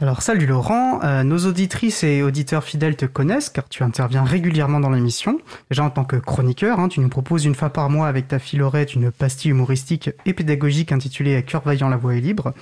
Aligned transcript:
Alors 0.00 0.22
salut 0.22 0.46
Laurent, 0.46 1.00
euh, 1.02 1.24
nos 1.24 1.38
auditrices 1.38 2.04
et 2.04 2.22
auditeurs 2.22 2.62
fidèles 2.62 2.94
te 2.94 3.04
connaissent 3.04 3.50
car 3.50 3.68
tu 3.68 3.82
interviens 3.82 4.22
régulièrement 4.22 4.78
dans 4.78 4.90
l'émission. 4.90 5.40
Déjà 5.70 5.82
en 5.82 5.90
tant 5.90 6.04
que 6.04 6.14
chroniqueur, 6.14 6.78
hein, 6.78 6.86
tu 6.86 7.00
nous 7.00 7.08
proposes 7.08 7.44
une 7.44 7.56
fois 7.56 7.70
par 7.70 7.90
mois 7.90 8.06
avec 8.06 8.28
ta 8.28 8.38
filorette 8.38 8.94
une 8.94 9.10
pastille 9.10 9.50
humoristique 9.50 10.10
et 10.24 10.34
pédagogique 10.34 10.92
intitulée 10.92 11.42
Cœur 11.42 11.62
vaillant, 11.64 11.88
la 11.88 11.96
voix 11.96 12.14
est 12.14 12.20
libre. 12.20 12.54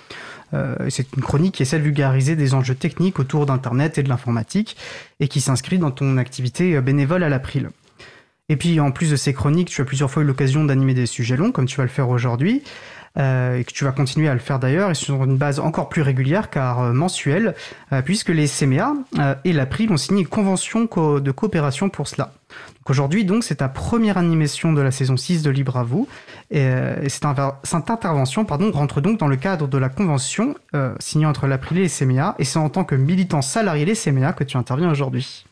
Euh, 0.55 0.77
c'est 0.89 1.15
une 1.15 1.23
chronique 1.23 1.57
qui 1.57 1.63
essaie 1.63 1.79
de 1.79 1.85
vulgariser 1.85 2.37
des 2.37 2.55
enjeux 2.55 2.75
techniques 2.75 3.19
autour 3.19 3.45
d'Internet 3.45 3.99
et 3.99 4.03
de 4.03 4.09
l'informatique 4.09 4.79
et 5.21 5.29
qui 5.29 5.43
s'inscrit 5.43 5.79
dans 5.79 5.91
ton 5.91 6.17
activité 6.17 6.81
bénévole 6.81 7.23
à 7.23 7.29
l'April. 7.29 7.69
Et 8.49 8.57
puis 8.57 8.79
en 8.81 8.93
plus 8.93 9.11
de 9.11 9.17
ces 9.17 9.35
chroniques, 9.35 9.69
tu 9.69 9.83
as 9.83 9.85
plusieurs 9.85 10.11
fois 10.11 10.23
eu 10.23 10.27
l'occasion 10.27 10.65
d'animer 10.65 10.95
des 10.95 11.07
sujets 11.07 11.37
longs 11.37 11.51
comme 11.53 11.67
tu 11.67 11.77
vas 11.77 11.83
le 11.83 11.91
faire 11.91 12.09
aujourd'hui. 12.09 12.63
Euh, 13.19 13.59
et 13.59 13.65
que 13.65 13.73
tu 13.73 13.85
vas 13.85 13.93
continuer 13.93 14.29
à 14.29 14.35
le 14.35 14.41
faire 14.41 14.59
d'ailleurs, 14.59 14.91
et 14.91 14.95
sur 14.95 15.25
une 15.25 15.39
base 15.39 15.59
encore 15.59 15.89
plus 15.89 16.03
régulière 16.03 16.51
car 16.51 16.81
euh, 16.81 16.93
mensuelle, 16.93 17.55
euh, 17.93 18.03
puisque 18.03 18.29
les 18.29 18.47
CMA 18.47 18.93
et 19.45 19.53
l'April 19.55 19.91
ont 19.91 19.97
signé 19.97 20.21
une 20.21 20.29
convention 20.29 20.83
de 20.83 21.31
coopération 21.31 21.89
pour 21.89 22.09
cela. 22.09 22.33
Aujourd'hui, 22.89 23.25
donc, 23.25 23.43
c'est 23.43 23.57
ta 23.57 23.69
première 23.69 24.19
animation 24.19 24.73
de 24.73 24.81
la 24.81 24.91
saison 24.91 25.17
6 25.17 25.43
de 25.43 25.51
Libre 25.51 25.77
à 25.77 25.83
vous, 25.83 26.07
et, 26.51 26.69
cette, 27.09 27.25
intervention 27.25 28.45
pardon, 28.45 28.71
rentre 28.71 29.01
donc 29.01 29.19
dans 29.19 29.29
le 29.29 29.37
cadre 29.37 29.67
de 29.67 29.79
la 29.79 29.89
convention 29.89 30.55
signée 31.01 31.27
entre 31.27 31.47
l'April 31.47 31.79
et 31.79 31.83
les 31.83 31.89
CMA, 31.89 32.37
et 32.39 32.45
c'est 32.45 32.59
en 32.59 32.69
tant 32.69 32.85
que 32.85 32.95
militant 32.95 33.43
salarié 33.43 33.85
des 33.85 33.95
CMA 33.95 34.33
que 34.33 34.45
tu 34.45 34.57
interviens 34.57 34.91
aujourd'hui. 34.91 35.45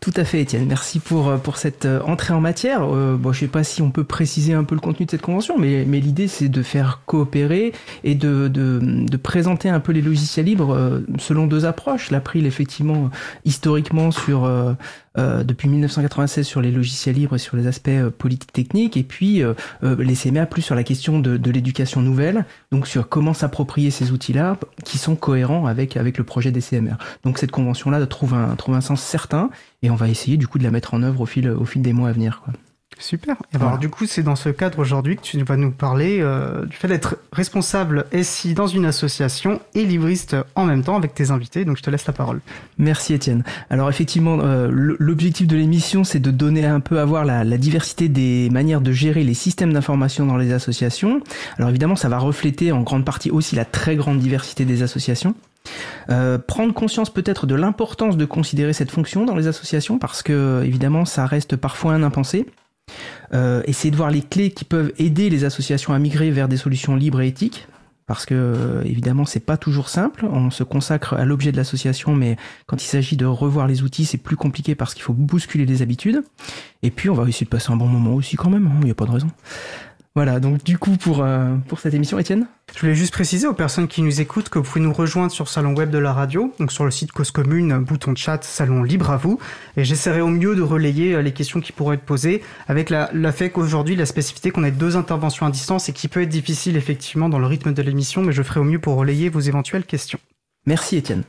Tout 0.00 0.12
à 0.16 0.24
fait, 0.24 0.42
Étienne. 0.42 0.66
Merci 0.66 1.00
pour, 1.00 1.28
euh, 1.28 1.36
pour 1.36 1.56
cette 1.56 1.86
euh, 1.86 2.00
entrée 2.02 2.34
en 2.34 2.40
matière. 2.40 2.82
Euh, 2.82 3.16
bon, 3.16 3.32
je 3.32 3.38
ne 3.38 3.40
sais 3.46 3.50
pas 3.50 3.64
si 3.64 3.82
on 3.82 3.90
peut 3.90 4.04
préciser 4.04 4.52
un 4.52 4.64
peu 4.64 4.74
le 4.74 4.80
contenu 4.80 5.06
de 5.06 5.10
cette 5.10 5.22
convention, 5.22 5.58
mais, 5.58 5.84
mais 5.86 6.00
l'idée, 6.00 6.28
c'est 6.28 6.48
de 6.48 6.62
faire 6.62 7.00
coopérer 7.06 7.72
et 8.04 8.14
de, 8.14 8.48
de, 8.48 8.78
de, 8.82 9.16
présenter 9.16 9.68
un 9.68 9.80
peu 9.80 9.92
les 9.92 10.02
logiciels 10.02 10.46
libres 10.46 11.02
selon 11.18 11.46
deux 11.46 11.64
approches. 11.64 12.10
L'April, 12.10 12.46
effectivement, 12.46 13.10
historiquement, 13.44 14.10
sur, 14.10 14.48
depuis 15.16 15.68
1996 15.68 16.46
sur 16.46 16.60
les 16.60 16.70
logiciels 16.70 17.14
libres 17.16 17.36
et 17.36 17.38
sur 17.38 17.56
les 17.56 17.66
aspects 17.66 18.08
politiques 18.18 18.52
techniques, 18.52 18.96
et 18.96 19.02
puis 19.02 19.42
les 19.82 20.14
CMA 20.14 20.46
plus 20.46 20.62
sur 20.62 20.74
la 20.74 20.84
question 20.84 21.18
de, 21.18 21.36
de 21.36 21.50
l'éducation 21.50 22.02
nouvelle, 22.02 22.44
donc 22.70 22.86
sur 22.86 23.08
comment 23.08 23.34
s'approprier 23.34 23.90
ces 23.90 24.12
outils-là 24.12 24.58
qui 24.84 24.98
sont 24.98 25.16
cohérents 25.16 25.66
avec, 25.66 25.96
avec 25.96 26.18
le 26.18 26.24
projet 26.24 26.50
des 26.52 26.60
CMR. 26.60 26.96
Donc 27.24 27.38
cette 27.38 27.50
convention-là 27.50 28.06
trouve 28.06 28.34
un, 28.34 28.54
trouve 28.54 28.74
un 28.74 28.80
sens 28.82 29.02
certain 29.02 29.50
on 29.90 29.96
va 29.96 30.08
essayer 30.08 30.36
du 30.36 30.46
coup 30.46 30.58
de 30.58 30.64
la 30.64 30.70
mettre 30.70 30.94
en 30.94 31.02
œuvre 31.02 31.22
au 31.22 31.26
fil, 31.26 31.48
au 31.48 31.64
fil 31.64 31.82
des 31.82 31.92
mois 31.92 32.08
à 32.08 32.12
venir. 32.12 32.42
Quoi. 32.44 32.52
Super. 32.98 33.36
Et 33.52 33.56
alors 33.56 33.78
du 33.78 33.90
coup, 33.90 34.06
c'est 34.06 34.22
dans 34.22 34.36
ce 34.36 34.48
cadre 34.48 34.78
aujourd'hui 34.78 35.16
que 35.16 35.22
tu 35.22 35.42
vas 35.42 35.56
nous 35.56 35.70
parler 35.70 36.18
euh, 36.20 36.64
du 36.64 36.76
fait 36.76 36.88
d'être 36.88 37.18
responsable 37.30 38.06
SI 38.22 38.54
dans 38.54 38.66
une 38.66 38.86
association 38.86 39.60
et 39.74 39.84
livriste 39.84 40.34
en 40.54 40.64
même 40.64 40.82
temps 40.82 40.96
avec 40.96 41.12
tes 41.12 41.30
invités. 41.30 41.66
Donc 41.66 41.76
je 41.76 41.82
te 41.82 41.90
laisse 41.90 42.06
la 42.06 42.14
parole. 42.14 42.40
Merci 42.78 43.12
Étienne. 43.12 43.44
Alors 43.68 43.90
effectivement, 43.90 44.38
euh, 44.40 44.70
l'objectif 44.72 45.46
de 45.46 45.56
l'émission, 45.56 46.04
c'est 46.04 46.20
de 46.20 46.30
donner 46.30 46.64
un 46.64 46.80
peu 46.80 46.98
à 46.98 47.04
voir 47.04 47.26
la, 47.26 47.44
la, 47.44 47.58
diversité 47.58 48.08
des 48.08 48.48
manières 48.50 48.80
de 48.80 48.92
gérer 48.92 49.24
les 49.24 49.34
systèmes 49.34 49.74
d'information 49.74 50.24
dans 50.24 50.38
les 50.38 50.52
associations. 50.52 51.20
Alors 51.58 51.68
évidemment, 51.68 51.96
ça 51.96 52.08
va 52.08 52.18
refléter 52.18 52.72
en 52.72 52.80
grande 52.80 53.04
partie 53.04 53.30
aussi 53.30 53.56
la 53.56 53.66
très 53.66 53.96
grande 53.96 54.20
diversité 54.20 54.64
des 54.64 54.82
associations. 54.82 55.34
Euh, 56.10 56.38
prendre 56.38 56.72
conscience 56.72 57.10
peut-être 57.10 57.46
de 57.46 57.54
l'importance 57.54 58.16
de 58.16 58.24
considérer 58.24 58.72
cette 58.72 58.90
fonction 58.90 59.24
dans 59.24 59.34
les 59.34 59.46
associations 59.46 59.98
parce 59.98 60.22
que 60.22 60.62
évidemment 60.64 61.04
ça 61.04 61.26
reste 61.26 61.56
parfois 61.56 61.94
un 61.94 62.02
impensé. 62.02 62.46
Euh, 63.34 63.62
essayer 63.66 63.90
de 63.90 63.96
voir 63.96 64.10
les 64.10 64.22
clés 64.22 64.50
qui 64.50 64.64
peuvent 64.64 64.92
aider 64.98 65.28
les 65.30 65.44
associations 65.44 65.92
à 65.92 65.98
migrer 65.98 66.30
vers 66.30 66.48
des 66.48 66.56
solutions 66.56 66.94
libres 66.94 67.20
et 67.20 67.28
éthiques 67.28 67.66
parce 68.06 68.24
que 68.24 68.34
euh, 68.34 68.82
évidemment 68.84 69.24
c'est 69.24 69.40
pas 69.40 69.56
toujours 69.56 69.88
simple. 69.88 70.26
On 70.30 70.50
se 70.50 70.62
consacre 70.62 71.14
à 71.14 71.24
l'objet 71.24 71.50
de 71.50 71.56
l'association, 71.56 72.14
mais 72.14 72.36
quand 72.66 72.82
il 72.82 72.86
s'agit 72.86 73.16
de 73.16 73.26
revoir 73.26 73.66
les 73.66 73.82
outils, 73.82 74.04
c'est 74.04 74.18
plus 74.18 74.36
compliqué 74.36 74.74
parce 74.74 74.94
qu'il 74.94 75.02
faut 75.02 75.12
bousculer 75.12 75.66
les 75.66 75.82
habitudes. 75.82 76.22
Et 76.82 76.90
puis 76.90 77.10
on 77.10 77.14
va 77.14 77.28
essayer 77.28 77.46
de 77.46 77.50
passer 77.50 77.72
un 77.72 77.76
bon 77.76 77.88
moment 77.88 78.14
aussi 78.14 78.36
quand 78.36 78.50
même. 78.50 78.70
Il 78.72 78.76
hein, 78.76 78.84
n'y 78.84 78.90
a 78.90 78.94
pas 78.94 79.06
de 79.06 79.10
raison. 79.10 79.28
Voilà, 80.16 80.40
donc 80.40 80.64
du 80.64 80.78
coup 80.78 80.96
pour, 80.96 81.22
euh, 81.22 81.56
pour 81.68 81.78
cette 81.78 81.92
émission, 81.92 82.18
Étienne 82.18 82.46
Je 82.74 82.80
voulais 82.80 82.94
juste 82.94 83.12
préciser 83.12 83.46
aux 83.46 83.52
personnes 83.52 83.86
qui 83.86 84.00
nous 84.00 84.22
écoutent 84.22 84.48
que 84.48 84.58
vous 84.58 84.64
pouvez 84.64 84.80
nous 84.80 84.94
rejoindre 84.94 85.30
sur 85.30 85.44
le 85.44 85.50
salon 85.50 85.74
web 85.76 85.90
de 85.90 85.98
la 85.98 86.14
radio, 86.14 86.54
donc 86.58 86.72
sur 86.72 86.86
le 86.86 86.90
site 86.90 87.12
Cause 87.12 87.30
Commune, 87.30 87.76
bouton 87.80 88.16
chat, 88.16 88.42
salon 88.42 88.82
libre 88.82 89.10
à 89.10 89.18
vous, 89.18 89.38
et 89.76 89.84
j'essaierai 89.84 90.22
au 90.22 90.28
mieux 90.28 90.56
de 90.56 90.62
relayer 90.62 91.14
euh, 91.14 91.20
les 91.20 91.32
questions 91.32 91.60
qui 91.60 91.72
pourraient 91.72 91.96
être 91.96 92.02
posées, 92.06 92.42
avec 92.66 92.88
la, 92.88 93.10
la 93.12 93.30
fait 93.30 93.50
qu'aujourd'hui, 93.50 93.94
la 93.94 94.06
spécificité 94.06 94.50
qu'on 94.50 94.64
ait 94.64 94.70
deux 94.70 94.96
interventions 94.96 95.44
à 95.44 95.50
distance 95.50 95.90
et 95.90 95.92
qui 95.92 96.08
peut 96.08 96.22
être 96.22 96.30
difficile 96.30 96.78
effectivement 96.78 97.28
dans 97.28 97.38
le 97.38 97.46
rythme 97.46 97.74
de 97.74 97.82
l'émission, 97.82 98.22
mais 98.22 98.32
je 98.32 98.42
ferai 98.42 98.60
au 98.60 98.64
mieux 98.64 98.78
pour 98.78 98.94
relayer 98.94 99.28
vos 99.28 99.40
éventuelles 99.40 99.84
questions. 99.84 100.18
Merci 100.64 100.96
Étienne. 100.96 101.24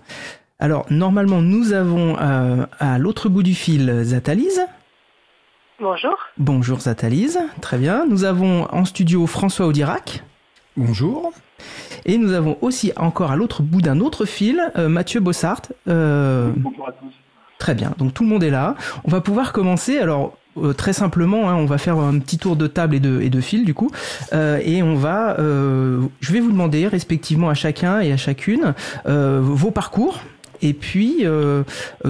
Alors 0.60 0.86
normalement, 0.90 1.42
nous 1.42 1.74
avons 1.74 2.16
euh, 2.22 2.66
à 2.80 2.98
l'autre 3.00 3.28
bout 3.28 3.44
du 3.44 3.54
fil 3.54 4.04
Zatalise. 4.06 4.62
Bonjour. 5.80 6.18
Bonjour 6.40 6.80
Zatalise, 6.80 7.38
très 7.62 7.78
bien. 7.78 8.08
Nous 8.08 8.24
avons 8.24 8.66
en 8.74 8.84
studio 8.84 9.28
François 9.28 9.68
Audirac. 9.68 10.24
Bonjour. 10.76 11.32
Et 12.06 12.18
nous 12.18 12.34
avons 12.34 12.58
aussi 12.62 12.94
encore 12.98 13.32
à 13.32 13.36
l'autre 13.36 13.62
bout 13.62 13.84
d'un 13.84 14.00
autre 14.00 14.26
fil 14.26 14.60
euh, 14.76 14.90
Mathieu 14.90 15.20
Bossart. 15.20 15.62
Euh, 15.88 16.52
Bonjour 16.56 16.88
à 16.88 16.94
tous. 16.94 17.14
Très 17.60 17.76
bien, 17.76 17.94
donc 18.00 18.16
tout 18.16 18.24
le 18.24 18.30
monde 18.30 18.44
est 18.44 18.50
là. 18.50 18.76
On 19.04 19.12
va 19.12 19.22
pouvoir 19.22 19.54
commencer. 19.54 20.00
Alors 20.00 20.36
euh, 20.58 20.74
très 20.74 20.94
simplement, 20.94 21.48
hein, 21.48 21.54
on 21.54 21.66
va 21.66 21.78
faire 21.78 22.00
un 22.00 22.18
petit 22.18 22.40
tour 22.40 22.56
de 22.56 22.66
table 22.66 22.96
et 22.96 23.00
de, 23.00 23.22
et 23.22 23.30
de 23.30 23.40
fil 23.40 23.64
du 23.64 23.76
coup, 23.76 23.92
et 24.34 24.82
on 24.82 24.96
va, 24.96 25.36
je 25.38 26.34
vais 26.34 26.40
vous 26.40 26.52
demander 26.52 26.88
respectivement 26.88 27.50
à 27.50 27.54
chacun 27.54 28.00
et 28.00 28.12
à 28.12 28.18
chacune 28.18 28.74
vos 29.06 29.70
parcours 29.70 30.22
et 30.64 30.74
puis 30.74 31.24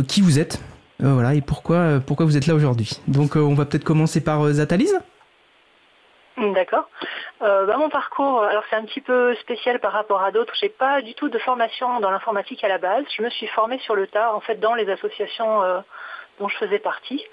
qui 0.08 0.22
vous 0.22 0.40
êtes. 0.40 0.62
Euh, 1.04 1.14
voilà, 1.14 1.36
et 1.36 1.42
pourquoi, 1.42 1.78
euh, 1.78 2.00
pourquoi 2.00 2.26
vous 2.26 2.38
êtes 2.38 2.48
là 2.48 2.56
aujourd'hui? 2.56 3.00
Donc 3.08 3.38
euh, 3.38 3.42
on 3.42 3.54
va 3.54 3.66
peut-être 3.66 3.84
commencer 3.84 4.24
par 4.24 4.44
Zatalise 4.48 5.00
D'accord. 6.38 6.88
Bah, 7.40 7.78
mon 7.78 7.90
parcours, 7.90 8.44
alors 8.44 8.64
c'est 8.70 8.76
un 8.76 8.86
petit 8.86 9.02
peu 9.02 9.34
spécial 9.36 9.80
par 9.80 9.92
rapport 9.92 10.22
à 10.22 10.32
d'autres. 10.32 10.54
J'ai 10.60 10.70
pas 10.70 11.02
du 11.02 11.16
tout 11.16 11.30
de 11.30 11.40
formation 11.40 12.00
dans 12.00 12.12
l'informatique 12.12 12.64
à 12.64 12.68
la 12.68 12.78
base. 12.78 13.06
Je 13.16 13.24
me 13.24 13.30
suis 13.32 13.48
formée 13.48 13.80
sur 13.80 13.96
le 13.96 14.06
tas, 14.06 14.36
en 14.36 14.40
fait, 14.40 14.60
dans 14.60 14.76
les 14.76 14.88
associations 14.88 15.62
dont 16.40 16.48
je 16.48 16.58
faisais 16.58 16.78
partie. 16.78 17.24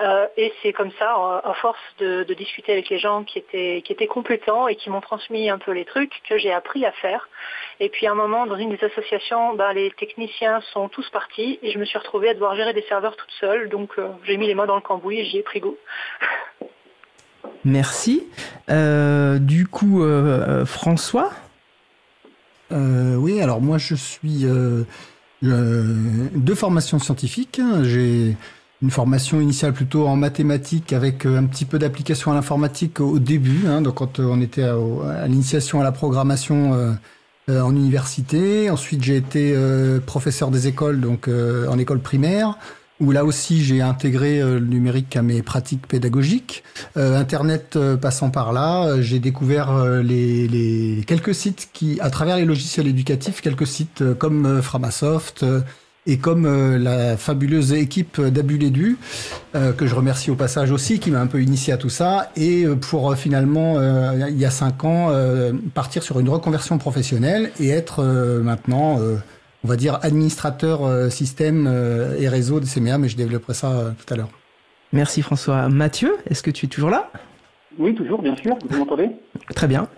Euh, 0.00 0.26
et 0.36 0.52
c'est 0.62 0.72
comme 0.72 0.90
ça, 0.98 1.40
à 1.44 1.54
force 1.54 1.78
de, 1.98 2.24
discuter 2.34 2.72
avec 2.72 2.88
les 2.88 2.98
gens 2.98 3.22
qui 3.22 3.38
étaient, 3.38 3.82
qui 3.84 3.92
étaient 3.92 4.08
compétents 4.08 4.66
et 4.66 4.74
qui 4.74 4.90
m'ont 4.90 5.00
transmis 5.00 5.48
un 5.48 5.58
peu 5.58 5.70
les 5.70 5.84
trucs, 5.84 6.20
que 6.28 6.36
j'ai 6.36 6.52
appris 6.52 6.84
à 6.84 6.90
faire. 6.92 7.28
Et 7.78 7.88
puis 7.88 8.06
à 8.06 8.12
un 8.12 8.14
moment, 8.14 8.46
dans 8.46 8.56
une 8.56 8.70
des 8.70 8.84
associations, 8.84 9.54
ben, 9.54 9.72
les 9.72 9.92
techniciens 9.92 10.60
sont 10.72 10.88
tous 10.88 11.08
partis 11.10 11.60
et 11.62 11.70
je 11.70 11.78
me 11.78 11.84
suis 11.84 11.98
retrouvée 11.98 12.30
à 12.30 12.34
devoir 12.34 12.56
gérer 12.56 12.72
des 12.72 12.84
serveurs 12.88 13.16
toute 13.16 13.30
seule. 13.38 13.68
Donc 13.68 13.90
euh, 13.98 14.08
j'ai 14.24 14.36
mis 14.36 14.48
les 14.48 14.54
mains 14.54 14.66
dans 14.66 14.74
le 14.74 14.80
cambouis 14.80 15.20
et 15.20 15.24
j'y 15.24 15.38
ai 15.38 15.42
pris 15.42 15.60
goût. 15.60 15.76
Merci. 17.64 18.26
Euh, 18.70 19.38
du 19.38 19.66
coup, 19.66 20.02
François? 20.66 21.30
Oui, 22.70 23.40
alors 23.40 23.60
moi 23.60 23.78
je 23.78 23.94
suis 23.94 24.44
de 25.42 26.54
formation 26.54 26.98
scientifique. 26.98 27.60
J'ai 27.82 28.36
une 28.84 28.90
formation 28.90 29.40
initiale 29.40 29.72
plutôt 29.72 30.06
en 30.06 30.14
mathématiques 30.14 30.92
avec 30.92 31.24
euh, 31.24 31.38
un 31.38 31.44
petit 31.44 31.64
peu 31.64 31.78
d'application 31.78 32.32
à 32.32 32.34
l'informatique 32.34 33.00
au 33.00 33.18
début, 33.18 33.66
hein, 33.66 33.80
donc 33.80 33.94
quand 33.94 34.20
euh, 34.20 34.26
on 34.30 34.42
était 34.42 34.62
à, 34.62 35.26
l'initiation 35.26 35.80
à 35.80 35.84
la 35.84 35.90
programmation 35.90 36.74
euh, 37.48 37.60
en 37.60 37.74
université. 37.74 38.68
Ensuite, 38.68 39.02
j'ai 39.02 39.16
été 39.16 39.54
professeur 40.06 40.50
des 40.50 40.66
écoles, 40.66 41.00
donc 41.00 41.28
en 41.28 41.78
école 41.78 42.00
primaire 42.00 42.58
où 43.00 43.10
là 43.10 43.26
aussi 43.26 43.62
j'ai 43.62 43.82
intégré 43.82 44.40
le 44.40 44.60
numérique 44.60 45.14
à 45.14 45.20
mes 45.20 45.42
pratiques 45.42 45.86
pédagogiques. 45.86 46.64
Internet 46.96 47.78
passant 48.00 48.30
par 48.30 48.54
là, 48.54 48.98
j'ai 49.02 49.18
découvert 49.18 49.84
les, 50.02 50.48
les, 50.48 51.04
quelques 51.06 51.34
sites 51.34 51.68
qui, 51.74 52.00
à 52.00 52.08
travers 52.08 52.38
les 52.38 52.46
logiciels 52.46 52.86
éducatifs, 52.86 53.42
quelques 53.42 53.66
sites 53.66 54.14
comme 54.14 54.62
Framasoft, 54.62 55.44
et 56.06 56.18
comme 56.18 56.46
euh, 56.46 56.78
la 56.78 57.16
fabuleuse 57.16 57.72
équipe 57.72 58.20
d'Abulédu, 58.20 58.98
euh, 59.54 59.72
que 59.72 59.86
je 59.86 59.94
remercie 59.94 60.30
au 60.30 60.34
passage 60.34 60.70
aussi, 60.70 60.98
qui 60.98 61.10
m'a 61.10 61.20
un 61.20 61.26
peu 61.26 61.42
initié 61.42 61.72
à 61.72 61.76
tout 61.76 61.88
ça, 61.88 62.30
et 62.36 62.64
euh, 62.64 62.76
pour 62.76 63.14
finalement, 63.16 63.80
il 64.28 64.38
y 64.38 64.44
a 64.44 64.50
cinq 64.50 64.84
ans, 64.84 65.10
partir 65.74 66.02
sur 66.02 66.20
une 66.20 66.28
reconversion 66.28 66.78
professionnelle 66.78 67.50
et 67.58 67.70
être 67.70 68.02
maintenant, 68.42 68.98
on 69.64 69.68
va 69.68 69.76
dire, 69.76 69.98
administrateur 70.02 71.10
système 71.10 71.66
et 72.18 72.28
réseau 72.28 72.60
de 72.60 72.66
CMA, 72.66 72.98
mais 72.98 73.08
je 73.08 73.16
développerai 73.16 73.54
ça 73.54 73.94
tout 73.98 74.12
à 74.12 74.16
l'heure. 74.16 74.30
Merci 74.92 75.22
François. 75.22 75.68
Mathieu, 75.68 76.16
est-ce 76.28 76.42
que 76.42 76.50
tu 76.50 76.66
es 76.66 76.68
toujours 76.68 76.90
là? 76.90 77.10
Oui, 77.78 77.94
toujours, 77.94 78.22
bien 78.22 78.36
sûr. 78.36 78.56
Vous 78.68 78.78
m'entendez? 78.78 79.10
Très 79.54 79.66
bien. 79.66 79.88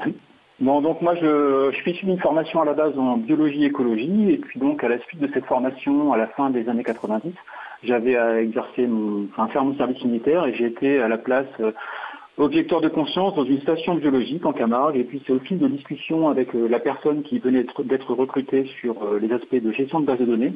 Bon, 0.59 0.81
donc 0.81 1.03
moi 1.03 1.15
je, 1.15 1.71
suis 1.75 1.91
issu 1.91 2.07
d'une 2.07 2.19
formation 2.19 2.63
à 2.63 2.65
la 2.65 2.73
base 2.73 2.99
en 2.99 3.19
biologie 3.19 3.67
écologie 3.67 4.31
et 4.31 4.39
puis 4.39 4.59
donc 4.59 4.83
à 4.83 4.89
la 4.89 4.99
suite 5.01 5.21
de 5.21 5.29
cette 5.35 5.45
formation 5.45 6.15
à 6.15 6.17
la 6.17 6.29
fin 6.29 6.49
des 6.49 6.67
années 6.71 6.83
90, 6.83 7.35
j'avais 7.83 8.17
à 8.17 8.41
exercer 8.41 8.87
mon, 8.87 9.27
enfin 9.31 9.49
faire 9.49 9.65
mon 9.65 9.77
service 9.77 10.03
militaire 10.03 10.47
et 10.47 10.55
j'ai 10.55 10.65
été 10.65 10.99
à 10.99 11.09
la 11.09 11.19
place 11.19 11.47
euh, 11.61 11.73
objecteur 12.39 12.81
de 12.81 12.89
conscience 12.89 13.35
dans 13.35 13.45
une 13.45 13.61
station 13.61 13.97
biologique 13.97 14.47
en 14.47 14.55
Camargue. 14.55 14.97
Et 14.97 15.05
puis 15.05 15.23
c'est 15.27 15.35
au 15.35 15.41
fil 15.41 15.59
de 15.59 15.69
discussions 15.69 16.29
avec 16.29 16.55
la 16.55 16.79
personne 16.81 17.23
qui 17.23 17.39
venait 17.39 17.67
d'être 17.85 18.15
recrutée 18.15 18.65
sur 18.81 18.97
les 19.21 19.33
aspects 19.33 19.63
de 19.63 19.73
gestion 19.73 20.01
de 20.01 20.07
base 20.07 20.19
de 20.19 20.25
données 20.25 20.55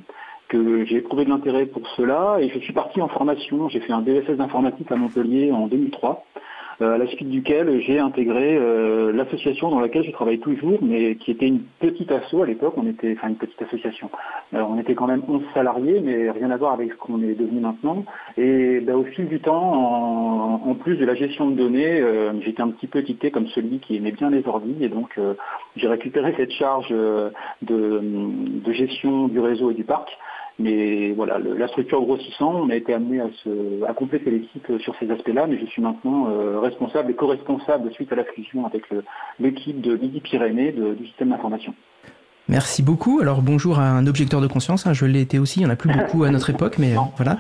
que 0.49 0.85
j'ai 0.85 0.97
éprouvé 0.97 1.25
de 1.25 1.31
l'intérêt 1.31 1.67
pour 1.67 1.87
cela. 1.97 2.39
Et 2.41 2.49
je 2.49 2.59
suis 2.59 2.73
parti 2.73 3.01
en 3.01 3.09
formation. 3.09 3.69
J'ai 3.69 3.81
fait 3.81 3.93
un 3.93 4.03
DSS 4.03 4.37
d'informatique 4.37 4.91
à 4.93 4.97
Montpellier 4.97 5.53
en 5.53 5.69
2003. 5.69 6.25
Euh, 6.83 6.95
à 6.95 6.99
la 6.99 7.07
suite 7.09 7.29
duquel 7.29 7.81
j'ai 7.83 7.99
intégré 7.99 8.57
euh, 8.57 9.13
l'association 9.13 9.71
dans 9.71 9.81
laquelle 9.81 10.03
je 10.03 10.13
travaille 10.13 10.39
toujours, 10.39 10.79
mais 10.81 11.17
qui 11.17 11.31
était 11.31 11.47
une 11.47 11.61
petite 11.79 12.11
asso 12.11 12.43
à 12.43 12.47
l'époque, 12.47 12.73
on 12.79 12.87
était, 12.87 13.15
enfin 13.17 13.29
une 13.29 13.37
petite 13.37 13.61
association. 13.61 14.11
on 14.53 14.79
était 14.79 14.95
quand 14.95 15.07
même 15.07 15.23
11 15.29 15.43
salariés, 15.53 16.01
mais 16.03 16.31
rien 16.31 16.51
à 16.51 16.57
voir 16.57 16.73
avec 16.73 16.93
ce 16.93 16.97
qu'on 16.97 17.23
est 17.23 17.35
devenu 17.35 17.61
maintenant. 17.61 18.05
Et 18.39 18.81
bah, 18.81 18.97
au 18.97 19.05
fil 19.05 19.29
du 19.29 19.41
temps, 19.41 20.61
en, 20.65 20.75
plus 20.75 20.97
de 20.97 21.05
la 21.05 21.15
gestion 21.15 21.51
de 21.51 21.57
données, 21.57 22.01
euh, 22.01 22.33
j'étais 22.41 22.63
un 22.63 22.71
petit 22.71 22.87
peu 22.87 23.01
étiqueté 23.01 23.31
comme 23.31 23.49
celui 23.49 23.81
qui 23.81 23.97
aimait 23.97 24.13
bien 24.13 24.31
les 24.31 24.47
ordi, 24.47 24.77
et 24.81 24.89
donc 24.89 25.19
j'ai 25.77 25.89
récupéré 25.89 26.33
cette 26.39 26.53
charge 26.53 26.89
de, 26.89 27.31
de 27.63 28.73
gestion 28.73 29.29
du 29.29 29.39
réseau 29.41 29.71
et 29.71 29.75
du 29.75 29.85
parc. 29.85 30.09
Mais 30.61 31.13
voilà, 31.13 31.39
la 31.39 31.69
structure 31.69 32.03
grossissant, 32.03 32.55
on 32.55 32.69
a 32.69 32.77
été 32.77 32.93
amené 32.93 33.21
à, 33.21 33.95
compléter 33.95 34.31
l'équipe 34.31 34.71
sur 34.81 34.95
ces 34.97 35.11
aspects-là, 35.11 35.47
mais 35.47 35.59
je 35.59 35.65
suis 35.65 35.81
maintenant 35.81 36.29
euh, 36.29 36.61
responsable 36.61 37.11
et 37.11 37.15
co-responsable 37.15 37.91
suite 37.93 38.13
à 38.13 38.17
la 38.17 38.25
fusion 38.25 38.67
avec 38.67 38.85
l'équipe 39.39 39.81
de 39.81 39.97
Midi-Pyrénées 39.97 40.73
du 40.73 41.07
système 41.07 41.31
d'information. 41.31 41.75
Merci 42.51 42.83
beaucoup. 42.83 43.21
Alors 43.21 43.43
bonjour 43.43 43.79
à 43.79 43.89
un 43.89 44.09
objecteur 44.09 44.41
de 44.41 44.49
conscience, 44.49 44.85
hein, 44.85 44.93
je 44.93 45.07
l'ai 45.07 45.21
été 45.21 45.39
aussi, 45.39 45.61
il 45.61 45.63
n'y 45.63 45.67
en 45.69 45.73
a 45.73 45.77
plus 45.77 45.89
beaucoup 45.89 46.25
à 46.25 46.31
notre 46.31 46.51
époque, 46.55 46.79
mais 46.79 46.97
euh, 46.97 47.01
voilà. 47.17 47.39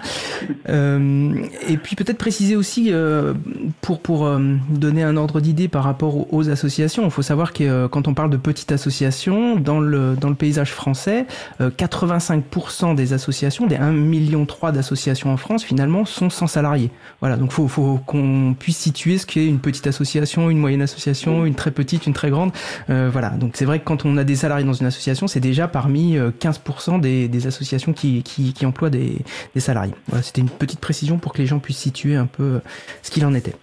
Euh, 0.69 1.35
et 1.69 1.77
puis 1.79 1.97
peut-être 1.97 2.17
préciser 2.17 2.55
aussi, 2.55 2.93
euh, 2.93 3.35
pour, 3.81 3.99
pour 3.99 4.25
euh, 4.25 4.39
donner 4.69 5.03
un 5.03 5.17
ordre 5.17 5.41
d'idée 5.41 5.67
par 5.67 5.83
rapport 5.83 6.33
aux, 6.33 6.49
associations, 6.49 7.05
il 7.05 7.11
faut 7.11 7.23
savoir 7.23 7.53
que 7.53 7.89
quand 7.89 8.07
on 8.07 8.15
parle 8.15 8.31
de 8.31 8.37
petites 8.37 8.71
associations, 8.71 9.57
dans 9.57 9.81
le, 9.81 10.15
dans 10.15 10.29
le 10.29 10.37
paysage 10.37 10.73
français, 10.73 11.27
85% 11.61 12.95
des 12.95 13.13
associations, 13.13 13.67
des 13.67 13.77
1,3 13.77 13.93
million 13.93 14.47
d'associations 14.73 15.33
en 15.33 15.37
France, 15.37 15.65
finalement, 15.65 16.05
sont 16.05 16.31
sans 16.31 16.47
salariés. 16.47 16.91
Voilà, 17.19 17.37
donc 17.37 17.51
il 17.51 17.55
faut, 17.55 17.67
faut 17.67 17.99
qu'on 18.07 18.55
puisse 18.57 18.79
situer 18.79 19.19
ce 19.19 19.27
qu'est 19.27 19.47
une 19.47 19.59
petite 19.59 19.89
association, 19.89 20.51
une 20.51 20.59
moyenne 20.59 20.83
association, 20.83 21.45
une 21.45 21.57
très 21.57 21.73
petite, 21.73 22.07
une 22.07 22.15
très 22.15 22.31
grande. 22.31 22.53
voilà, 22.89 23.31
donc 23.31 23.53
c'est 23.55 23.65
vrai 23.65 23.81
que 23.81 23.85
quand 23.85 24.05
on 24.05 24.17
a 24.17 24.23
des 24.23 24.37
salariés 24.37 24.65
dans 24.65 24.73
une 24.73 24.87
association, 24.87 25.00
c'est 25.01 25.41
déjà 25.41 25.69
parmi 25.69 26.17
15% 26.17 27.05
euh, 27.05 27.29
des, 27.29 27.47
associations 27.47 27.93
qui, 27.93 28.55
emploient 28.65 28.91
des, 28.91 29.19
salariés. 29.57 29.95
C'était 30.23 30.41
une 30.41 30.51
petite 30.51 30.81
précision 30.81 31.19
pour 31.19 31.33
que 31.33 31.39
les 31.39 31.47
gens 31.47 31.59
puissent 31.59 31.79
situer 31.79 32.17
un 32.17 32.27
peu 32.27 32.43
euh, 32.43 32.59
ce 33.03 33.11
qu'il 33.11 33.25
en 33.25 33.35
était. 33.35 33.55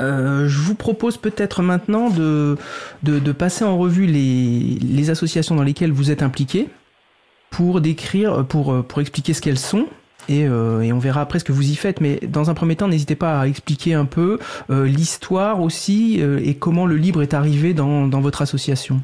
Euh, 0.00 0.48
je 0.48 0.58
vous 0.58 0.74
propose 0.74 1.18
peut-être 1.18 1.62
maintenant 1.62 2.10
de, 2.10 2.56
passer 3.32 3.64
en 3.64 3.78
revue 3.78 4.06
les, 4.06 5.10
associations 5.10 5.54
dans 5.54 5.62
lesquelles 5.62 5.92
vous 5.92 6.10
êtes 6.10 6.22
impliqués 6.22 6.68
pour 7.50 7.80
décrire, 7.80 8.46
pour 8.46 9.00
expliquer 9.00 9.34
ce 9.34 9.40
qu'elles 9.40 9.58
sont. 9.58 9.86
Et, 10.28 10.48
on 10.48 10.98
verra 10.98 11.22
après 11.22 11.38
ce 11.38 11.44
que 11.44 11.52
vous 11.52 11.70
y 11.70 11.74
faites. 11.74 12.00
Mais 12.00 12.20
dans 12.22 12.50
un 12.50 12.54
premier 12.54 12.76
temps, 12.76 12.88
n'hésitez 12.88 13.16
pas 13.16 13.40
à 13.40 13.46
expliquer 13.46 13.94
un 13.94 14.04
peu 14.04 14.38
l'histoire 14.70 15.60
aussi 15.60 16.20
et 16.20 16.54
comment 16.54 16.86
le 16.86 16.96
libre 16.96 17.22
est 17.22 17.34
arrivé 17.34 17.74
dans 17.74 18.20
votre 18.20 18.40
association. 18.40 19.00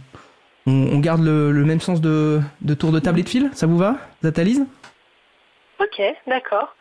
On, 0.66 0.98
garde 0.98 1.22
le, 1.22 1.52
même 1.64 1.80
sens 1.80 2.00
de, 2.00 2.40
tour 2.78 2.90
de 2.90 2.98
table 2.98 3.20
et 3.20 3.22
de 3.22 3.28
fil 3.28 3.50
Ça 3.54 3.66
vous 3.66 3.78
va, 3.78 3.96
Zatalise? 4.22 4.66
Ok, 5.78 6.02
d'accord. 6.26 6.74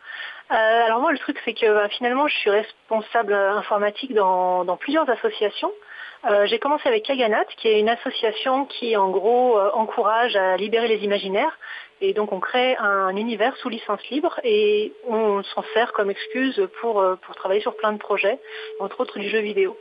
Euh, 0.50 0.54
alors 0.54 1.00
moi, 1.00 1.12
le 1.12 1.18
truc, 1.18 1.40
c'est 1.44 1.54
que 1.54 1.72
bah, 1.72 1.88
finalement, 1.88 2.28
je 2.28 2.34
suis 2.34 2.50
responsable 2.50 3.32
informatique 3.32 4.14
dans, 4.14 4.76
plusieurs 4.76 5.08
associations. 5.08 5.72
Euh, 6.28 6.46
j'ai 6.46 6.58
commencé 6.58 6.88
avec 6.88 7.04
Kaganat, 7.04 7.44
qui 7.56 7.68
est 7.68 7.78
une 7.78 7.88
association 7.88 8.64
qui, 8.64 8.96
en 8.96 9.10
gros, 9.10 9.58
euh, 9.58 9.70
encourage 9.74 10.34
à 10.34 10.56
libérer 10.56 10.88
les 10.88 11.04
imaginaires. 11.04 11.58
Et 12.02 12.12
donc 12.12 12.32
on 12.32 12.40
crée 12.40 12.76
un 12.76 13.16
univers 13.16 13.56
sous 13.56 13.70
licence 13.70 14.06
libre 14.10 14.38
et 14.44 14.92
on 15.08 15.42
s'en 15.42 15.64
sert 15.72 15.92
comme 15.94 16.10
excuse 16.10 16.60
pour, 16.80 17.00
euh, 17.00 17.16
pour 17.16 17.34
travailler 17.34 17.62
sur 17.62 17.74
plein 17.74 17.92
de 17.92 17.98
projets, 17.98 18.38
entre 18.80 19.00
autres 19.00 19.18
du 19.18 19.28
jeu 19.30 19.38
vidéo. 19.38 19.78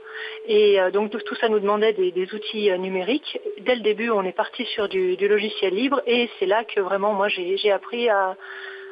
Et 0.47 0.79
euh, 0.79 0.91
donc 0.91 1.11
tout, 1.11 1.35
ça 1.35 1.49
nous 1.49 1.59
demandait 1.59 1.91
des, 1.91 2.33
outils 2.33 2.71
euh, 2.71 2.77
numériques. 2.77 3.37
Dès 3.59 3.75
le 3.75 3.81
début, 3.81 4.09
on 4.09 4.23
est 4.23 4.31
parti 4.31 4.63
sur 4.65 4.87
du, 4.87 5.17
logiciel 5.27 5.73
libre 5.73 6.01
et 6.07 6.29
c'est 6.39 6.45
là 6.45 6.63
que 6.63 6.79
vraiment 6.79 7.13
moi 7.13 7.27
j'ai 7.27 7.71
appris 7.71 8.07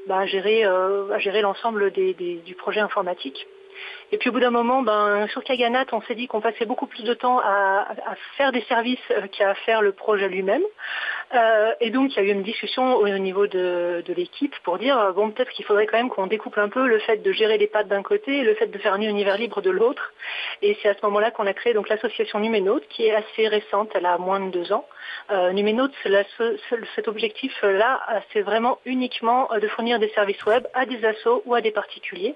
bah, 0.08 0.20
à 0.20 0.26
gérer 0.26 1.42
l'ensemble 1.42 1.92
du 1.92 2.56
projet 2.58 2.82
informatique. 2.82 3.48
Et 4.14 4.18
puis 4.18 4.30
au 4.30 4.32
bout 4.32 4.42
d'un 4.42 4.52
moment, 4.52 4.84
ben, 4.84 5.28
sur 5.30 5.44
Kaganat, 5.44 5.88
on 5.92 6.00
s'est 6.04 6.14
dit 6.14 6.28
qu'on 6.28 6.40
passait 6.40 6.68
beaucoup 6.68 6.86
plus 6.86 7.04
de 7.04 7.16
temps 7.16 7.40
à, 7.40 7.88
faire 8.38 8.52
des 8.52 8.62
services 8.70 9.00
euh, 9.10 9.26
qu'à 9.26 9.56
faire 9.56 9.82
le 9.82 9.92
projet 9.92 10.30
lui-même. 10.30 10.62
Euh, 11.34 11.72
et 11.82 11.90
donc 11.90 12.12
il 12.12 12.18
y 12.18 12.20
a 12.20 12.30
eu 12.30 12.32
une 12.32 12.44
discussion 12.44 12.96
au, 12.96 13.08
niveau 13.18 13.48
de, 13.48 14.04
l'équipe 14.16 14.54
pour 14.64 14.78
dire 14.78 15.00
euh, 15.00 15.12
bon 15.14 15.32
peut-être 15.32 15.50
qu'il 15.50 15.66
faudrait 15.66 15.88
quand 15.88 15.98
même 15.98 16.12
qu'on 16.12 16.28
découpe 16.28 16.60
un 16.60 16.70
peu 16.70 16.86
le 16.86 17.00
fait 17.00 17.24
de 17.24 17.32
gérer 17.32 17.58
les 17.58 17.66
pattes 17.66 17.88
d'un 17.88 18.04
côté 18.04 18.38
et 18.38 18.44
le 18.44 18.54
fait 18.54 18.68
de 18.68 18.78
faire 18.78 18.94
un 18.94 19.02
univers 19.02 19.40
libre 19.40 19.64
de 19.64 19.72
l'autre. 19.72 20.14
Et 20.62 20.78
c'est 20.84 20.90
à 20.90 20.94
ce 20.94 21.00
moment-là 21.08 21.32
qu'on 21.32 21.48
a 21.48 21.54
créé 21.54 21.74
l'association 21.74 22.40
Numénote 22.40 22.84
qui 22.90 23.08
est 23.08 23.16
assez 23.16 23.48
récente, 23.48 23.90
elle 23.96 24.06
a 24.06 24.20
moins 24.20 24.40
de 24.42 24.52
deux 24.52 24.72
ans. 24.74 24.86
Euh, 25.32 25.54
Numénote, 25.54 25.92
cet 26.04 27.08
objectif-là, 27.08 28.00
c'est 28.32 28.42
vraiment 28.42 28.78
uniquement 28.86 29.50
de 29.60 29.68
fournir 29.70 29.98
des 29.98 30.10
services 30.10 30.46
web 30.46 30.68
à 30.76 30.86
des 30.86 31.04
assos 31.04 31.42
ou 31.46 31.56
à 31.56 31.62
des 31.62 31.72
particuliers. 31.72 32.36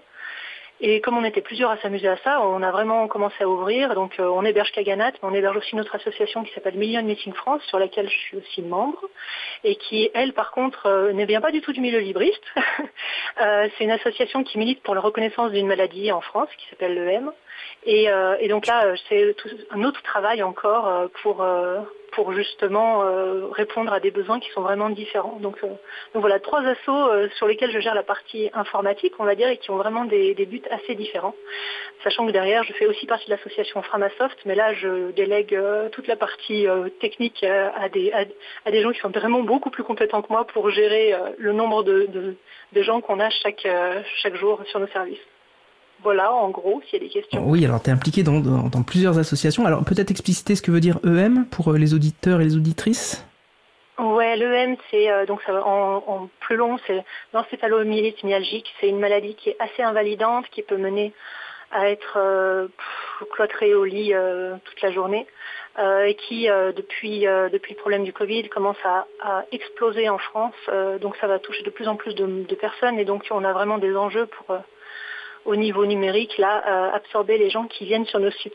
Et 0.79 1.01
comme 1.01 1.18
on 1.18 1.24
était 1.24 1.41
plusieurs 1.41 1.71
à 1.71 1.77
s'amuser 1.77 2.07
à 2.07 2.18
ça, 2.18 2.39
on 2.41 2.62
a 2.62 2.71
vraiment 2.71 3.07
commencé 3.07 3.44
à 3.44 3.47
ouvrir. 3.47 3.95
Donc 3.95 4.19
euh, 4.19 4.27
on 4.27 4.45
héberge 4.45 4.71
Kaganat, 4.71 5.12
mais 5.12 5.29
on 5.29 5.33
héberge 5.33 5.57
aussi 5.57 5.75
notre 5.75 5.95
association 5.95 6.44
qui 6.44 6.53
s'appelle 6.53 6.75
Million 6.75 7.01
Meeting 7.01 7.33
France, 7.33 7.63
sur 7.63 7.79
laquelle 7.79 8.07
je 8.07 8.15
suis 8.15 8.38
aussi 8.38 8.62
membre, 8.62 9.03
et 9.63 9.75
qui, 9.75 10.09
elle, 10.13 10.33
par 10.33 10.51
contre, 10.51 10.85
euh, 10.85 11.13
ne 11.13 11.25
vient 11.25 11.41
pas 11.41 11.51
du 11.51 11.62
tout 11.62 11.74
du 11.74 11.81
milieu 11.81 12.00
libriste. 12.00 12.44
Euh, 13.39 13.69
c'est 13.77 13.83
une 13.83 13.91
association 13.91 14.44
qui 14.44 14.57
milite 14.57 14.81
pour 14.81 14.95
la 14.95 15.01
reconnaissance 15.01 15.51
d'une 15.51 15.68
maladie 15.68 16.12
en 16.12 16.21
France, 16.21 16.50
qui 16.57 16.68
s'appelle 16.69 16.95
l'EM. 16.95 17.31
Et, 17.86 18.07
et, 18.39 18.48
donc 18.48 18.68
là, 18.68 18.94
c'est 19.09 19.36
un 19.71 19.83
autre 19.83 20.01
travail 20.04 20.44
encore 20.44 21.09
pour 21.21 21.44
pour 22.18 22.33
justement 22.33 23.04
euh, 23.04 23.48
répondre 23.51 23.94
à 23.94 24.00
des 24.00 24.09
besoins 24.09 24.39
qui 24.39 24.50
sont 24.50 24.62
vraiment 24.62 24.89
différents. 24.89 25.38
Donc, 25.39 25.57
euh, 25.63 25.68
voilà, 26.15 26.39
trois 26.39 26.63
euh, 26.63 27.30
sur 27.36 27.48
lesquels 27.48 27.71
je 27.71 27.80
gère 27.80 27.94
la 27.94 28.01
partie 28.01 28.50
informatique, 28.54 29.13
on 29.19 29.24
va 29.24 29.36
dire, 29.36 29.50
et 29.50 29.57
qui 29.57 29.69
ont 29.69 29.77
vraiment 29.77 30.04
des, 30.04 30.33
buts 30.33 30.63
assez 30.71 30.95
différents. 30.95 31.36
Sachant 32.04 32.25
que 32.25 32.31
derrière, 32.31 32.63
je 32.63 32.74
fais 32.74 32.88
aussi 32.88 33.06
partie 33.06 33.27
de 33.27 33.31
l'association 33.31 33.83
Framasoft, 33.83 34.39
mais 34.45 34.56
là, 34.56 34.74
je 34.74 35.12
délègue 35.12 35.60
toute 35.92 36.07
la 36.07 36.15
partie 36.15 36.65
technique 37.00 37.44
à 37.44 37.89
des, 37.89 38.12
à, 38.12 38.71
des 38.71 38.81
gens 38.81 38.92
qui 38.92 39.00
sont 39.00 39.10
vraiment 39.10 39.42
beaucoup 39.42 39.69
plus 39.69 39.83
compétents 39.83 40.24
que 40.24 40.31
moi 40.31 40.45
pour 40.45 40.69
gérer 40.69 41.15
le 41.38 41.53
nombre 41.53 41.83
de, 41.83 42.36
de 42.71 42.81
gens 42.81 43.01
qu'on 43.01 43.20
a 43.20 43.29
chaque, 43.29 43.67
chaque 44.22 44.36
jour 44.36 44.62
sur 44.65 44.79
nos 44.79 44.88
services. 44.88 45.20
Voilà, 46.04 46.32
en 46.32 46.50
gros, 46.50 46.82
s'il 46.86 47.01
y 47.01 47.06
a 47.06 47.08
des 47.08 47.12
questions. 47.12 47.44
Oui, 47.48 47.66
alors 47.66 47.82
tu 47.82 47.89
es 47.89 47.94
impliqué 47.94 48.24
dans, 48.24 48.84
plusieurs 48.86 49.18
associations. 49.18 49.66
Alors 49.66 49.84
peut-être 49.84 50.12
expliciter 50.12 50.56
ce 50.56 50.62
que 50.62 50.72
veut 50.72 50.80
dire 50.80 51.00
EM 51.04 51.46
pour 51.46 51.72
euh, 51.72 51.77
les 51.77 51.94
auditeurs 51.94 52.42
et 52.42 52.44
les 52.44 52.56
auditrices? 52.56 53.25
Ouais, 53.98 54.36
l'EM, 54.36 54.77
c'est 54.92 55.10
euh, 55.10 55.25
donc 55.25 55.42
en, 55.50 56.30
plus 56.39 56.56
long, 56.56 56.77
c'est 56.86 57.04
l'encéphalomyélite 57.34 58.24
myalgique. 58.24 58.72
C'est 58.80 58.89
une 58.89 59.00
maladie 59.00 59.36
qui 59.36 59.50
est 59.50 59.58
assez 59.60 59.82
invalidante, 59.82 60.48
qui 60.51 60.62
peut 60.62 60.77
mener 60.77 61.13
à 61.72 61.89
être 61.89 62.18
euh, 62.18 62.68
cloîtré 63.32 63.74
au 63.74 63.84
lit 63.84 64.13
toute 64.63 64.82
la 64.82 64.92
journée 64.92 65.25
et 65.80 66.16
qui, 66.16 66.48
depuis, 66.48 67.20
depuis 67.51 67.75
le 67.75 67.80
problème 67.80 68.04
du 68.04 68.12
Covid, 68.12 68.50
commence 68.50 68.77
à, 68.84 69.06
exploser 69.51 70.10
en 70.10 70.18
France. 70.18 70.56
donc 71.01 71.16
ça 71.18 71.27
va 71.27 71.38
toucher 71.38 71.62
de 71.63 71.70
plus 71.70 71.88
en 71.88 71.96
plus 71.96 72.16
de, 72.16 72.46
de, 72.48 72.56
personnes 72.56 72.98
et 72.98 73.06
donc 73.06 73.27
on 73.30 73.44
a 73.44 73.54
vraiment 73.54 73.77
des 73.77 73.96
enjeux 73.96 74.25
pour 74.25 74.58
au 75.48 75.56
niveau 75.56 75.86
numérique, 75.86 76.38
là, 76.38 76.63
euh, 76.68 76.96
absorber 76.96 77.38
les 77.38 77.50
gens 77.50 77.66
qui 77.66 77.86
viennent 77.86 78.06
sur 78.06 78.20
nos 78.20 78.32
sites. 78.32 78.54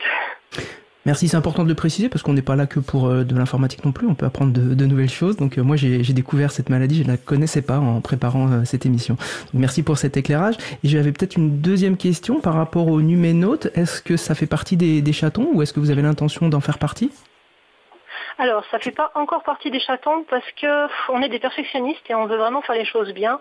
Merci, 1.05 1.27
c'est 1.27 1.35
important 1.35 1.63
de 1.63 1.67
le 1.67 1.75
préciser 1.75 2.07
parce 2.07 2.23
qu'on 2.23 2.31
n'est 2.31 2.41
pas 2.41 2.55
là 2.55 2.65
que 2.65 2.79
pour 2.79 3.07
euh, 3.07 3.25
de 3.25 3.35
l'informatique 3.35 3.83
non 3.83 3.91
plus, 3.91 4.07
on 4.07 4.15
peut 4.15 4.25
apprendre 4.25 4.53
de, 4.53 4.85
nouvelles 4.85 5.09
choses. 5.09 5.35
Donc 5.35 5.57
euh, 5.57 5.63
moi 5.63 5.75
j'ai 5.75 6.01
découvert 6.13 6.51
cette 6.51 6.69
maladie, 6.69 6.99
je 6.99 7.03
ne 7.03 7.09
la 7.09 7.17
connaissais 7.17 7.61
pas 7.61 7.77
en 7.79 7.99
préparant 7.99 8.63
cette 8.63 8.85
émission. 8.85 9.17
merci 9.53 9.83
pour 9.83 9.97
cet 9.97 10.15
éclairage. 10.15 10.55
Et 10.83 10.87
j'avais 10.87 11.11
peut-être 11.11 11.35
une 11.35 11.59
deuxième 11.59 11.97
question 11.97 12.39
par 12.39 12.53
rapport 12.53 12.87
au 12.87 13.01
Numénote. 13.01 13.67
Est-ce 13.73 14.01
que 14.01 14.15
ça 14.15 14.33
fait 14.33 14.47
partie 14.47 14.77
des 14.77 15.13
chatons 15.13 15.49
ou 15.53 15.61
est-ce 15.61 15.73
que 15.73 15.81
vous 15.81 15.91
avez 15.91 16.03
l'intention 16.03 16.47
d'en 16.47 16.61
faire 16.61 16.77
partie? 16.77 17.11
Alors, 18.37 18.65
ça 18.71 18.77
ne 18.77 18.81
fait 18.81 18.91
pas 18.91 19.11
encore 19.15 19.43
partie 19.43 19.69
des 19.69 19.79
chatons 19.79 20.23
parce 20.29 20.45
qu'on 20.59 21.21
est 21.21 21.29
des 21.29 21.39
perfectionnistes 21.39 22.09
et 22.09 22.15
on 22.15 22.25
veut 22.25 22.37
vraiment 22.37 22.61
faire 22.61 22.75
les 22.75 22.85
choses 22.85 23.13
bien 23.13 23.39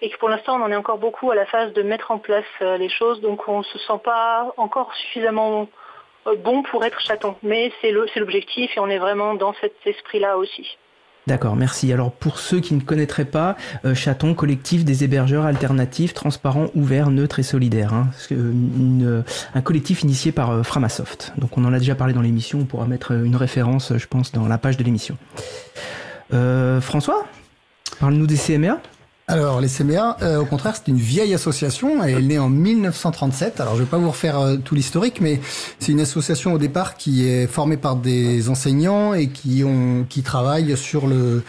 et 0.00 0.10
que 0.10 0.18
pour 0.18 0.28
l'instant 0.28 0.60
on 0.60 0.64
en 0.64 0.70
est 0.70 0.76
encore 0.76 0.98
beaucoup 0.98 1.30
à 1.30 1.34
la 1.34 1.46
phase 1.46 1.72
de 1.72 1.82
mettre 1.82 2.10
en 2.10 2.18
place 2.18 2.44
euh, 2.60 2.76
les 2.76 2.88
choses, 2.88 3.20
donc 3.20 3.46
on 3.46 3.58
ne 3.58 3.64
se 3.64 3.78
sent 3.78 4.00
pas 4.02 4.52
encore 4.56 4.92
suffisamment 4.94 5.68
euh, 6.26 6.36
bon 6.36 6.62
pour 6.64 6.84
être 6.84 7.00
chaton. 7.00 7.36
Mais 7.42 7.72
c'est 7.80 7.92
l'objectif 7.92 8.76
et 8.76 8.80
on 8.80 8.88
est 8.88 8.98
vraiment 8.98 9.34
dans 9.34 9.54
cet 9.54 9.74
esprit-là 9.86 10.36
aussi. 10.36 10.76
D'accord, 11.28 11.54
merci. 11.54 11.92
Alors 11.92 12.10
pour 12.10 12.40
ceux 12.40 12.58
qui 12.58 12.74
ne 12.74 12.80
connaîtraient 12.80 13.24
pas, 13.24 13.56
euh, 13.84 13.94
Chaton, 13.94 14.34
collectif 14.34 14.84
des 14.84 15.04
hébergeurs 15.04 15.44
alternatifs, 15.46 16.14
transparents, 16.14 16.66
ouverts, 16.74 17.10
neutres 17.10 17.38
et 17.38 17.44
solidaires. 17.44 17.94
Hein. 17.94 18.10
Une, 18.30 19.22
un 19.54 19.60
collectif 19.60 20.02
initié 20.02 20.32
par 20.32 20.50
euh, 20.50 20.62
Framasoft. 20.64 21.32
Donc 21.38 21.56
on 21.56 21.64
en 21.64 21.72
a 21.72 21.78
déjà 21.78 21.94
parlé 21.94 22.12
dans 22.12 22.22
l'émission, 22.22 22.60
on 22.60 22.64
pourra 22.64 22.86
mettre 22.86 23.12
une 23.12 23.36
référence, 23.36 23.92
je 23.96 24.06
pense, 24.08 24.32
dans 24.32 24.48
la 24.48 24.58
page 24.58 24.76
de 24.76 24.82
l'émission. 24.82 25.16
Euh, 26.34 26.80
François, 26.80 27.24
parle-nous 28.00 28.26
des 28.26 28.36
CMA 28.36 28.80
alors, 29.32 29.62
les 29.62 29.68
CMA, 29.68 30.18
euh, 30.20 30.40
au 30.40 30.44
contraire, 30.44 30.74
c'est 30.76 30.88
une 30.88 30.98
vieille 30.98 31.32
association. 31.32 32.04
Elle 32.04 32.18
est 32.18 32.22
née 32.22 32.38
en 32.38 32.50
1937. 32.50 33.62
Alors, 33.62 33.76
je 33.76 33.80
vais 33.80 33.88
pas 33.88 33.96
vous 33.96 34.10
refaire 34.10 34.38
euh, 34.38 34.56
tout 34.58 34.74
l'historique, 34.74 35.22
mais 35.22 35.40
c'est 35.78 35.92
une 35.92 36.00
association 36.00 36.52
au 36.52 36.58
départ 36.58 36.96
qui 36.96 37.26
est 37.26 37.46
formée 37.46 37.78
par 37.78 37.96
des 37.96 38.50
enseignants 38.50 39.14
et 39.14 39.28
qui 39.28 39.64
ont 39.64 40.04
qui 40.06 40.22
travaillent 40.22 40.76
sur 40.76 41.06
le 41.06 41.42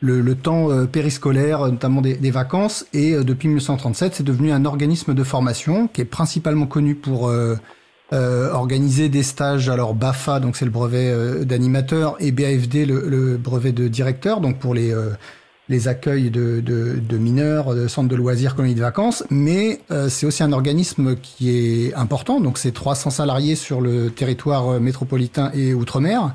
le, 0.00 0.20
le 0.20 0.34
temps 0.34 0.70
euh, 0.70 0.84
périscolaire, 0.84 1.60
notamment 1.60 2.02
des, 2.02 2.16
des 2.16 2.30
vacances. 2.30 2.84
Et 2.92 3.14
depuis 3.14 3.48
1937, 3.48 4.16
c'est 4.16 4.24
devenu 4.24 4.52
un 4.52 4.66
organisme 4.66 5.14
de 5.14 5.24
formation 5.24 5.88
qui 5.88 6.02
est 6.02 6.04
principalement 6.04 6.66
connu 6.66 6.94
pour 6.94 7.32
organiser 8.10 9.08
des 9.08 9.22
stages. 9.22 9.70
Alors 9.70 9.94
BAFA, 9.94 10.38
donc 10.38 10.56
c'est 10.56 10.66
le 10.66 10.70
brevet 10.70 11.46
d'animateur, 11.46 12.16
et 12.20 12.30
BAFD, 12.30 12.84
le, 12.84 13.08
le, 13.08 13.38
brevet 13.38 13.72
de 13.72 13.88
directeur, 13.88 14.42
donc 14.42 14.58
pour 14.58 14.74
les 14.74 14.94
les 15.68 15.88
accueils 15.88 16.30
de, 16.30 16.62
mineurs, 17.16 17.74
de 17.74 17.88
centres 17.88 18.08
de 18.08 18.16
loisirs, 18.16 18.54
colonies 18.54 18.74
de 18.74 18.80
vacances, 18.80 19.24
mais 19.30 19.80
euh, 19.90 20.08
c'est 20.08 20.26
aussi 20.26 20.42
un 20.42 20.52
organisme 20.52 21.16
qui 21.16 21.50
est 21.50 21.94
important, 21.94 22.40
donc 22.40 22.58
c'est 22.58 22.72
300 22.72 23.10
salariés 23.10 23.54
sur 23.54 23.80
le 23.80 24.10
territoire 24.10 24.80
métropolitain 24.80 25.50
et 25.54 25.72
outre-mer, 25.72 26.34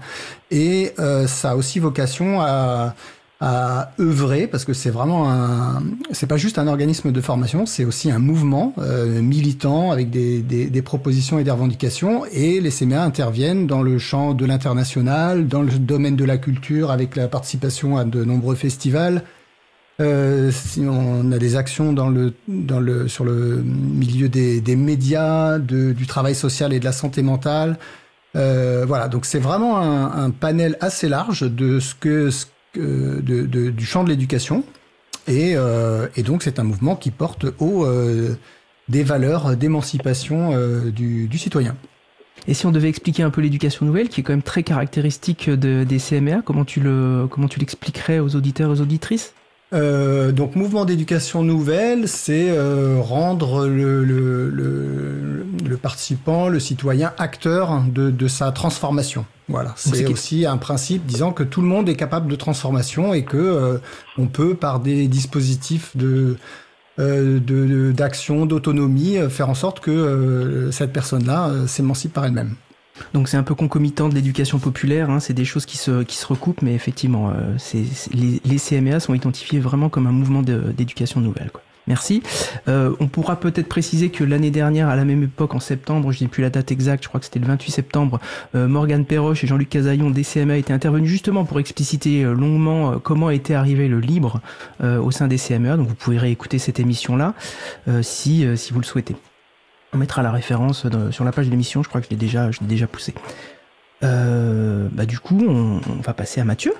et 0.50 0.94
euh, 1.00 1.28
ça 1.28 1.52
a 1.52 1.56
aussi 1.56 1.80
vocation 1.80 2.42
à 2.42 2.96
à 3.40 3.92
œuvrer 4.00 4.48
parce 4.48 4.66
que 4.66 4.74
c'est 4.74 4.90
vraiment 4.90 5.30
un 5.30 5.84
c'est 6.12 6.26
pas 6.26 6.38
juste 6.38 6.58
un 6.58 6.68
organisme 6.68 7.12
de 7.12 7.22
formation 7.22 7.68
c'est 7.68 7.86
aussi 7.86 8.10
un 8.10 8.18
mouvement 8.18 8.74
euh, 8.80 9.22
militant 9.22 9.92
avec 9.92 10.10
des, 10.10 10.42
des, 10.42 10.66
des, 10.66 10.82
propositions 10.82 11.38
et 11.38 11.44
des 11.44 11.52
revendications 11.52 12.26
et 12.32 12.60
les 12.60 12.72
CMA 12.72 13.04
interviennent 13.04 13.68
dans 13.68 13.84
le 13.84 14.00
champ 14.00 14.34
de 14.34 14.44
l'international 14.44 15.48
dans 15.48 15.62
le 15.62 15.72
domaine 15.74 16.16
de 16.16 16.26
la 16.26 16.40
culture 16.40 16.90
avec 16.90 17.16
la 17.16 17.28
participation 17.28 17.98
à 17.98 18.06
de 18.06 18.24
nombreux 18.24 18.56
festivals. 18.56 19.24
Euh, 20.00 20.52
si 20.52 20.86
on 20.88 21.32
a 21.32 21.38
des 21.40 21.56
actions 21.56 21.92
dans 21.92 22.10
le 22.10 22.34
dans 22.48 22.80
le 22.80 23.08
sur 23.08 23.24
le 23.24 23.64
milieu 23.64 24.30
des, 24.30 24.62
des 24.62 24.76
médias 24.76 25.58
de, 25.58 25.92
du 25.92 26.06
travail 26.06 26.36
social 26.36 26.72
et 26.74 26.80
de 26.80 26.86
la 26.86 26.92
santé 26.92 27.24
mentale. 27.24 27.78
Euh, 28.36 28.86
voilà. 28.88 29.08
Donc 29.08 29.26
c'est 29.26 29.40
vraiment 29.40 29.80
un, 29.80 30.26
un, 30.26 30.30
panel 30.30 30.78
assez 30.82 31.10
large 31.10 31.42
de 31.42 31.80
ce 31.80 31.96
que 31.96 32.30
ce 32.30 32.46
de, 32.78 33.70
du 33.70 33.86
champ 33.86 34.04
de 34.04 34.10
l'éducation. 34.10 34.64
Et, 35.28 35.54
euh, 35.56 36.08
et, 36.16 36.24
donc 36.24 36.44
c'est 36.44 36.60
un 36.60 36.64
mouvement 36.64 36.96
qui 36.96 37.12
porte 37.12 37.46
haut 37.60 37.86
euh, 37.86 38.38
des 38.88 39.04
valeurs 39.04 39.58
d'émancipation 39.58 40.52
euh, 40.54 40.90
du, 40.90 41.28
du, 41.28 41.38
citoyen. 41.38 41.76
Et 42.48 42.54
si 42.54 42.66
on 42.66 42.72
devait 42.72 42.88
expliquer 42.88 43.24
un 43.24 43.30
peu 43.30 43.42
l'éducation 43.42 43.86
nouvelle, 43.86 44.08
qui 44.08 44.22
est 44.22 44.24
quand 44.24 44.32
même 44.32 44.42
très 44.42 44.64
caractéristique 44.64 45.50
de, 45.50 45.84
des 45.84 45.98
CMA, 45.98 46.42
comment 46.44 46.64
tu 46.64 46.80
le 46.80 47.28
comment 47.30 47.50
tu 47.50 47.60
l'expliquerais 47.60 48.20
aux 48.20 48.36
auditeurs 48.36 48.70
et 48.70 48.74
aux 48.74 48.82
auditrices? 48.82 49.34
Euh, 49.74 50.32
donc 50.32 50.56
mouvement 50.56 50.86
d'éducation 50.86 51.44
nouvelle, 51.44 52.08
c'est 52.08 52.50
euh, 52.50 53.00
rendre 53.02 53.68
le, 53.68 54.06
le, 54.06 54.50
le, 54.50 55.46
le, 55.66 55.78
participant, 55.78 56.50
le 56.50 56.60
citoyen, 56.60 57.14
acteur 57.18 57.82
de, 57.88 58.12
de 58.12 58.28
sa 58.28 58.52
transformation. 58.52 59.26
Voilà, 59.50 59.74
c'est 59.78 60.08
aussi 60.08 60.46
un 60.46 60.58
principe 60.58 61.06
disant 61.06 61.32
que 61.32 61.44
tout 61.44 61.62
le 61.62 61.68
monde 61.68 61.88
est 61.88 61.96
capable 61.96 62.30
de 62.30 62.36
transformation 62.36 63.14
et 63.14 63.24
que 63.24 63.38
euh, 63.38 63.78
on 64.18 64.28
peut 64.28 64.56
par 64.56 64.80
des 64.80 65.08
dispositifs 65.08 65.96
de 65.96 66.38
d'action, 66.98 68.48
d'autonomie, 68.48 69.18
faire 69.30 69.50
en 69.50 69.54
sorte 69.54 69.82
que 69.82 70.70
cette 70.72 70.92
personne-là 70.92 71.68
s'émancipe 71.68 72.12
par 72.12 72.26
elle-même. 72.26 72.56
Donc 73.14 73.28
c'est 73.28 73.38
un 73.38 73.44
peu 73.44 73.56
concomitant 73.56 74.10
de 74.10 74.16
l'éducation 74.16 74.60
populaire, 74.60 75.10
hein, 75.10 75.20
c'est 75.20 75.34
des 75.34 75.46
choses 75.46 75.66
qui 75.66 75.78
se, 75.78 76.04
qui 76.04 76.18
se 76.18 76.26
recoupent, 76.26 76.62
mais 76.62 76.74
effectivement, 76.74 77.30
euh, 77.30 77.56
c'est, 77.58 77.84
les, 78.14 78.42
les, 78.44 78.58
CMA 78.58 79.00
sont 79.00 79.14
identifiés 79.14 79.60
vraiment 79.60 79.90
comme 79.90 80.08
un 80.08 80.12
mouvement 80.12 80.42
d'éducation 80.42 81.22
nouvelle. 81.22 81.52
Quoi. 81.52 81.62
Merci. 81.88 82.22
Euh, 82.68 82.96
on 83.00 83.08
pourra 83.08 83.40
peut-être 83.40 83.68
préciser 83.68 84.10
que 84.10 84.24
l'année 84.24 84.52
dernière, 84.52 84.90
à 84.90 84.96
la 84.96 85.06
même 85.06 85.24
époque, 85.24 85.56
en 85.56 85.60
septembre, 85.60 86.12
je 86.12 86.24
n'ai 86.24 86.28
plus 86.28 86.42
la 86.42 86.50
date 86.50 86.72
exacte, 86.72 87.04
je 87.04 87.08
crois 87.08 87.20
que 87.20 87.26
c'était 87.26 87.40
le 87.40 87.48
28 87.48 87.72
septembre, 87.72 88.20
euh, 88.56 88.68
Morgane 88.68 89.06
Perroche 89.06 89.44
et 89.44 89.48
Jean-Luc 89.48 89.70
Casaillon 89.70 90.10
des 90.10 90.24
CMA 90.24 90.58
étaient 90.58 90.74
intervenus 90.74 91.10
justement 91.10 91.46
pour 91.46 91.60
expliciter 91.60 92.24
euh, 92.24 92.34
longuement 92.34 92.92
euh, 92.92 92.96
comment 92.98 93.30
était 93.30 93.54
arrivé 93.54 93.88
le 93.88 94.00
libre 94.00 94.42
au 94.82 95.12
sein 95.12 95.28
des 95.28 95.38
CMA. 95.38 95.78
Donc 95.78 95.88
vous 95.88 95.96
pouvez 95.96 96.18
réécouter 96.18 96.60
cette 96.60 96.80
émission-là 96.80 97.34
si, 98.02 98.46
si 98.56 98.74
vous 98.74 98.80
le 98.80 98.86
souhaitez. 98.86 99.16
On 99.94 99.98
mettra 99.98 100.22
la 100.22 100.32
référence 100.32 100.86
sur 101.12 101.24
la 101.24 101.32
page 101.32 101.46
de 101.46 101.52
l'émission, 101.52 101.84
je 101.84 101.90
crois 101.90 102.02
que 102.02 102.08
je 102.08 102.12
l'ai 102.12 102.18
déjà, 102.18 102.52
je 102.52 102.60
déjà 102.62 102.88
poussé. 102.88 103.14
Bah 104.02 105.06
du 105.06 105.20
coup, 105.20 105.44
on, 105.48 105.80
va 106.02 106.14
passer 106.14 106.42
à 106.42 106.46
Mathieu. 106.46 106.74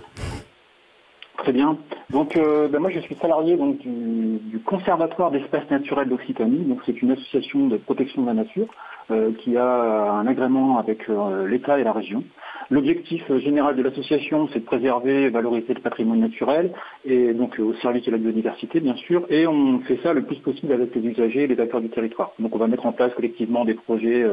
Très 1.38 1.54
bien. 1.54 1.78
Donc, 2.10 2.36
euh, 2.36 2.68
bah 2.68 2.80
moi, 2.80 2.90
je 2.90 3.00
suis 3.00 3.16
salarié 3.16 3.58
donc, 3.58 3.78
du, 3.78 4.40
du 4.40 4.60
Conservatoire 4.60 5.32
d'espaces 5.32 5.70
naturels 5.70 6.10
d'Occitanie. 6.10 6.66
Donc, 6.66 6.82
c'est 6.86 7.02
une 7.02 7.12
association 7.12 7.68
de 7.68 7.78
protection 7.78 8.24
de 8.24 8.28
la 8.28 8.34
nature 8.34 8.68
euh, 9.12 9.32
qui 9.40 9.56
a 9.56 10.12
un 10.12 10.28
agrément 10.28 10.80
avec 10.80 11.10
euh, 11.10 11.48
l'État 11.48 11.80
et 11.80 11.84
la 11.84 11.94
région. 11.94 12.24
L'objectif 12.70 13.24
général 13.38 13.78
de 13.78 13.84
l'association, 13.84 14.50
c'est 14.52 14.60
de 14.60 14.66
préserver 14.66 15.24
et 15.24 15.30
valoriser 15.30 15.74
le 15.74 15.80
patrimoine 15.80 16.20
naturel, 16.20 16.74
et 17.06 17.34
donc 17.34 17.58
au 17.60 17.74
service 17.76 18.04
de 18.04 18.12
la 18.12 18.18
biodiversité, 18.18 18.82
bien 18.82 18.96
sûr, 18.96 19.26
et 19.30 19.48
on 19.48 19.80
fait 19.82 19.98
ça 20.04 20.12
le 20.12 20.24
plus 20.24 20.36
possible 20.40 20.74
avec 20.74 20.94
les 20.94 21.02
usagers 21.02 21.44
et 21.44 21.48
les 21.48 21.58
acteurs 21.62 21.80
du 21.80 21.90
territoire. 21.90 22.34
Donc 22.40 22.54
on 22.54 22.58
va 22.58 22.68
mettre 22.68 22.86
en 22.86 22.92
place 22.92 23.14
collectivement 23.14 23.64
des 23.64 23.76
projets 23.76 24.26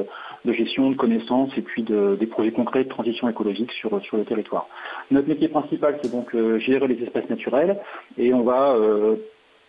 de 0.44 0.52
gestion, 0.52 0.90
de 0.90 0.96
connaissances, 0.96 1.56
et 1.56 1.62
puis 1.62 1.82
de, 1.82 2.16
des 2.18 2.26
projets 2.26 2.52
concrets 2.52 2.84
de 2.84 2.88
transition 2.88 3.28
écologique 3.28 3.72
sur, 3.72 4.02
sur 4.04 4.16
le 4.16 4.24
territoire. 4.24 4.68
Notre 5.10 5.28
métier 5.28 5.48
principal, 5.48 5.98
c'est 6.02 6.10
donc 6.10 6.34
euh, 6.34 6.58
gérer 6.58 6.88
les 6.88 7.02
espaces 7.02 7.28
naturels, 7.30 7.78
et 8.18 8.32
on 8.34 8.42
va 8.42 8.74
euh, 8.74 9.16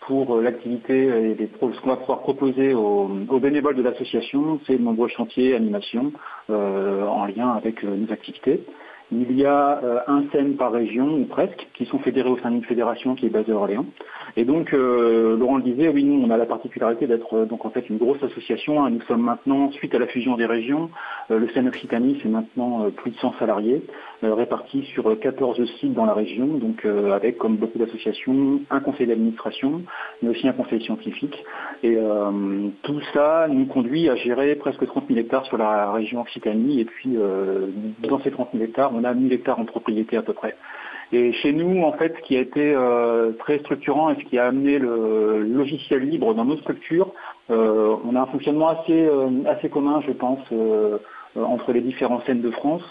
pour 0.01 0.39
l'activité 0.39 1.05
et 1.05 1.35
les, 1.35 1.49
ce 1.59 1.81
qu'on 1.81 1.89
va 1.89 1.97
pouvoir 1.97 2.19
proposer 2.19 2.73
aux, 2.73 3.07
bénévoles 3.39 3.75
de 3.75 3.81
l'association, 3.81 4.59
c'est 4.67 4.77
de 4.77 4.83
nombreux 4.83 5.07
chantiers, 5.07 5.55
animations 5.55 6.11
euh, 6.49 7.05
en 7.07 7.25
lien 7.25 7.49
avec 7.51 7.83
nos 7.83 8.11
activités. 8.11 8.61
Il 9.11 9.37
y 9.37 9.45
a 9.45 9.79
euh, 9.83 9.99
un 10.07 10.23
scène 10.31 10.55
par 10.55 10.71
région, 10.71 11.07
ou 11.13 11.25
presque, 11.25 11.67
qui 11.75 11.85
sont 11.85 11.99
fédérés 11.99 12.29
au 12.29 12.39
sein 12.39 12.49
d'une 12.49 12.63
fédération 12.63 13.13
qui 13.13 13.27
est 13.27 13.29
basée 13.29 13.51
à 13.51 13.55
Orléans. 13.55 13.85
Et 14.35 14.45
donc, 14.45 14.73
euh, 14.73 15.37
Laurent 15.37 15.57
le 15.57 15.63
disait, 15.63 15.89
oui, 15.89 16.03
nous, 16.03 16.25
on 16.25 16.31
a 16.31 16.37
la 16.37 16.47
particularité 16.47 17.05
d'être 17.05 17.33
euh, 17.35 17.45
donc 17.45 17.65
en 17.65 17.69
fait 17.69 17.87
une 17.87 17.97
grosse 17.97 18.21
association. 18.23 18.83
Hein. 18.83 18.89
Nous 18.89 19.01
sommes 19.01 19.21
maintenant, 19.21 19.71
suite 19.71 19.93
à 19.93 19.99
la 19.99 20.07
fusion 20.07 20.35
des 20.37 20.47
régions, 20.47 20.89
le 21.29 21.47
scène 21.49 21.67
Occitanie, 21.67 22.19
c'est 22.21 22.29
maintenant 22.29 22.89
plus 22.91 23.11
de 23.11 23.17
100 23.17 23.35
salariés, 23.39 23.83
répartis 24.21 24.83
sur 24.93 25.19
14 25.19 25.59
sites 25.79 25.93
dans 25.93 26.05
la 26.05 26.13
région, 26.13 26.45
donc 26.45 26.85
avec, 26.85 27.37
comme 27.39 27.57
beaucoup 27.57 27.79
d'associations, 27.79 28.61
un 28.69 28.79
conseil 28.79 29.07
d'administration, 29.07 29.81
mais 30.21 30.29
aussi 30.29 30.47
un 30.47 30.53
conseil 30.53 30.83
scientifique. 30.83 31.43
Et 31.81 31.97
tout 32.83 33.01
ça 33.13 33.47
nous 33.49 33.65
conduit 33.65 34.07
à 34.09 34.15
gérer 34.15 34.55
presque 34.55 34.85
30 34.85 35.05
000 35.07 35.19
hectares 35.19 35.45
sur 35.47 35.57
la 35.57 35.91
région 35.91 36.21
Occitanie. 36.21 36.81
Et 36.81 36.85
puis, 36.85 37.17
dans 38.07 38.19
ces 38.19 38.29
30 38.29 38.49
000 38.53 38.63
hectares, 38.63 38.93
on 38.95 39.03
a 39.03 39.13
1000 39.13 39.33
hectares 39.33 39.59
en 39.59 39.65
propriété 39.65 40.17
à 40.17 40.21
peu 40.21 40.33
près. 40.33 40.55
Et 41.11 41.33
chez 41.33 41.53
nous, 41.53 41.83
en 41.83 41.93
fait, 41.93 42.15
ce 42.17 42.21
qui 42.23 42.35
a 42.35 42.41
été 42.41 42.73
euh, 42.73 43.31
très 43.33 43.59
structurant 43.59 44.09
et 44.09 44.15
ce 44.15 44.25
qui 44.25 44.39
a 44.39 44.47
amené 44.47 44.79
le 44.79 45.43
logiciel 45.43 46.01
libre 46.09 46.33
dans 46.33 46.45
nos 46.45 46.57
structures, 46.57 47.11
euh, 47.51 47.95
on 48.03 48.15
a 48.15 48.21
un 48.21 48.25
fonctionnement 48.25 48.69
assez, 48.69 49.05
euh, 49.05 49.29
assez 49.47 49.69
commun, 49.69 50.01
je 50.05 50.11
pense, 50.11 50.39
entre 51.35 51.73
les 51.73 51.81
différents 51.81 52.21
scènes 52.21 52.41
de 52.41 52.49
France. 52.49 52.81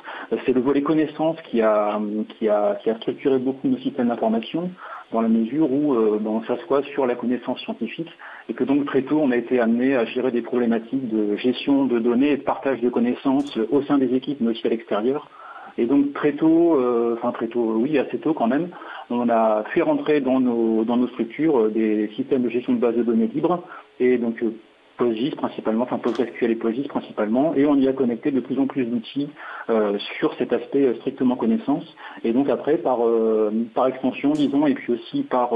C'est 0.47 0.53
le 0.53 0.61
volet 0.61 0.83
connaissance 0.83 1.37
qui 1.51 1.61
a, 1.63 1.99
qui, 2.39 2.49
a, 2.49 2.77
qui 2.77 2.91
a 2.91 2.97
structuré 2.97 3.39
beaucoup 3.39 3.67
nos 3.67 3.79
systèmes 3.79 4.09
d'information 4.09 4.71
dans 5.15 5.21
la 5.21 5.29
mesure 5.29 5.71
où 5.71 5.95
euh, 5.95 6.19
ben, 6.21 6.31
on 6.31 6.43
s'assoit 6.45 6.83
sur 6.83 7.07
la 7.07 7.15
connaissance 7.15 7.61
scientifique 7.61 8.11
et 8.49 8.55
que 8.55 8.65
donc 8.65 8.85
très 8.87 9.03
tôt 9.03 9.21
on 9.23 9.31
a 9.31 9.37
été 9.37 9.61
amené 9.61 9.95
à 9.95 10.05
gérer 10.05 10.33
des 10.33 10.43
problématiques 10.43 11.09
de 11.09 11.37
gestion 11.37 11.87
de 11.87 11.99
données 11.99 12.33
et 12.33 12.37
de 12.37 12.43
partage 12.43 12.81
de 12.81 12.89
connaissances 12.89 13.57
au 13.71 13.83
sein 13.83 13.99
des 13.99 14.13
équipes 14.15 14.41
mais 14.41 14.51
aussi 14.51 14.67
à 14.67 14.71
l'extérieur 14.71 15.31
et 15.79 15.87
donc 15.87 16.13
très 16.13 16.33
tôt, 16.33 16.75
euh, 16.75 17.15
enfin 17.17 17.33
très 17.33 17.49
tôt, 17.49 17.75
oui, 17.77 17.99
assez 17.99 18.19
tôt 18.19 18.35
quand 18.35 18.47
même, 18.47 18.69
on 19.11 19.29
a 19.29 19.65
fait 19.73 19.83
rentrer 19.83 20.21
dans 20.21 20.41
nos, 20.41 20.85
dans 20.85 20.97
nos 20.97 21.09
structures 21.09 21.59
euh, 21.59 21.69
des 21.71 22.09
systèmes 22.17 22.43
de 22.43 22.49
gestion 22.49 22.75
de 22.75 22.79
base 22.79 22.97
de 22.97 23.03
données 23.03 23.27
libres, 23.27 23.63
et 24.01 24.19
donc 24.19 24.43
euh, 24.43 24.55
PostGIS 24.97 25.33
principalement, 25.33 25.85
enfin 25.85 25.99
PostgreSQL 25.99 26.53
et 26.53 26.55
PostGIS 26.55 26.89
principalement, 26.89 27.55
et 27.55 27.67
on 27.67 27.75
y 27.75 27.89
a 27.89 27.93
connecté 27.93 28.31
de 28.31 28.41
plus 28.41 28.59
en 28.59 28.67
plus 28.67 28.85
d'outils 28.85 29.29
euh, 29.69 29.99
sur 30.19 30.35
cet 30.35 30.53
aspect 30.53 30.85
euh, 30.85 30.95
strictement 30.97 31.37
connaissance. 31.37 31.85
Et 32.23 32.33
donc 32.33 32.49
après, 32.49 32.79
par, 32.79 33.05
euh, 33.05 33.51
par 33.75 33.89
extension, 33.89 34.33
disons, 34.33 34.67
et 34.67 34.75
puis 34.75 34.93
aussi 34.93 35.23
par 35.23 35.51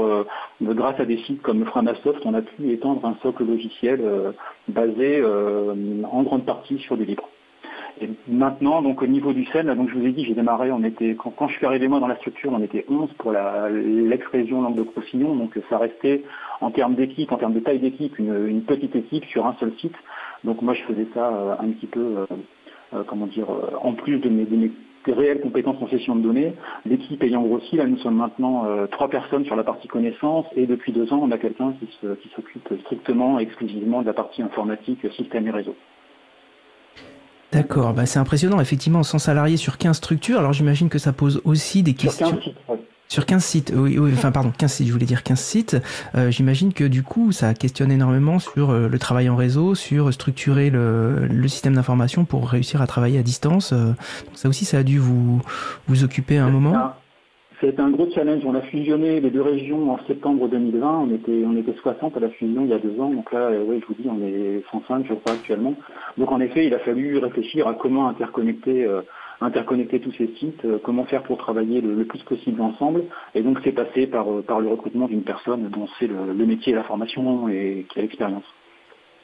grâce 0.61 0.99
à 0.99 1.05
des 1.05 1.17
sites 1.19 1.41
comme 1.41 1.63
Framasoft, 1.65 2.25
on 2.25 2.33
a 2.33 2.41
pu 2.41 2.71
étendre 2.71 3.05
un 3.05 3.15
socle 3.21 3.45
logiciel 3.45 4.01
basé 4.67 5.23
en 5.23 6.23
grande 6.23 6.45
partie 6.45 6.77
sur 6.79 6.97
du 6.97 7.05
libre. 7.05 7.29
Et 8.01 8.09
maintenant, 8.27 8.81
donc 8.81 9.01
au 9.01 9.07
niveau 9.07 9.33
du 9.33 9.45
SEN, 9.47 9.73
donc 9.75 9.89
je 9.89 9.95
vous 9.95 10.05
ai 10.05 10.11
dit, 10.11 10.25
j'ai 10.25 10.33
démarré, 10.33 10.71
on 10.71 10.83
était 10.83 11.15
quand, 11.15 11.47
je 11.47 11.55
suis 11.55 11.65
arrivé 11.65 11.87
moi 11.87 11.99
dans 11.99 12.07
la 12.07 12.15
structure, 12.17 12.51
on 12.53 12.61
était 12.61 12.85
11 12.89 13.09
pour 13.17 13.33
l'ex-région 13.33 14.61
Langue 14.61 14.75
de 14.75 14.85
Roussillon, 14.95 15.35
donc 15.35 15.57
ça 15.69 15.77
restait 15.77 16.23
en 16.61 16.71
termes 16.71 16.95
d'équipe, 16.95 17.31
en 17.31 17.37
termes 17.37 17.53
de 17.53 17.59
taille 17.59 17.79
d'équipe, 17.79 18.17
une, 18.19 18.61
petite 18.63 18.95
équipe 18.95 19.25
sur 19.25 19.45
un 19.45 19.55
seul 19.59 19.73
site. 19.79 19.95
Donc 20.43 20.61
moi 20.61 20.73
je 20.73 20.83
faisais 20.83 21.07
ça 21.13 21.27
euh, 21.27 21.55
un 21.59 21.69
petit 21.71 21.87
peu, 21.87 21.99
euh, 21.99 22.25
euh, 22.93 23.03
comment 23.05 23.27
dire, 23.27 23.47
en 23.81 23.93
plus 23.93 24.19
de 24.19 24.29
mes, 24.29 24.71
réelles 25.05 25.41
compétences 25.41 25.81
en 25.81 25.87
session 25.87 26.15
de 26.15 26.21
données. 26.21 26.53
L'équipe 26.85 27.21
ayant 27.23 27.41
grossi, 27.41 27.77
là 27.77 27.85
nous 27.85 27.97
sommes 27.97 28.17
maintenant 28.17 28.65
trois 28.91 29.09
personnes 29.09 29.45
sur 29.45 29.55
la 29.55 29.63
partie 29.63 29.87
connaissance 29.87 30.45
et 30.55 30.67
depuis 30.67 30.91
deux 30.91 31.11
ans 31.11 31.19
on 31.23 31.31
a 31.31 31.37
quelqu'un 31.37 31.73
qui 31.81 32.29
s'occupe 32.35 32.69
strictement, 32.81 33.39
exclusivement 33.39 34.01
de 34.01 34.07
la 34.07 34.13
partie 34.13 34.43
informatique, 34.43 34.99
système 35.13 35.47
et 35.47 35.51
réseau. 35.51 35.75
D'accord, 37.51 37.93
bah 37.93 38.05
c'est 38.05 38.19
impressionnant, 38.19 38.59
effectivement, 38.59 39.01
100 39.01 39.19
salariés 39.19 39.57
sur 39.57 39.77
15 39.77 39.97
structures, 39.97 40.39
alors 40.39 40.53
j'imagine 40.53 40.89
que 40.89 40.99
ça 40.99 41.13
pose 41.13 41.41
aussi 41.45 41.81
des 41.81 41.95
questions... 41.95 42.27
Sur 42.27 42.35
15 42.35 42.43
sites, 42.43 42.57
Sur 43.07 43.25
15 43.25 43.43
sites, 43.43 43.73
oui, 43.75 43.97
oui, 43.97 44.11
enfin 44.13 44.31
pardon, 44.31 44.53
15 44.55 44.71
sites, 44.71 44.87
je 44.87 44.91
voulais 44.91 45.07
dire 45.07 45.23
15 45.23 45.39
sites. 45.39 45.77
Euh, 46.13 46.29
j'imagine 46.29 46.73
que 46.73 46.83
du 46.83 47.01
coup, 47.01 47.31
ça 47.31 47.55
questionne 47.55 47.91
énormément 47.91 48.37
sur 48.37 48.69
euh, 48.69 48.87
le 48.87 48.99
travail 48.99 49.29
en 49.29 49.35
réseau, 49.35 49.73
sur 49.73 50.13
structurer 50.13 50.69
le, 50.69 51.25
le 51.25 51.47
système 51.47 51.73
d'information 51.73 52.23
pour 52.23 52.47
réussir 52.47 52.83
à 52.83 52.87
travailler 52.87 53.17
à 53.17 53.23
distance. 53.23 53.73
Euh, 53.73 53.87
donc 53.87 54.35
ça 54.35 54.47
aussi, 54.47 54.65
ça 54.65 54.77
a 54.77 54.83
dû 54.83 54.99
vous, 54.99 55.41
vous 55.87 56.03
occuper 56.03 56.37
à 56.37 56.45
un 56.45 56.51
moment 56.51 56.93
c'est 57.61 57.79
un 57.79 57.89
gros 57.89 58.09
challenge. 58.13 58.43
On 58.45 58.55
a 58.55 58.61
fusionné 58.61 59.19
les 59.19 59.29
deux 59.29 59.41
régions 59.41 59.91
en 59.91 59.99
septembre 60.07 60.47
2020. 60.47 60.99
On 60.99 61.13
était, 61.13 61.43
on 61.45 61.57
était 61.57 61.73
60 61.81 62.15
à 62.15 62.19
la 62.19 62.29
fusion 62.29 62.63
il 62.63 62.69
y 62.69 62.73
a 62.73 62.79
deux 62.79 62.99
ans. 62.99 63.09
Donc 63.09 63.31
là, 63.31 63.39
euh, 63.39 63.63
oui, 63.65 63.81
je 63.81 63.85
vous 63.87 64.01
dis, 64.01 64.07
on 64.09 64.21
est 64.25 64.63
105, 64.71 65.05
je 65.07 65.13
crois, 65.15 65.33
actuellement. 65.33 65.75
Donc 66.17 66.31
en 66.31 66.39
effet, 66.39 66.67
il 66.67 66.73
a 66.73 66.79
fallu 66.79 67.17
réfléchir 67.17 67.67
à 67.67 67.73
comment 67.73 68.07
interconnecter, 68.07 68.85
euh, 68.85 69.01
interconnecter 69.41 69.99
tous 69.99 70.13
ces 70.13 70.27
sites, 70.39 70.63
euh, 70.65 70.79
comment 70.81 71.05
faire 71.05 71.23
pour 71.23 71.37
travailler 71.37 71.81
le, 71.81 72.05
plus 72.05 72.23
possible 72.23 72.61
ensemble. 72.61 73.03
Et 73.35 73.41
donc 73.41 73.59
c'est 73.63 73.73
passé 73.73 74.07
par, 74.07 74.25
par 74.47 74.61
le 74.61 74.69
recrutement 74.69 75.07
d'une 75.07 75.23
personne 75.23 75.69
dont 75.69 75.87
c'est 75.99 76.07
le, 76.07 76.33
le, 76.33 76.45
métier 76.45 76.71
et 76.73 76.75
la 76.75 76.83
formation 76.83 77.49
et 77.49 77.85
qui 77.89 77.99
a 77.99 78.01
l'expérience. 78.01 78.45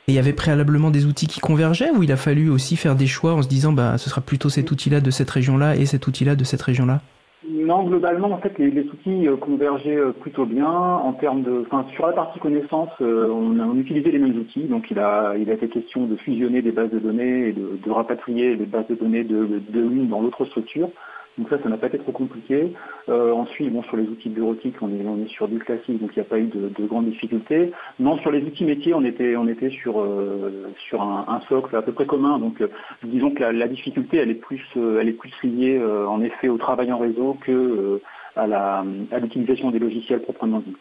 Et 0.08 0.12
il 0.12 0.16
y 0.16 0.20
avait 0.20 0.34
préalablement 0.34 0.92
des 0.92 1.06
outils 1.06 1.26
qui 1.26 1.40
convergeaient 1.40 1.90
ou 1.90 2.04
il 2.04 2.12
a 2.12 2.18
fallu 2.18 2.50
aussi 2.50 2.76
faire 2.76 2.96
des 2.96 3.08
choix 3.08 3.34
en 3.34 3.42
se 3.42 3.48
disant 3.48 3.72
bah 3.72 3.98
ce 3.98 4.08
sera 4.10 4.22
plutôt 4.22 4.50
cet 4.50 4.70
outil-là 4.70 5.02
de 5.02 5.10
cette 5.10 5.32
région-là 5.32 5.78
et 5.78 5.86
cet 5.88 6.06
outil-là 6.06 6.36
de 6.36 6.44
cette 6.44 6.62
région-là? 6.62 7.02
Non, 7.48 7.84
globalement, 7.84 8.32
en 8.32 8.38
fait, 8.38 8.58
les, 8.58 8.84
outils 8.84 9.28
euh, 9.28 9.36
convergeaient 9.38 9.98
euh, 9.98 10.12
plutôt 10.12 10.46
bien 10.46 10.68
en 10.68 11.14
termes 11.14 11.44
de, 11.44 11.64
enfin, 11.66 11.86
sur 11.94 12.08
la 12.08 12.14
partie 12.14 12.40
connaissance, 12.40 12.90
euh, 13.02 13.28
on, 13.30 13.78
utilisait 13.78 14.12
les 14.12 14.20
mêmes 14.20 14.38
outils. 14.38 14.64
Donc, 14.64 14.90
il 14.90 15.00
a, 15.00 15.36
été 15.38 15.68
question 15.68 16.06
de 16.06 16.16
fusionner 16.16 16.62
des 16.62 16.72
bases 16.72 16.90
de 16.90 17.00
données 17.00 17.50
et 17.50 17.54
de, 17.54 17.92
rapatrier 17.92 18.56
les 18.56 18.66
bases 18.66 18.88
de 18.88 18.96
données 18.96 19.24
de 19.24 19.62
l'une 19.74 20.08
dans 20.08 20.22
l'autre 20.22 20.46
structure. 20.46 20.90
Donc 21.38 21.50
ça, 21.50 21.62
ça 21.62 21.68
n'a 21.68 21.78
pas 21.78 21.88
été 21.88 21.98
trop 22.00 22.14
compliqué. 22.14 22.74
Euh, 23.10 23.34
ensuite, 23.34 23.72
bon, 23.72 23.84
sur 23.84 23.98
les 23.98 24.08
outils 24.08 24.30
bureautiques, 24.30 24.76
on 24.82 24.90
est, 24.90 25.06
on 25.06 25.22
est 25.22 25.28
sur 25.28 25.48
du 25.48 25.60
classique, 25.60 26.00
donc 26.00 26.12
il 26.16 26.20
n'y 26.20 26.26
a 26.26 26.30
pas 26.30 26.40
eu 26.40 26.46
de, 26.48 26.70
de, 26.70 26.86
grandes 26.86 27.10
difficultés. 27.10 27.74
Non, 28.00 28.18
sur 28.20 28.32
les 28.32 28.42
outils 28.44 28.64
métiers, 28.64 28.94
on 28.94 29.04
était, 29.04 29.36
on 29.36 29.48
était 29.48 29.70
sur, 29.70 30.00
euh, 30.00 30.72
sur 30.88 31.02
un, 31.02 31.26
un, 31.28 31.42
socle 31.42 31.76
à 31.76 31.82
peu 31.82 31.92
près 31.92 32.06
commun. 32.06 32.40
Donc, 32.40 32.62
euh, 32.62 32.68
disons 33.04 33.32
que 33.32 33.42
la, 33.42 33.52
la, 33.52 33.68
difficulté, 33.68 34.18
elle 34.18 34.32
est 34.32 34.36
plus, 34.36 34.64
euh, 34.78 35.00
elle 35.02 35.10
est 35.10 35.14
plus 35.14 35.34
liée, 35.44 35.78
euh, 35.78 36.08
en 36.08 36.22
effet, 36.22 36.48
au 36.48 36.58
travail 36.58 36.92
en 36.92 37.00
réseau 37.00 37.38
que 37.42 38.02
à 38.38 38.84
l'utilisation 39.22 39.72
des 39.72 39.80
logiciels 39.80 40.22
proprement 40.22 40.60
dit. 40.60 40.76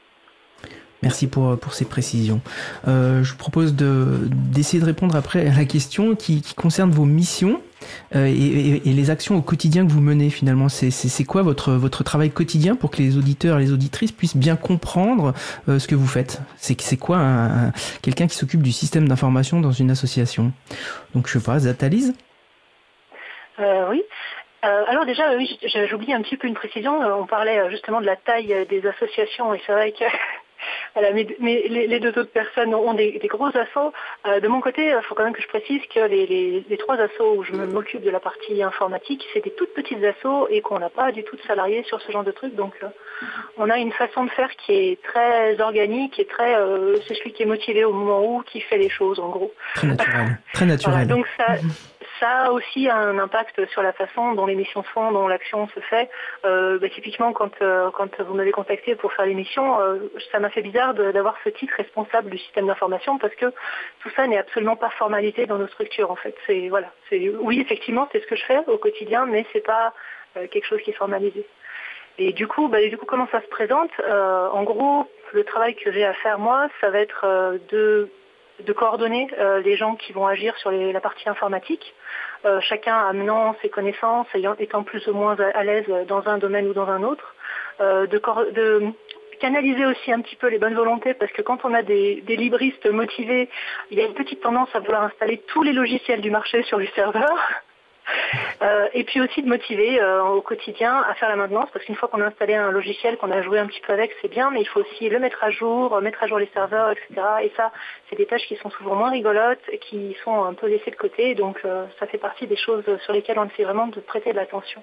Merci 1.05 1.27
pour, 1.27 1.59
pour 1.59 1.75
ces 1.75 1.85
précisions. 1.85 2.41
Euh, 2.89 3.23
je 3.23 3.33
vous 3.33 3.37
propose 3.37 3.75
d'essayer 3.75 4.81
de, 4.81 4.87
répondre 4.87 5.15
après 5.17 5.47
à 5.47 5.55
la 5.55 5.67
question 5.67 6.15
qui, 6.17 6.43
concerne 6.57 6.91
vos 6.91 7.05
missions 7.05 7.61
euh, 8.17 8.25
et, 8.25 8.81
les 8.87 9.11
actions 9.11 9.37
au 9.37 9.43
quotidien 9.43 9.87
que 9.87 9.93
vous 9.93 10.01
menez 10.01 10.31
finalement. 10.31 10.71
C'est 10.71 11.25
quoi 11.25 11.43
votre, 11.43 11.73
votre 11.73 12.05
travail 12.05 12.31
quotidien 12.31 12.75
pour 12.75 12.91
que 12.91 13.03
les 13.03 13.19
auditeurs 13.19 13.59
et 13.59 13.65
les 13.65 13.73
auditrices 13.73 14.13
puissent 14.13 14.37
bien 14.37 14.57
comprendre 14.57 15.35
euh, 15.69 15.79
ce 15.79 15.87
que 15.87 15.95
vous 15.95 16.07
faites? 16.07 16.41
C'est 16.57 16.97
quoi 16.97 17.19
un, 17.19 17.73
quelqu'un 18.01 18.27
qui 18.27 18.37
s'occupe 18.37 18.63
du 18.63 18.73
système 18.73 19.07
d'information 19.07 19.61
dans 19.61 19.73
une 19.73 19.91
association? 19.91 20.53
Donc 21.15 21.29
je 21.29 21.39
sais 21.39 21.45
pas, 21.45 21.59
Zatalise 21.59 22.15
euh, 23.59 23.91
Oui. 23.91 24.03
Euh, 24.65 24.85
alors 24.89 25.05
déjà, 25.05 25.37
oui, 25.37 25.59
j'oublie 25.91 26.15
un 26.15 26.23
petit 26.23 26.39
peu 26.39 26.49
une 26.49 26.55
précision. 26.55 26.99
On 27.21 27.27
parlait 27.27 27.71
justement 27.71 28.01
de 28.01 28.07
la 28.07 28.17
taille 28.17 28.67
des 28.71 28.87
associations 28.87 29.53
et 29.53 29.61
c'est 29.67 29.73
vrai 29.73 29.93
que 29.93 30.05
voilà, 30.95 31.13
mais, 31.13 31.27
les, 31.41 32.01
deux 32.01 32.11
autres 32.11 32.33
personnes 32.33 32.75
ont 32.75 32.95
des, 32.95 33.21
gros 33.29 33.49
assauts. 33.49 33.93
Euh, 34.27 34.41
de 34.41 34.49
mon 34.49 34.61
côté, 34.61 34.87
il 34.87 35.03
faut 35.03 35.15
quand 35.15 35.25
même 35.25 35.33
que 35.33 35.43
je 35.43 35.49
précise 35.49 35.81
que 35.93 36.01
les, 36.01 36.77
trois 36.79 36.97
assauts 36.97 37.35
où 37.37 37.43
je 37.43 37.53
m'occupe 37.53 38.03
de 38.03 38.11
la 38.11 38.21
partie 38.21 38.63
informatique, 38.63 39.25
c'est 39.33 39.43
des 39.43 39.51
toutes 39.51 39.75
petites 39.75 40.03
assauts 40.05 40.47
et 40.49 40.61
qu'on 40.61 40.79
n'a 40.79 40.91
pas 40.91 41.11
du 41.11 41.25
tout 41.25 41.37
de 41.37 41.43
salariés 41.43 41.83
sur 41.85 42.01
ce 42.01 42.13
genre 42.13 42.25
de 42.25 42.31
truc. 42.31 42.55
Donc, 42.55 42.75
euh, 42.83 42.87
on 43.59 43.71
a 43.71 43.79
une 43.79 43.93
façon 43.93 44.25
de 44.25 44.31
faire 44.31 44.51
qui 44.57 44.73
est 44.73 45.03
très 45.03 45.61
organique 45.61 46.19
et 46.21 46.27
très, 46.27 46.57
euh, 46.57 46.97
c'est 47.09 47.15
celui 47.15 47.33
qui 47.33 47.43
est 47.43 47.47
motivé 47.47 47.85
au 47.85 47.93
moment 47.93 48.25
où 48.25 48.43
qui 48.43 48.61
fait 48.61 48.79
les 48.79 48.89
choses, 48.89 49.19
en 49.19 49.31
gros. 49.31 49.53
Très 49.75 49.89
naturel. 49.89 50.39
Très 50.53 50.67
naturel. 50.67 51.07
donc 51.09 51.27
ça, 51.37 51.57
ça 52.21 52.45
a 52.45 52.51
aussi 52.51 52.89
un 52.89 53.19
impact 53.19 53.67
sur 53.71 53.83
la 53.83 53.93
façon 53.93 54.33
dont 54.33 54.47
l'émission 54.47 54.83
se 54.83 54.89
font, 54.91 55.13
dont 55.13 55.29
l'action 55.29 55.69
se 55.69 55.81
fait. 55.81 56.09
Euh, 56.45 56.79
bah, 56.79 56.89
typiquement, 56.89 57.33
quand, 57.33 57.51
euh, 57.63 57.91
quand 57.93 58.21
vous 58.21 58.35
m'avez 58.35 58.53
contacté 58.53 58.95
pour 58.95 59.13
faire 59.13 59.27
l'émission, 59.27 59.81
euh, 59.81 59.99
ça 60.33 60.39
m'a 60.39 60.51
fait 60.51 60.63
bizarre 60.63 60.95
d'avoir 60.95 61.37
ce 61.45 61.51
titre 61.51 61.75
responsable 61.77 62.31
du 62.31 62.39
système 62.39 62.67
d'information 62.67 63.19
parce 63.19 63.35
que 63.35 63.47
tout 64.01 64.11
ça 64.17 64.27
n'est 64.27 64.39
absolument 64.39 64.77
pas 64.77 64.91
formalité 64.91 65.47
dans 65.47 65.59
nos 65.59 65.69
structures. 65.69 66.11
En 66.11 66.17
fait, 66.17 66.35
c'est 66.47 66.69
voilà, 66.69 66.91
oui 67.13 67.61
effectivement 67.61 68.09
c'est 68.13 68.21
ce 68.21 68.27
que 68.27 68.37
je 68.37 68.45
fais 68.45 68.59
au 68.67 68.79
quotidien, 68.79 69.27
mais 69.27 69.45
c'est 69.53 69.65
pas 69.65 69.93
quelque 70.35 70.67
chose 70.67 70.81
qui 70.83 70.91
est 70.91 70.95
formalisé. 70.95 71.47
Et 72.19 72.33
du 72.33 72.47
coup, 72.47 72.69
bah, 72.69 72.81
du 72.81 72.97
coup, 72.97 73.07
comment 73.07 73.29
ça 73.31 73.41
se 73.41 73.47
présente? 73.49 73.91
En 74.09 74.63
gros, 74.63 75.09
le 75.33 75.45
travail 75.45 75.75
que 75.75 75.93
j'ai 75.93 76.05
à 76.05 76.15
faire 76.15 76.39
moi, 76.39 76.69
ça 76.81 76.91
va 76.91 76.99
être 76.99 77.59
de 77.71 78.09
de 78.63 78.73
coordonner 78.73 79.29
euh, 79.39 79.61
les 79.61 79.77
gens 79.77 79.97
qui 79.97 80.13
vont 80.13 80.27
agir 80.27 80.57
sur 80.59 80.71
la 80.71 81.01
partie 81.01 81.29
informatique, 81.29 81.95
euh, 82.45 82.61
chacun 82.61 82.97
amenant 82.97 83.57
ses 83.63 83.69
connaissances, 83.69 84.27
ayant, 84.35 84.55
étant 84.59 84.83
plus 84.83 85.07
ou 85.09 85.13
moins 85.13 85.37
à, 85.39 85.65
l'aise 85.65 85.87
dans 86.07 86.27
un 86.29 86.39
domaine 86.39 86.69
ou 86.69 86.73
dans 86.73 86.89
un 86.89 87.03
autre, 87.03 87.35
euh, 87.81 88.07
de, 88.07 88.93
canaliser 89.41 89.85
aussi 89.85 90.13
un 90.13 90.21
petit 90.21 90.37
peu 90.37 90.47
les 90.47 90.59
bonnes 90.59 90.75
volontés 90.75 91.13
parce 91.13 91.33
que 91.33 91.43
quand 91.43 91.65
on 91.65 91.75
a 91.75 91.83
des, 91.83 92.23
des, 92.23 92.37
libristes 92.37 92.89
motivés, 92.89 93.51
il 93.91 93.99
y 93.99 94.01
a 94.01 94.07
une 94.07 94.15
petite 94.15 94.41
tendance 94.41 94.69
à 94.75 94.79
vouloir 94.79 95.03
installer 95.03 95.39
tous 95.49 95.63
les 95.63 95.73
logiciels 95.73 96.21
du 96.21 96.31
marché 96.31 96.63
sur 96.63 96.79
les 96.79 96.87
serveurs. 96.95 97.64
Euh, 98.63 98.89
et 98.93 99.05
puis 99.05 99.21
aussi 99.21 99.43
de 99.43 99.49
motiver 99.49 100.01
euh, 100.01 100.23
au 100.23 100.41
quotidien 100.41 101.03
à 101.09 101.15
faire 101.15 101.29
la 101.29 101.37
maintenance, 101.37 101.69
parce 101.73 101.85
qu'une 101.85 101.95
fois 101.95 102.09
qu'on 102.09 102.21
a 102.21 102.27
installé 102.27 102.55
un 102.55 102.71
logiciel, 102.71 103.17
qu'on 103.17 103.31
a 103.31 103.43
joué 103.43 103.59
un 103.59 103.67
petit 103.67 103.81
peu 103.81 103.93
avec, 103.93 104.13
c'est 104.21 104.29
bien, 104.29 104.51
mais 104.51 104.61
il 104.61 104.67
faut 104.67 104.81
aussi 104.81 105.09
le 105.09 105.19
mettre 105.19 105.43
à 105.43 105.51
jour, 105.51 106.01
mettre 106.01 106.23
à 106.23 106.27
jour 106.27 106.39
les 106.39 106.49
serveurs, 106.55 106.91
etc. 106.91 107.09
Et 107.43 107.53
ça, 107.57 107.73
c'est 108.09 108.17
des 108.17 108.27
tâches 108.27 108.47
qui 108.47 108.57
sont 108.57 108.71
souvent 108.71 108.95
moins 108.95 109.11
rigolotes, 109.11 109.65
qui 109.81 110.17
sont 110.25 110.45
un 110.45 110.55
peu 110.55 110.67
laissées 110.67 110.91
de 110.91 110.97
côté, 110.97 111.35
donc 111.35 111.61
euh, 111.65 111.87
ça 111.99 112.07
fait 112.07 112.19
partie 112.19 112.47
des 112.47 112.57
choses 112.57 112.85
sur 113.05 113.13
lesquelles 113.13 113.39
on 113.39 113.47
essaie 113.47 113.65
vraiment 113.65 113.87
de 113.87 114.01
prêter 114.01 114.33
de 114.33 114.37
l'attention. 114.37 114.83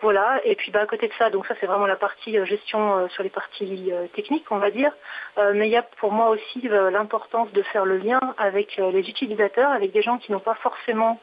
Voilà, 0.00 0.40
et 0.44 0.54
puis 0.54 0.70
bah, 0.70 0.82
à 0.82 0.86
côté 0.86 1.08
de 1.08 1.12
ça, 1.14 1.28
donc 1.28 1.44
ça 1.46 1.54
c'est 1.58 1.66
vraiment 1.66 1.86
la 1.86 1.96
partie 1.96 2.38
gestion 2.46 3.08
sur 3.08 3.24
les 3.24 3.30
parties 3.30 3.90
techniques, 4.14 4.46
on 4.52 4.58
va 4.58 4.70
dire. 4.70 4.92
mais 5.54 5.66
il 5.66 5.72
y 5.72 5.76
a 5.76 5.82
pour 5.82 6.12
moi 6.12 6.28
aussi 6.28 6.68
l'importance 6.92 7.50
de 7.50 7.62
faire 7.62 7.84
le 7.84 7.96
lien 7.96 8.20
avec 8.38 8.76
les 8.76 9.10
utilisateurs, 9.10 9.72
avec 9.72 9.90
des 9.90 10.02
gens 10.02 10.18
qui 10.18 10.30
n'ont 10.30 10.38
pas 10.38 10.54
forcément 10.54 11.18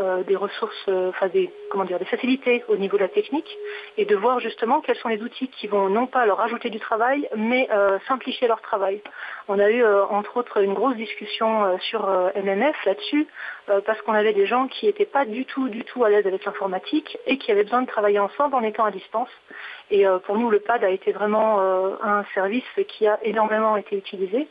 euh, 0.00 0.22
des 0.22 0.36
ressources, 0.36 0.84
euh, 0.88 1.08
enfin 1.10 1.28
des 1.28 1.50
comment 1.70 1.84
dire, 1.84 1.98
des 1.98 2.04
facilités 2.04 2.64
au 2.68 2.76
niveau 2.76 2.96
de 2.96 3.02
la 3.02 3.08
technique, 3.08 3.48
et 3.96 4.04
de 4.04 4.14
voir 4.14 4.40
justement 4.40 4.80
quels 4.80 4.96
sont 4.96 5.08
les 5.08 5.20
outils 5.22 5.48
qui 5.48 5.66
vont 5.66 5.88
non 5.88 6.06
pas 6.06 6.24
leur 6.24 6.40
ajouter 6.40 6.70
du 6.70 6.78
travail, 6.78 7.28
mais 7.36 7.68
euh, 7.72 7.98
simplifier 8.06 8.48
leur 8.48 8.60
travail. 8.60 9.00
On 9.48 9.58
a 9.58 9.70
eu 9.70 9.84
entre 10.10 10.36
autres 10.36 10.62
une 10.62 10.74
grosse 10.74 10.96
discussion 10.96 11.78
sur 11.80 12.06
MMF 12.36 12.84
là-dessus, 12.84 13.26
parce 13.86 13.98
qu'on 14.02 14.12
avait 14.12 14.34
des 14.34 14.44
gens 14.44 14.68
qui 14.68 14.84
n'étaient 14.84 15.06
pas 15.06 15.24
du 15.24 15.46
tout, 15.46 15.70
du 15.70 15.84
tout 15.84 16.04
à 16.04 16.10
l'aise 16.10 16.26
avec 16.26 16.44
l'informatique 16.44 17.16
et 17.26 17.38
qui 17.38 17.50
avaient 17.50 17.62
besoin 17.64 17.80
de 17.80 17.86
travailler 17.86 18.18
ensemble 18.18 18.54
en 18.56 18.62
étant 18.62 18.84
à 18.84 18.90
distance. 18.90 19.30
Et 19.90 20.04
pour 20.26 20.36
nous, 20.36 20.50
le 20.50 20.60
PAD 20.60 20.84
a 20.84 20.90
été 20.90 21.12
vraiment 21.12 21.60
un 22.02 22.24
service 22.34 22.64
qui 22.88 23.06
a 23.06 23.18
énormément 23.22 23.74
été 23.78 23.96
utilisé. 23.96 24.48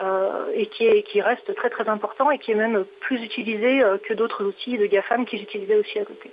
Euh, 0.00 0.52
et 0.54 0.66
qui, 0.66 0.86
est, 0.86 1.02
qui, 1.02 1.20
reste 1.20 1.52
très 1.56 1.70
très 1.70 1.88
important 1.88 2.30
et 2.30 2.38
qui 2.38 2.52
est 2.52 2.54
même 2.54 2.84
plus 3.00 3.20
utilisé 3.20 3.82
euh, 3.82 3.98
que 3.98 4.14
d'autres 4.14 4.44
outils 4.44 4.78
de 4.78 4.86
GAFAM 4.86 5.26
qui 5.26 5.38
j'utilisais 5.38 5.74
aussi 5.74 5.98
à 5.98 6.04
côté. 6.04 6.30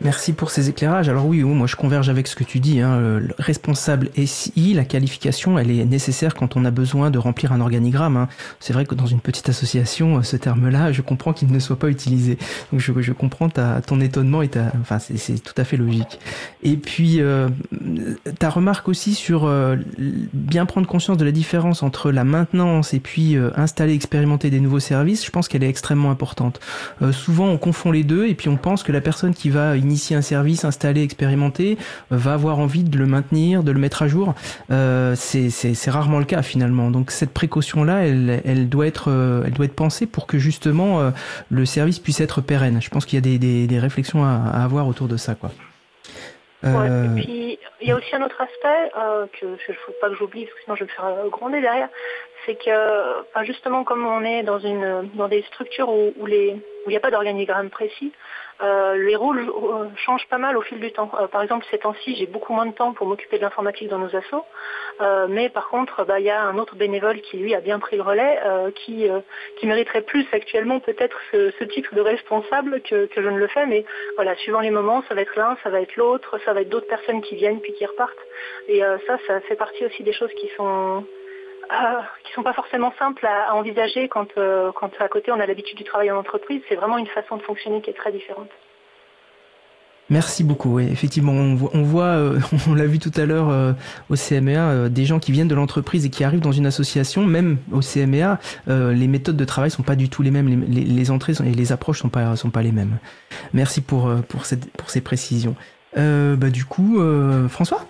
Merci 0.00 0.32
pour 0.32 0.50
ces 0.50 0.68
éclairages. 0.68 1.08
Alors 1.08 1.26
oui, 1.26 1.42
moi 1.42 1.66
je 1.66 1.76
converge 1.76 2.08
avec 2.08 2.26
ce 2.26 2.34
que 2.34 2.44
tu 2.44 2.60
dis. 2.60 2.80
Hein. 2.80 2.98
Le 2.98 3.34
responsable 3.38 4.10
SI, 4.26 4.74
la 4.74 4.84
qualification, 4.84 5.58
elle 5.58 5.70
est 5.70 5.84
nécessaire 5.84 6.34
quand 6.34 6.56
on 6.56 6.64
a 6.64 6.70
besoin 6.70 7.10
de 7.10 7.18
remplir 7.18 7.52
un 7.52 7.60
organigramme. 7.60 8.16
Hein. 8.16 8.28
C'est 8.60 8.72
vrai 8.72 8.84
que 8.84 8.94
dans 8.94 9.06
une 9.06 9.20
petite 9.20 9.48
association, 9.48 10.22
ce 10.22 10.36
terme-là, 10.36 10.92
je 10.92 11.00
comprends 11.00 11.32
qu'il 11.32 11.50
ne 11.50 11.58
soit 11.58 11.78
pas 11.78 11.88
utilisé. 11.88 12.38
Donc 12.72 12.80
je, 12.80 12.92
je 13.00 13.12
comprends 13.12 13.48
ta, 13.48 13.80
ton 13.82 14.00
étonnement 14.00 14.42
et 14.42 14.48
ta, 14.48 14.72
enfin 14.80 14.98
c'est 14.98 15.42
tout 15.42 15.54
à 15.56 15.64
fait 15.64 15.76
logique. 15.76 16.18
Et 16.62 16.76
puis 16.76 17.20
euh, 17.20 17.48
ta 18.38 18.50
remarque 18.50 18.88
aussi 18.88 19.14
sur 19.14 19.44
euh, 19.44 19.76
bien 20.32 20.66
prendre 20.66 20.86
conscience 20.86 21.16
de 21.16 21.24
la 21.24 21.32
différence 21.32 21.82
entre 21.82 22.10
la 22.10 22.24
maintenance 22.24 22.94
et 22.94 23.00
puis 23.00 23.36
euh, 23.36 23.50
installer, 23.56 23.94
expérimenter 23.94 24.50
des 24.50 24.60
nouveaux 24.60 24.80
services. 24.80 25.24
Je 25.24 25.30
pense 25.30 25.48
qu'elle 25.48 25.64
est 25.64 25.68
extrêmement 25.68 26.10
importante. 26.10 26.60
Euh, 27.02 27.12
souvent 27.12 27.46
on 27.46 27.58
confond 27.58 27.90
les 27.90 28.04
deux 28.04 28.26
et 28.26 28.34
puis 28.34 28.48
on 28.48 28.56
pense 28.56 28.82
que 28.82 28.92
la 28.92 29.00
personne 29.00 29.34
qui 29.34 29.50
va 29.50 29.76
initier 29.84 30.16
un 30.16 30.22
service, 30.22 30.64
installer, 30.64 31.02
expérimenter, 31.02 31.78
euh, 32.12 32.16
va 32.16 32.32
avoir 32.32 32.58
envie 32.58 32.84
de 32.84 32.98
le 32.98 33.06
maintenir, 33.06 33.62
de 33.62 33.70
le 33.70 33.78
mettre 33.78 34.02
à 34.02 34.08
jour. 34.08 34.34
Euh, 34.70 35.14
c'est 35.16 35.90
rarement 35.90 36.18
le 36.18 36.24
cas 36.24 36.42
finalement. 36.42 36.90
Donc 36.90 37.10
cette 37.10 37.32
précaution-là, 37.32 38.06
elle, 38.06 38.42
elle, 38.44 38.68
doit 38.68 38.86
être, 38.86 39.10
euh, 39.10 39.44
elle 39.46 39.52
doit 39.52 39.66
être 39.66 39.76
pensée 39.76 40.06
pour 40.06 40.26
que 40.26 40.38
justement 40.38 41.12
le 41.50 41.66
service 41.66 41.98
puisse 41.98 42.20
être 42.20 42.40
pérenne. 42.40 42.80
Je 42.80 42.90
pense 42.90 43.04
qu'il 43.06 43.16
y 43.16 43.18
a 43.18 43.20
des, 43.22 43.38
des, 43.38 43.66
des 43.66 43.78
réflexions 43.78 44.24
à, 44.24 44.42
à, 44.52 44.64
avoir 44.64 44.88
autour 44.88 45.08
de 45.08 45.16
ça, 45.16 45.34
quoi. 45.34 45.50
Ouais, 46.62 46.86
et 46.88 47.22
puis 47.22 47.58
il 47.82 47.88
y 47.88 47.92
a 47.92 47.96
aussi 47.96 48.16
un 48.16 48.22
autre 48.22 48.40
aspect 48.40 48.90
euh, 48.96 49.26
que 49.38 49.46
je 49.66 49.72
ne 49.72 49.76
faut 49.76 49.92
pas 50.00 50.08
que 50.08 50.14
j'oublie 50.14 50.46
parce 50.46 50.54
que 50.56 50.62
sinon 50.64 50.76
je 50.76 50.84
vais 50.84 50.90
me 50.90 50.96
faire 50.96 51.28
gronder 51.30 51.60
derrière, 51.60 51.90
c'est 52.46 52.54
que 52.54 53.20
enfin, 53.20 53.44
justement 53.44 53.84
comme 53.84 54.06
on 54.06 54.24
est 54.24 54.42
dans 54.42 54.58
une 54.58 55.10
dans 55.14 55.28
des 55.28 55.42
structures 55.42 55.90
où, 55.90 56.14
où 56.18 56.24
les 56.24 56.54
où 56.54 56.88
il 56.88 56.90
n'y 56.90 56.96
a 56.96 57.00
pas 57.00 57.10
d'organigramme 57.10 57.68
précis, 57.68 58.12
euh, 58.62 58.94
les 58.96 59.16
rôles 59.16 59.40
euh, 59.40 59.88
changent 59.96 60.28
pas 60.28 60.38
mal 60.38 60.56
au 60.56 60.60
fil 60.62 60.78
du 60.78 60.92
temps. 60.92 61.10
Euh, 61.20 61.26
par 61.26 61.42
exemple, 61.42 61.66
ces 61.70 61.78
temps-ci, 61.78 62.14
j'ai 62.14 62.26
beaucoup 62.26 62.52
moins 62.52 62.66
de 62.66 62.72
temps 62.72 62.92
pour 62.92 63.06
m'occuper 63.06 63.36
de 63.36 63.42
l'informatique 63.42 63.88
dans 63.88 63.98
nos 63.98 64.14
assos, 64.14 64.44
mais 65.28 65.48
par 65.48 65.68
contre, 65.68 66.04
bah, 66.04 66.20
il 66.20 66.26
y 66.26 66.30
a 66.30 66.42
un 66.42 66.56
autre 66.58 66.76
bénévole 66.76 67.20
qui 67.20 67.38
lui 67.38 67.54
a 67.54 67.60
bien 67.60 67.78
pris 67.80 67.96
le 67.96 68.02
relais, 68.02 68.38
qui, 68.76 69.08
qui 69.56 69.66
mériterait 69.66 70.02
plus 70.02 70.26
actuellement 70.32 70.78
peut-être 70.78 71.18
ce, 71.32 71.50
ce, 71.58 71.64
titre 71.64 71.94
de 71.94 72.00
responsable 72.00 72.80
que, 72.82 73.06
que, 73.06 73.22
je 73.22 73.28
ne 73.28 73.38
le 73.38 73.48
fais, 73.48 73.66
mais 73.66 73.84
voilà, 74.14 74.36
suivant 74.36 74.60
les 74.60 74.70
moments, 74.70 75.02
ça 75.08 75.14
va 75.14 75.22
être 75.22 75.34
l'un, 75.36 75.56
ça 75.64 75.70
va 75.70 75.80
être 75.80 75.96
l'autre, 75.96 76.38
ça 76.44 76.52
va 76.52 76.60
être 76.60 76.68
d'autres 76.68 76.86
personnes 76.86 77.22
qui 77.22 77.34
viennent 77.34 77.60
puis 77.60 77.72
qui 77.72 77.84
repartent, 77.84 78.24
et 78.68 78.80
ça, 79.06 79.18
ça 79.26 79.40
fait 79.40 79.56
partie 79.56 79.84
aussi 79.84 80.04
des 80.04 80.12
choses 80.12 80.32
qui 80.34 80.48
sont 80.56 81.04
euh, 81.72 82.00
qui 82.24 82.32
sont 82.32 82.42
pas 82.42 82.52
forcément 82.52 82.92
simples 82.98 83.26
à, 83.26 83.54
envisager 83.54 84.08
quand, 84.08 84.28
euh, 84.36 84.70
quand 84.72 84.90
à 85.00 85.08
côté 85.08 85.32
on 85.32 85.40
a 85.40 85.46
l'habitude 85.46 85.78
du 85.78 85.84
travail 85.84 86.10
en 86.10 86.18
entreprise. 86.18 86.60
C'est 86.68 86.74
vraiment 86.74 86.98
une 86.98 87.06
façon 87.06 87.36
de 87.36 87.42
fonctionner 87.42 87.80
qui 87.80 87.90
est 87.90 87.94
très 87.94 88.12
différente. 88.12 88.48
Merci 90.10 90.44
beaucoup. 90.44 90.78
Effectivement, 90.80 91.32
on 91.32 91.82
voit, 91.82 92.04
euh, 92.04 92.38
on 92.68 92.74
l'a 92.74 92.86
vu 92.86 92.98
tout 92.98 93.12
à 93.16 93.24
l'heure 93.24 93.74
au 94.10 94.16
CMEA, 94.16 94.88
des 94.90 95.04
gens 95.06 95.18
qui 95.18 95.32
viennent 95.32 95.48
de 95.48 95.54
l'entreprise 95.54 96.04
et 96.04 96.10
qui 96.10 96.24
arrivent 96.24 96.40
dans 96.40 96.52
une 96.52 96.66
association, 96.66 97.24
même 97.24 97.56
au 97.72 97.80
CMEA, 97.80 98.38
les 98.66 99.08
méthodes 99.08 99.36
de 99.36 99.44
travail 99.44 99.70
sont 99.70 99.82
pas 99.82 99.96
du 99.96 100.10
tout 100.10 100.22
les 100.22 100.30
mêmes, 100.30 100.48
les, 100.48 100.82
les, 100.82 100.84
les 100.84 101.10
entrées 101.10 101.32
et 101.44 101.54
les 101.54 101.72
approches 101.72 102.00
sont 102.00 102.10
pas 102.10 102.36
sont 102.36 102.50
pas 102.50 102.62
les 102.62 102.72
mêmes. 102.72 102.98
Merci 103.54 103.80
pour 103.80 104.10
pour 104.28 104.44
cette 104.44 104.70
pour 104.72 104.90
ces 104.90 105.00
précisions. 105.00 105.56
bah 105.96 106.50
du 106.50 106.66
coup, 106.66 107.00
François? 107.48 107.86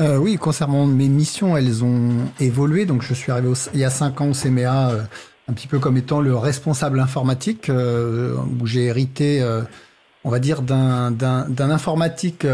Euh, 0.00 0.16
oui, 0.16 0.36
concernant 0.36 0.86
mes 0.86 1.08
missions, 1.08 1.56
elles 1.56 1.84
ont 1.84 2.10
évolué. 2.38 2.86
Donc, 2.86 3.02
je 3.02 3.12
suis 3.12 3.30
arrivé 3.30 3.48
au, 3.48 3.54
il 3.74 3.80
y 3.80 3.84
a 3.84 3.90
cinq 3.90 4.20
ans 4.20 4.30
au 4.30 4.32
CMA, 4.32 4.90
euh, 4.90 5.02
un 5.48 5.52
petit 5.52 5.66
peu 5.66 5.78
comme 5.78 5.98
étant 5.98 6.20
le 6.20 6.34
responsable 6.34 7.00
informatique, 7.00 7.68
euh, 7.68 8.34
où 8.60 8.66
j'ai 8.66 8.84
hérité, 8.84 9.44
on 10.24 10.30
va 10.30 10.38
dire, 10.38 10.62
d'un 10.62 11.58
informatique. 11.58 12.46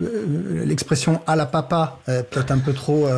L'expression 0.00 1.20
à 1.26 1.36
la 1.36 1.46
papa, 1.46 1.98
peut-être 2.06 2.50
un 2.50 2.58
peu 2.58 2.72
trop. 2.72 3.08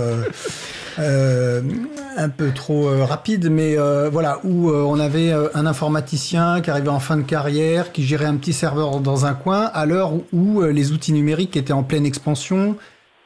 un 2.17 2.29
peu 2.29 2.53
trop 2.53 3.05
rapide, 3.05 3.51
mais 3.51 3.77
voilà, 4.11 4.41
où 4.45 4.71
on 4.71 4.99
avait 4.99 5.31
un 5.33 5.67
informaticien 5.67 6.63
qui 6.63 6.71
arrivait 6.71 6.89
en 6.89 7.01
fin 7.01 7.19
de 7.19 7.23
carrière, 7.23 7.93
qui 7.93 8.03
gérait 8.03 8.25
un 8.25 8.37
petit 8.37 8.55
serveur 8.55 9.01
dans 9.01 9.27
un 9.27 9.35
coin, 9.35 9.67
à 9.75 9.85
l'heure 9.85 10.13
où 10.33 10.63
les 10.63 10.93
outils 10.93 11.13
numériques 11.13 11.57
étaient 11.57 11.75
en 11.75 11.83
pleine 11.83 12.07
expansion, 12.07 12.77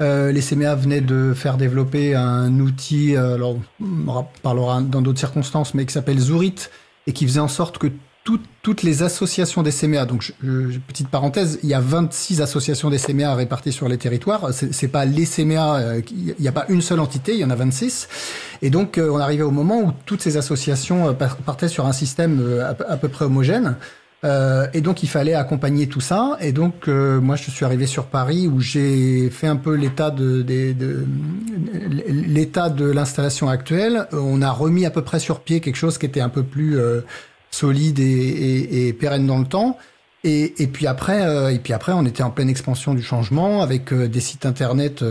euh, 0.00 0.30
les 0.32 0.40
CMA 0.40 0.74
venaient 0.74 1.00
de 1.00 1.32
faire 1.34 1.56
développer 1.56 2.14
un 2.14 2.60
outil, 2.60 3.16
euh, 3.16 3.34
alors 3.34 3.56
on 3.80 4.26
parlera 4.42 4.80
dans 4.80 5.02
d'autres 5.02 5.18
circonstances, 5.18 5.74
mais 5.74 5.86
qui 5.86 5.92
s'appelle 5.92 6.18
Zourit 6.18 6.68
et 7.06 7.12
qui 7.12 7.26
faisait 7.26 7.40
en 7.40 7.48
sorte 7.48 7.78
que 7.78 7.88
tout, 8.22 8.40
toutes 8.62 8.82
les 8.82 9.02
associations 9.02 9.62
des 9.62 9.72
CMA, 9.72 10.04
donc 10.04 10.20
je, 10.20 10.32
je, 10.42 10.78
petite 10.78 11.08
parenthèse, 11.08 11.58
il 11.62 11.68
y 11.70 11.74
a 11.74 11.80
26 11.80 12.42
associations 12.42 12.90
des 12.90 12.98
CMA 12.98 13.34
réparties 13.34 13.72
sur 13.72 13.88
les 13.88 13.96
territoires. 13.96 14.50
C'est 14.52 14.88
pas 14.88 15.06
les 15.06 15.24
CMA, 15.24 15.78
euh, 15.78 16.02
il 16.10 16.34
n'y 16.38 16.48
a 16.48 16.52
pas 16.52 16.66
une 16.68 16.82
seule 16.82 17.00
entité, 17.00 17.32
il 17.32 17.38
y 17.38 17.44
en 17.44 17.50
a 17.50 17.54
26. 17.54 18.06
Et 18.60 18.68
donc 18.68 18.98
euh, 18.98 19.08
on 19.10 19.18
arrivait 19.18 19.44
au 19.44 19.50
moment 19.50 19.80
où 19.80 19.92
toutes 20.04 20.20
ces 20.20 20.36
associations 20.36 21.16
partaient 21.46 21.68
sur 21.68 21.86
un 21.86 21.92
système 21.92 22.62
à 22.86 22.96
peu 22.98 23.08
près 23.08 23.24
homogène. 23.24 23.76
Euh, 24.24 24.66
et 24.74 24.80
donc 24.80 25.04
il 25.04 25.08
fallait 25.08 25.34
accompagner 25.34 25.86
tout 25.86 26.00
ça. 26.00 26.36
Et 26.40 26.52
donc 26.52 26.88
euh, 26.88 27.20
moi 27.20 27.36
je 27.36 27.50
suis 27.50 27.64
arrivé 27.64 27.86
sur 27.86 28.06
Paris 28.06 28.48
où 28.48 28.60
j'ai 28.60 29.30
fait 29.30 29.46
un 29.46 29.56
peu 29.56 29.74
l'état 29.74 30.10
de, 30.10 30.42
de, 30.42 30.72
de 30.72 31.06
l'état 32.08 32.68
de 32.68 32.90
l'installation 32.90 33.48
actuelle. 33.48 34.08
On 34.12 34.42
a 34.42 34.50
remis 34.50 34.86
à 34.86 34.90
peu 34.90 35.02
près 35.02 35.20
sur 35.20 35.40
pied 35.40 35.60
quelque 35.60 35.76
chose 35.76 35.98
qui 35.98 36.06
était 36.06 36.20
un 36.20 36.28
peu 36.30 36.42
plus 36.42 36.78
euh, 36.78 37.02
solide 37.50 38.00
et, 38.00 38.04
et, 38.04 38.88
et, 38.88 38.92
pérenne 38.92 39.26
dans 39.26 39.38
le 39.38 39.46
temps. 39.46 39.78
Et, 40.24 40.62
et 40.62 40.66
puis 40.66 40.86
après, 40.86 41.22
euh, 41.22 41.52
et 41.52 41.58
puis 41.58 41.72
après, 41.72 41.92
on 41.92 42.04
était 42.04 42.22
en 42.24 42.30
pleine 42.30 42.48
expansion 42.48 42.94
du 42.94 43.02
changement 43.02 43.62
avec 43.62 43.92
euh, 43.92 44.08
des 44.08 44.20
sites 44.20 44.46
internet 44.46 45.04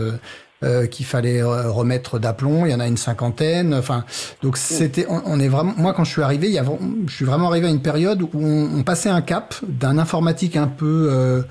euh, 0.64 0.86
qu'il 0.86 1.06
fallait 1.06 1.42
remettre 1.42 2.18
d'aplomb. 2.18 2.66
Il 2.66 2.72
y 2.72 2.74
en 2.74 2.80
a 2.80 2.86
une 2.86 2.96
cinquantaine. 2.96 3.74
Enfin, 3.74 4.04
donc 4.42 4.56
c'était, 4.56 5.06
on, 5.08 5.22
on, 5.24 5.40
est 5.40 5.48
vraiment. 5.48 5.74
Moi, 5.76 5.92
quand 5.92 6.04
je 6.04 6.10
suis 6.10 6.22
arrivé, 6.22 6.48
il 6.48 6.54
y 6.54 6.58
a, 6.58 6.64
je 7.06 7.14
suis 7.14 7.24
vraiment 7.24 7.48
arrivé 7.48 7.66
à 7.66 7.70
une 7.70 7.82
période 7.82 8.22
où 8.22 8.30
on, 8.34 8.78
on 8.78 8.82
passait 8.82 9.08
un 9.08 9.22
cap 9.22 9.54
d'un 9.62 9.98
informatique 9.98 10.56
un 10.56 10.66
peu 10.66 11.08
euh, 11.12 11.42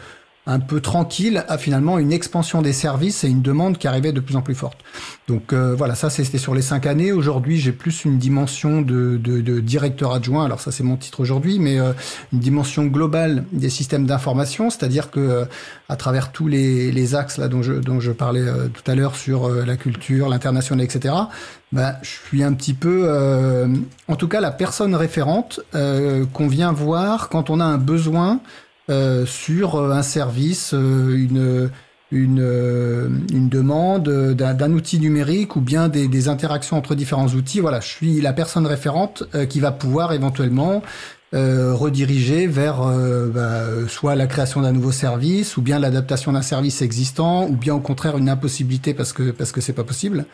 un 0.48 0.60
peu 0.60 0.80
tranquille 0.82 1.44
à 1.48 1.58
finalement 1.58 2.00
une 2.00 2.12
expansion 2.12 2.62
des 2.62 2.74
services 2.74 3.24
et 3.24 3.28
une 3.28 3.42
demande 3.42 3.78
qui 3.78 3.88
arrivait 3.88 4.14
de 4.14 4.20
plus 4.20 4.36
en 4.36 4.42
plus 4.42 4.56
forte. 4.56 4.80
Donc 5.28 5.54
euh, 5.54 5.76
voilà, 5.76 5.94
ça 5.94 6.10
c'était 6.10 6.38
sur 6.38 6.56
les 6.56 6.62
cinq 6.62 6.86
années. 6.86 7.12
Aujourd'hui, 7.12 7.58
j'ai 7.58 7.74
plus 7.74 8.06
une 8.06 8.18
dimension 8.18 8.82
de, 8.82 9.18
de, 9.18 9.42
de, 9.42 9.60
directeur 9.60 10.14
adjoint. 10.14 10.46
Alors 10.46 10.62
ça 10.62 10.72
c'est 10.72 10.84
mon 10.84 10.96
titre 10.96 11.20
aujourd'hui, 11.20 11.60
mais 11.60 11.80
euh, 11.80 11.92
une 12.32 12.40
dimension 12.40 12.86
globale 12.86 13.44
des 13.52 13.70
systèmes 13.70 14.06
d'information, 14.06 14.70
c'est-à-dire 14.70 15.12
que 15.12 15.20
euh, 15.20 15.46
à 15.90 15.96
travers 15.96 16.32
tous 16.32 16.48
les, 16.48 16.92
les 16.92 17.16
axes 17.16 17.38
là 17.38 17.48
dont 17.48 17.62
je, 17.62 17.74
dont 17.74 18.00
je 18.00 18.12
parlais 18.12 18.42
euh, 18.42 18.68
tout 18.68 18.90
à 18.90 18.96
l'heure 18.96 19.16
sur 19.16 19.46
euh, 19.46 19.66
la 19.66 19.78
culture, 19.78 20.30
l'international, 20.30 20.84
etc. 20.84 21.14
Ben, 21.72 21.96
je 22.02 22.10
suis 22.10 22.44
un 22.44 22.54
petit 22.54 22.74
peu, 22.74 23.04
euh, 23.06 23.68
en 24.08 24.16
tout 24.16 24.28
cas, 24.28 24.40
la 24.40 24.52
personne 24.52 24.96
référente 24.96 25.60
qu'on 26.34 26.48
vient 26.48 26.72
voir 26.72 27.30
quand 27.30 27.50
on 27.50 27.60
a 27.60 27.66
un 27.66 27.78
besoin 27.78 28.40
euh, 28.90 29.26
sur 29.26 29.92
un 29.92 30.04
service, 30.04 30.74
euh, 30.74 31.16
une, 31.16 31.70
une, 32.12 32.40
euh, 32.40 33.10
une 33.34 33.50
demande 33.50 34.10
d'un 34.34 34.72
outil 34.72 35.00
numérique 35.00 35.56
ou 35.56 35.62
bien 35.62 35.90
des, 35.90 36.08
des, 36.08 36.30
interactions 36.30 36.78
entre 36.78 36.96
différents 36.96 37.28
outils. 37.28 37.60
Voilà, 37.60 37.80
je 37.80 37.88
suis 37.88 38.22
la 38.22 38.34
personne 38.34 38.66
référente 38.66 39.24
euh, 39.36 39.46
qui 39.46 39.60
va 39.60 39.72
pouvoir 39.72 40.14
éventuellement 40.14 40.82
euh, 41.34 41.74
rediriger 41.74 42.48
vers 42.48 42.82
bah, 43.34 43.64
soit 43.90 44.16
la 44.16 44.28
création 44.28 44.62
d'un 44.62 44.72
nouveau 44.72 44.94
service 44.94 45.58
ou 45.58 45.62
bien 45.62 45.78
l'adaptation 45.80 46.32
d'un 46.32 46.42
service 46.42 46.82
existant 46.82 47.46
ou 47.48 47.58
bien 47.58 47.76
au 47.76 47.82
contraire 47.82 48.18
une 48.18 48.30
impossibilité 48.30 48.94
parce 48.94 49.12
que 49.12 49.32
parce 49.32 49.52
que 49.52 49.60
c'est 49.60 49.74
pas 49.74 49.84
possible. 49.84 50.26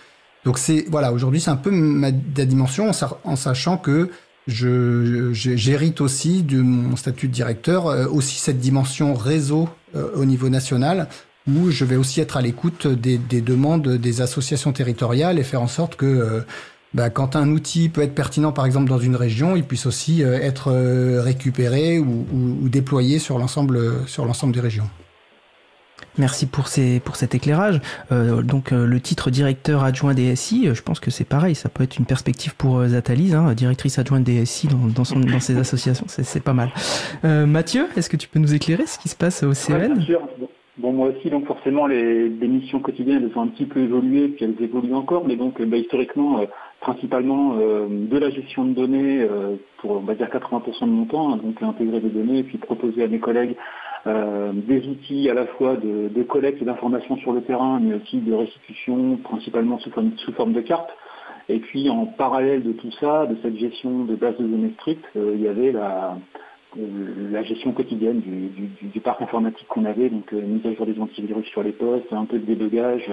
Donc 0.46 0.60
c'est 0.60 0.86
voilà 0.92 1.12
aujourd'hui 1.12 1.42
c'est 1.42 1.50
un 1.50 1.56
peu 1.56 1.72
ma, 1.72 2.12
ma 2.12 2.46
dimension 2.46 2.92
en, 2.92 2.94
en 3.24 3.36
sachant 3.36 3.78
que 3.78 4.12
j'hérite 4.48 6.02
aussi 6.02 6.44
de 6.44 6.62
mon 6.62 6.96
statut 6.96 7.28
de 7.28 7.34
directeur 7.34 7.88
euh, 7.88 8.08
aussi 8.08 8.40
cette 8.40 8.60
dimension 8.60 9.14
réseau 9.14 9.70
euh, 9.96 10.10
au 10.16 10.26
niveau 10.26 10.50
national 10.50 11.08
où 11.48 11.72
je 11.72 11.86
vais 11.86 11.96
aussi 11.96 12.22
être 12.22 12.38
à 12.38 12.42
l'écoute 12.42 12.88
des, 12.88 13.18
des, 13.18 13.42
demandes 13.42 13.88
des 13.88 14.22
associations 14.22 14.72
territoriales 14.72 15.40
et 15.40 15.44
faire 15.44 15.62
en 15.62 15.68
sorte 15.68 15.96
que 15.96 16.06
euh, 16.06 16.42
bah, 16.94 17.10
quand 17.10 17.36
un 17.36 17.50
outil 17.50 17.90
peut 17.90 18.02
être 18.02 18.16
pertinent 18.16 18.52
par 18.52 18.66
exemple 18.66 18.90
dans 18.90 19.00
une 19.00 19.16
région, 19.16 19.56
il 19.56 19.64
puisse 19.64 19.86
aussi 19.86 20.22
être 20.22 20.72
récupéré 21.22 21.98
ou, 21.98 22.28
ou, 22.32 22.58
ou 22.64 22.70
déployé 22.70 23.18
sur 23.18 23.40
l'ensemble 23.40 23.80
des 24.54 24.60
régions. 24.60 24.90
Merci 26.18 26.46
pour, 26.46 26.68
ces, 26.68 27.00
pour 27.00 27.16
cet 27.16 27.34
éclairage. 27.34 27.82
Euh, 28.12 28.44
donc 28.44 28.72
euh, 28.72 28.86
le 28.86 29.00
titre 29.00 29.32
directeur 29.32 29.84
adjoint 29.84 30.14
DSI, 30.14 30.68
euh, 30.68 30.74
je 30.76 30.84
pense 30.84 31.00
que 31.00 31.10
c'est 31.10 31.28
pareil, 31.28 31.56
ça 31.56 31.70
peut 31.70 31.84
être 31.84 31.98
une 31.98 32.06
perspective 32.06 32.56
pour 32.56 32.78
euh, 32.78 32.90
Zatalise, 32.90 33.34
hein, 33.34 33.54
directrice 33.54 33.98
adjointe 33.98 34.24
DSI 34.24 34.68
dans, 34.68 34.88
dans, 34.96 35.04
son, 35.04 35.20
dans 35.20 35.40
ses 35.40 35.58
associations, 35.58 36.06
c'est 36.08 36.44
pas 36.44 36.54
mal. 36.54 36.70
Euh, 37.26 37.48
Mathieu, 37.48 37.88
est-ce 37.98 38.10
que 38.10 38.18
tu 38.18 38.28
peux 38.28 38.40
nous 38.40 38.54
éclairer 38.54 38.86
ce 38.86 39.00
qui 39.00 39.10
se 39.10 39.16
passe 39.16 39.44
au 39.44 39.54
CEN. 39.54 40.06
Bon, 40.78 40.92
moi 40.92 41.10
aussi, 41.10 41.30
donc 41.30 41.46
forcément, 41.46 41.86
les, 41.86 42.30
missions 42.30 42.80
quotidiennes, 42.80 43.30
elles 43.30 43.38
ont 43.38 43.44
un 43.44 43.48
petit 43.48 43.66
peu 43.66 43.80
évolué, 43.80 44.30
puis 44.30 44.46
elles 44.46 44.56
évoluent 44.60 44.96
encore, 44.96 45.24
mais 45.28 45.36
donc 45.36 45.62
bah, 45.62 45.78
historiquement, 45.78 46.44
principalement 46.80 47.58
de 47.58 48.18
la 48.18 48.32
gestion 48.32 48.66
de 48.66 48.74
données 48.74 49.28
pour, 49.78 49.92
on 49.92 50.00
va 50.00 50.16
dire, 50.16 50.30
80% 50.30 50.82
de 50.82 50.86
mon 50.88 51.06
temps, 51.06 51.32
hein, 51.32 51.38
donc 51.38 51.62
intégrer 51.62 52.00
des 52.00 52.10
données 52.10 52.40
et 52.40 52.44
puis 52.44 52.58
proposer 52.58 53.04
à 53.04 53.08
mes 53.08 53.20
collègues 53.20 53.56
des 54.06 54.88
outils 54.88 55.30
à 55.30 55.34
la 55.34 55.46
fois 55.46 55.76
de, 55.78 56.24
collecte 56.24 56.64
d'informations 56.64 57.18
sur 57.18 57.32
le 57.32 57.42
terrain, 57.42 57.80
mais 57.82 57.96
aussi 57.96 58.18
de 58.18 58.34
restitution, 58.34 59.18
principalement 59.18 59.80
sous 59.80 59.92
forme 60.34 60.54
de 60.54 60.62
cartes. 60.62 60.92
Et 61.50 61.60
puis 61.60 61.90
en 61.90 62.06
parallèle 62.06 62.64
de 62.64 62.72
tout 62.72 62.92
ça, 63.00 63.26
de 63.26 63.36
cette 63.42 63.58
gestion 63.58 64.06
de 64.06 64.16
base 64.16 64.38
de 64.38 64.46
données 64.46 64.74
strictes, 64.80 65.06
euh, 65.18 65.34
il 65.36 65.42
y 65.42 65.48
avait 65.48 65.72
la, 65.74 66.18
euh, 66.78 67.32
la 67.32 67.44
gestion 67.44 67.74
quotidienne 67.74 68.22
du, 68.22 69.00
parc 69.02 69.22
informatique 69.22 69.68
qu'on 69.68 69.84
avait, 69.84 70.10
donc 70.10 70.32
euh, 70.32 70.42
mise 70.42 70.66
à 70.66 70.74
jour 70.74 70.86
des 70.86 71.00
antivirus 71.00 71.46
sur 71.48 71.62
les 71.62 71.74
postes, 71.74 72.12
un 72.12 72.26
peu 72.26 72.40
de 72.40 72.46
débugage, 72.46 73.10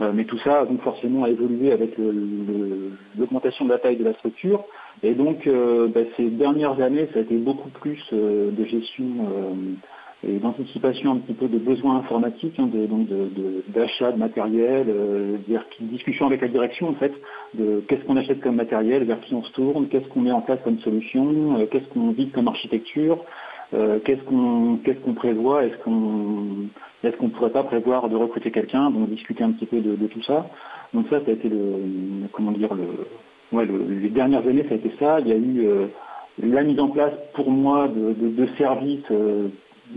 mais 0.00 0.24
tout 0.24 0.38
ça 0.38 0.64
donc 0.64 0.82
forcément 0.82 1.22
a 1.22 1.28
évolué 1.28 1.70
avec 1.70 1.96
l'augmentation 3.16 3.64
de 3.64 3.70
la 3.70 3.78
taille 3.78 3.96
de 3.96 4.02
la 4.02 4.12
structure. 4.14 4.64
Et 5.04 5.14
donc 5.14 5.48
bah, 5.48 6.00
ces 6.16 6.30
dernières 6.30 6.80
années, 6.80 7.08
ça 7.12 7.20
a 7.20 7.22
été 7.22 7.36
beaucoup 7.36 7.68
plus 7.68 8.02
de 8.12 8.64
gestion 8.64 9.06
et 10.26 10.38
d'anticipation 10.38 11.12
un 11.12 11.16
petit 11.18 11.34
peu 11.34 11.48
de 11.48 11.58
besoins 11.58 11.96
informatiques, 11.96 12.58
hein, 12.58 12.68
donc 12.72 13.08
d'achat 13.68 14.12
de, 14.12 14.18
matériel, 14.18 14.86
euh, 14.88 15.36
discussion 15.80 16.26
avec 16.26 16.40
la 16.40 16.48
direction 16.48 16.88
en 16.88 16.94
fait, 16.94 17.12
de 17.54 17.82
qu'est-ce 17.88 18.04
qu'on 18.04 18.16
achète 18.16 18.40
comme 18.40 18.56
matériel, 18.56 19.04
vers 19.04 19.20
qui 19.20 19.34
on 19.34 19.42
se 19.42 19.52
tourne, 19.52 19.88
qu'est-ce 19.88 20.06
qu'on 20.08 20.20
met 20.20 20.32
en 20.32 20.40
place 20.40 20.60
comme 20.64 20.78
solution, 20.80 21.58
euh, 21.58 21.66
qu'est-ce 21.66 21.86
qu'on 21.88 22.12
vise 22.12 22.30
comme 22.32 22.48
architecture, 22.48 23.18
euh, 23.74 23.98
qu'est-ce 24.04 24.22
qu'on 24.24 25.14
prévoit, 25.14 25.64
est-ce 25.64 25.76
qu'on 25.78 26.68
est-ce 27.02 27.16
qu'on 27.18 27.28
pourrait 27.28 27.50
pas 27.50 27.64
prévoir 27.64 28.08
de 28.08 28.16
recruter 28.16 28.50
quelqu'un, 28.50 28.90
donc 28.90 29.10
discuter 29.10 29.44
un 29.44 29.52
petit 29.52 29.66
peu 29.66 29.80
de, 29.80 30.06
tout 30.06 30.22
ça. 30.22 30.48
Donc 30.94 31.06
ça, 31.10 31.20
ça 31.22 31.30
a 31.30 31.34
été 31.34 31.50
le 31.50 32.28
comment 32.32 32.52
dire 32.52 32.72
le, 32.74 33.06
ouais, 33.56 33.66
les 33.66 34.08
dernières 34.08 34.46
années, 34.46 34.64
ça 34.68 34.74
a 34.74 34.78
été 34.78 34.90
ça. 34.98 35.20
Il 35.20 35.28
y 35.28 35.32
a 35.32 35.36
eu 35.36 35.68
la 36.42 36.62
mise 36.62 36.80
en 36.80 36.88
place 36.88 37.12
pour 37.34 37.50
moi 37.50 37.88
de, 37.88 38.14
de 38.14 38.46
services 38.56 39.04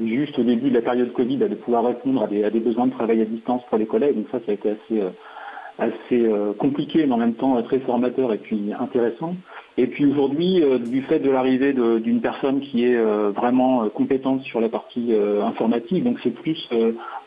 juste 0.06 0.38
au 0.39 0.43
début 0.43 0.69
de 0.69 0.76
la 0.76 0.82
période 0.82 1.12
Covid, 1.13 1.38
de 1.38 1.56
pouvoir 1.56 1.86
répondre 1.86 2.23
à 2.23 2.28
des, 2.28 2.60
besoins 2.60 2.88
de 2.88 2.91
travail 2.91 3.21
à 3.21 3.26
distance 3.26 3.62
pour 3.69 3.78
les 3.78 3.86
collègues. 3.86 4.15
Donc 4.15 4.28
ça, 4.32 4.39
ça 4.45 4.52
a 4.52 4.56
été 4.56 4.69
assez, 4.69 5.02
euh, 5.02 5.89
euh, 6.12 6.54
compliqué, 6.54 7.06
mais 7.06 7.13
en 7.13 7.17
même 7.17 7.36
temps 7.36 7.62
très 7.63 7.80
formateur 7.80 8.34
et 8.34 8.38
puis 8.38 8.71
intéressant. 8.80 9.36
Et 9.78 9.88
puis 9.88 10.06
aujourd'hui, 10.06 10.63
euh, 10.63 10.80
du 10.80 11.04
fait 11.04 11.19
de 11.19 11.30
l'arrivée 11.30 11.73
d'une 11.73 12.21
personne 12.21 12.62
qui 12.62 12.84
est 12.86 12.97
vraiment 13.32 13.88
compétente 13.89 14.41
sur 14.43 14.60
la 14.60 14.69
partie 14.69 15.13
informatique, 15.43 16.04
donc 16.04 16.19
c'est 16.23 16.34
plus 16.34 16.69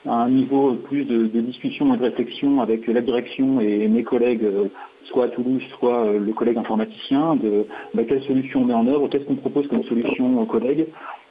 un 0.06 0.28
niveau 0.28 0.74
plus 0.74 1.04
de, 1.04 1.26
discussion 1.40 1.94
et 1.94 1.96
de 1.96 2.02
réflexion 2.02 2.60
avec 2.60 2.86
la 2.86 3.00
direction 3.00 3.60
et 3.60 3.86
mes 3.88 4.02
collègues, 4.02 4.46
soit 5.04 5.24
à 5.24 5.28
Toulouse, 5.28 5.62
soit 5.78 6.12
le 6.12 6.32
collègue 6.32 6.58
informaticien, 6.58 7.36
de 7.36 7.66
bah, 7.94 8.02
quelle 8.04 8.22
solution 8.24 8.62
on 8.62 8.64
met 8.64 8.74
en 8.74 8.86
œuvre, 8.86 9.08
qu'est-ce 9.08 9.24
qu'on 9.24 9.36
propose 9.36 9.66
comme 9.68 9.84
solution 9.84 10.40
aux 10.40 10.46
collègues. 10.46 10.86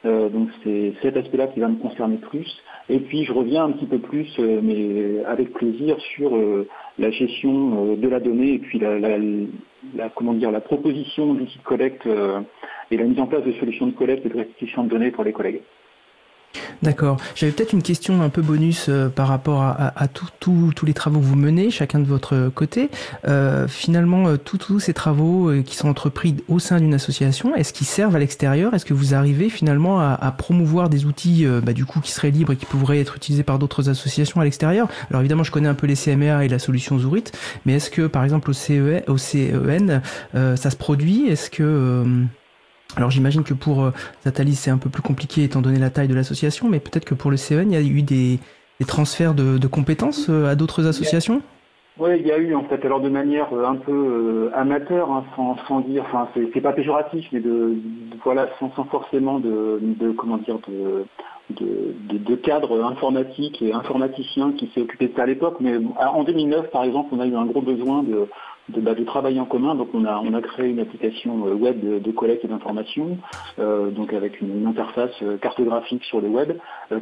Euh, 0.06 0.28
donc 0.30 0.48
c'est 0.64 0.94
cet 1.02 1.16
aspect-là 1.16 1.48
qui 1.48 1.60
va 1.60 1.68
me 1.68 1.76
concerner 1.76 2.16
plus. 2.16 2.48
Et 2.88 3.00
puis 3.00 3.24
je 3.24 3.32
reviens 3.32 3.64
un 3.64 3.72
petit 3.72 3.86
peu 3.86 3.98
plus, 3.98 4.28
euh, 4.38 4.60
mais 4.62 5.24
avec 5.26 5.52
plaisir, 5.52 5.98
sur 6.16 6.34
euh, 6.36 6.66
la 6.98 7.10
gestion 7.10 7.96
de 7.96 8.08
la 8.08 8.20
donnée 8.20 8.54
et 8.54 8.58
puis 8.58 8.78
la, 8.78 10.08
comment 10.14 10.34
dire, 10.34 10.50
la 10.50 10.60
proposition 10.60 11.34
d'outils 11.34 11.58
de 11.58 11.64
collecte 11.64 12.06
et 12.90 12.96
la 12.96 13.04
mise 13.04 13.20
en 13.20 13.26
place 13.26 13.44
de 13.44 13.52
solutions 13.52 13.86
de 13.86 13.92
collecte 13.92 14.26
et 14.26 14.28
de 14.28 14.36
restitution 14.36 14.84
de 14.84 14.88
données 14.88 15.10
pour 15.10 15.24
les 15.24 15.32
collègues. 15.32 15.62
D'accord. 16.82 17.18
J'avais 17.34 17.52
peut-être 17.52 17.74
une 17.74 17.82
question 17.82 18.22
un 18.22 18.30
peu 18.30 18.40
bonus 18.40 18.86
euh, 18.88 19.08
par 19.08 19.28
rapport 19.28 19.62
à, 19.62 19.92
à, 20.02 20.08
tous 20.08 20.72
les 20.86 20.94
travaux 20.94 21.20
que 21.20 21.24
vous 21.24 21.36
menez, 21.36 21.70
chacun 21.70 21.98
de 21.98 22.06
votre 22.06 22.50
côté. 22.54 22.88
Euh, 23.28 23.68
finalement, 23.68 24.28
euh, 24.28 24.36
tous 24.38 24.80
ces 24.80 24.94
travaux 24.94 25.50
qui 25.62 25.76
sont 25.76 25.88
entrepris 25.88 26.36
au 26.48 26.58
sein 26.58 26.80
d'une 26.80 26.94
association, 26.94 27.54
est-ce 27.54 27.72
qu'ils 27.72 27.86
servent 27.86 28.16
à 28.16 28.18
l'extérieur? 28.18 28.72
Est-ce 28.72 28.86
que 28.86 28.94
vous 28.94 29.14
arrivez 29.14 29.50
finalement 29.50 30.00
à, 30.00 30.34
promouvoir 30.36 30.88
des 30.88 31.04
outils 31.04 31.46
bah, 31.62 31.72
du 31.72 31.84
coup 31.84 32.00
qui 32.00 32.12
seraient 32.12 32.30
libres 32.30 32.52
et 32.52 32.56
qui 32.56 32.66
pourraient 32.66 33.00
être 33.00 33.16
utilisés 33.16 33.42
par 33.42 33.58
d'autres 33.58 33.88
associations 33.88 34.40
à 34.40 34.44
l'extérieur? 34.44 34.88
Alors 35.10 35.20
évidemment, 35.20 35.42
je 35.42 35.50
connais 35.50 35.68
un 35.68 35.74
peu 35.74 35.86
les 35.86 35.96
CMA 35.96 36.44
et 36.44 36.48
la 36.48 36.58
solution 36.58 36.98
Zurit, 36.98 37.24
mais 37.66 37.74
est-ce 37.74 37.90
que 37.90 38.06
par 38.06 38.24
exemple 38.24 38.50
au, 38.50 38.54
CE, 38.54 39.02
au 39.08 39.18
CEN, 39.18 40.02
ça 40.34 40.70
se 40.70 40.76
produit? 40.76 41.28
Est-ce 41.28 41.50
que 41.50 42.04
alors 42.96 43.10
j'imagine 43.10 43.44
que 43.44 43.54
pour 43.54 43.82
euh, 43.82 43.90
Zatalis 44.24 44.54
c'est 44.54 44.70
un 44.70 44.78
peu 44.78 44.90
plus 44.90 45.02
compliqué 45.02 45.44
étant 45.44 45.60
donné 45.60 45.78
la 45.78 45.90
taille 45.90 46.08
de 46.08 46.14
l'association, 46.14 46.68
mais 46.68 46.80
peut-être 46.80 47.04
que 47.04 47.14
pour 47.14 47.30
le 47.30 47.36
CEN 47.36 47.70
il 47.70 47.74
y 47.74 47.76
a 47.76 47.80
eu 47.80 48.02
des, 48.02 48.38
transferts 48.86 49.34
de, 49.34 49.66
compétences 49.66 50.28
euh, 50.28 50.50
à 50.50 50.54
d'autres 50.54 50.86
associations? 50.86 51.42
Oui, 51.98 52.10
il 52.18 52.26
y 52.26 52.32
a 52.32 52.38
eu 52.38 52.54
en 52.54 52.64
fait, 52.64 52.82
alors 52.84 53.00
de 53.00 53.10
manière 53.10 53.52
euh, 53.52 53.66
un 53.66 53.76
peu 53.76 54.50
amateur, 54.54 55.10
hein, 55.10 55.24
sans, 55.66 55.80
dire, 55.80 56.04
enfin 56.06 56.28
c'est 56.34 56.60
pas 56.60 56.72
péjoratif, 56.72 57.26
mais 57.32 57.40
de, 57.40 57.74
voilà, 58.24 58.48
sans, 58.58 58.70
forcément 58.70 59.38
de, 59.38 59.80
comment 60.16 60.38
dire 60.38 60.58
de, 60.66 61.04
de, 61.58 62.34
cadres 62.36 62.82
informatiques 62.84 63.60
et 63.60 63.72
informaticiens 63.72 64.52
qui 64.52 64.70
s'est 64.74 64.80
occupé 64.80 65.08
de 65.08 65.16
ça 65.16 65.24
à 65.24 65.26
l'époque. 65.26 65.56
Mais 65.60 65.74
en 65.98 66.24
2009, 66.24 66.70
par 66.70 66.84
exemple, 66.84 67.10
on 67.12 67.20
a 67.20 67.26
eu 67.26 67.34
un 67.34 67.44
gros 67.44 67.60
besoin 67.60 68.02
de, 68.02 68.28
bah, 68.68 68.94
de, 68.94 69.04
travailler 69.04 69.40
en 69.40 69.46
commun. 69.46 69.74
Donc 69.74 69.88
on 69.94 70.04
a, 70.04 70.18
on 70.18 70.32
a 70.34 70.40
créé 70.40 70.68
une 70.68 70.80
application 70.80 71.46
euh, 71.46 71.54
web 71.54 71.80
de, 71.80 72.10
collecte 72.12 72.46
d'informations, 72.46 73.18
euh, 73.58 73.90
donc 73.90 74.12
avec 74.12 74.40
une, 74.40 74.66
interface 74.66 75.10
euh, 75.22 75.36
cartographique 75.38 76.04
sur 76.04 76.20
le 76.20 76.28
web 76.28 76.52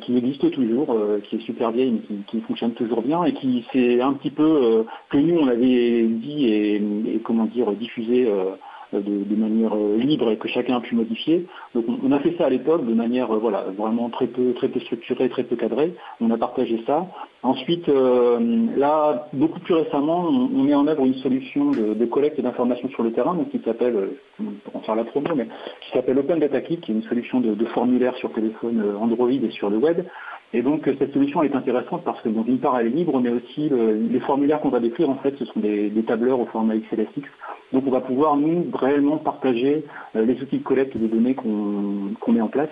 qui 0.01 0.17
existe 0.17 0.51
toujours, 0.53 0.97
qui 1.25 1.37
est 1.37 1.41
super 1.41 1.71
vieille 1.71 2.03
mais 2.11 2.17
qui, 2.27 2.41
fonctionne 2.43 2.73
toujours 2.73 3.03
bien 3.03 3.25
et 3.25 3.33
qui 3.33 3.65
c'est 3.73 4.01
un 4.01 4.13
petit 4.13 4.31
peu 4.31 4.85
que 5.11 5.17
nous 5.17 5.39
on 5.39 5.49
avait 5.49 6.05
dit 6.05 6.47
et, 6.47 6.77
et 6.77 7.21
comment 7.25 7.47
dire 7.47 7.73
diffusé 7.73 8.31
euh, 8.95 9.01
de, 9.01 9.37
manière 9.37 9.75
euh, 9.75 9.99
libre 9.99 10.31
et 10.31 10.39
que 10.39 10.49
chacun 10.49 10.77
a 10.77 10.81
pu 10.81 10.95
modifier. 10.95 11.47
Donc 11.75 11.85
on, 12.03 12.11
a 12.11 12.19
fait 12.21 12.35
ça 12.39 12.47
à 12.47 12.49
l'époque 12.49 12.87
de 12.87 12.95
manière 12.95 13.31
euh, 13.31 13.39
voilà 13.39 13.67
vraiment 13.77 14.09
très 14.09 14.27
peu 14.27 14.55
très 14.55 14.69
peu 14.69 14.81
structurée, 14.81 15.29
très 15.29 15.45
peu 15.45 15.57
cadrée. 15.57 15.95
On 16.23 16.31
a 16.31 16.39
partagé 16.39 16.83
ça. 16.87 17.07
Ensuite, 17.43 17.87
là, 17.87 19.29
beaucoup 19.33 19.61
plus 19.61 19.75
récemment, 19.75 20.27
on, 20.29 20.65
met 20.65 20.75
en 20.75 20.89
œuvre 20.89 21.05
une 21.07 21.15
solution 21.15 21.71
de, 21.71 22.05
collecte 22.05 22.41
d'informations 22.41 22.89
sur 22.89 23.05
le 23.05 23.13
terrain, 23.13 23.35
donc 23.35 23.51
qui 23.51 23.61
s'appelle, 23.65 24.11
pour 24.65 24.75
en 24.75 24.81
faire 24.81 24.97
la 24.97 25.05
promo, 25.05 25.37
mais 25.37 25.47
qui 25.83 25.93
s'appelle 25.93 26.19
Open 26.19 26.41
Data 26.41 26.61
Kit, 26.61 26.79
qui 26.79 26.91
est 26.91 26.95
une 26.97 27.05
solution 27.05 27.39
de, 27.39 27.55
de 27.55 27.65
formulaire 27.67 28.17
sur 28.17 28.33
téléphone 28.33 28.83
Android 29.01 29.31
et 29.31 29.51
sur 29.53 29.71
le 29.71 29.77
web, 29.77 30.01
et 30.55 30.63
donc 30.63 30.89
cette 30.99 31.13
solution 31.13 31.43
est 31.43 31.55
intéressante 31.55 32.05
parce 32.05 32.21
que 32.23 32.29
d'une 32.31 32.59
part 32.59 32.79
elle 32.79 32.87
est 32.87 32.91
libre, 32.91 33.21
mais 33.21 33.31
aussi 33.31 33.71
les 33.71 34.21
formulaires 34.21 34.61
qu'on 34.61 34.71
va 34.71 34.81
décrire 34.81 35.11
en 35.11 35.17
fait 35.17 35.37
ce 35.37 35.45
sont 35.45 35.61
des, 35.61 35.91
tableurs 36.07 36.41
au 36.41 36.47
format 36.47 36.77
XLSX. 36.77 37.29
Donc 37.73 37.85
on 37.87 37.91
va 37.91 38.01
pouvoir 38.01 38.37
nous 38.37 38.67
réellement 38.73 39.19
partager 39.19 39.85
euh, 40.17 40.25
les 40.25 40.41
outils 40.41 40.59
de 40.59 40.63
collecte 40.63 40.97
de 40.97 41.07
données 41.07 41.35
qu'on 41.35 42.33
met 42.33 42.41
en 42.41 42.49
place. 42.49 42.71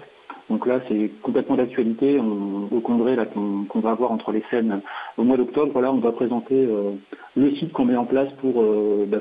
Donc 0.49 0.67
là 0.67 0.81
c'est 0.89 1.11
complètement 1.23 1.57
d'actualité. 1.57 2.19
Au 2.19 2.81
congrès 2.81 3.17
qu'on 3.35 3.81
va 3.81 3.91
avoir 3.91 4.13
entre 4.13 4.33
les 4.33 4.43
scènes 4.51 4.81
au 5.19 5.25
mois 5.25 5.37
d'octobre, 5.37 5.79
là 5.81 5.93
on 5.93 5.99
va 5.99 6.13
présenter 6.13 6.55
euh, 6.55 6.93
le 7.37 7.55
site 7.57 7.73
qu'on 7.73 7.85
met 7.85 7.97
en 7.97 8.07
place 8.07 8.33
pour, 8.41 8.63
euh, 8.63 9.07
bah, 9.07 9.19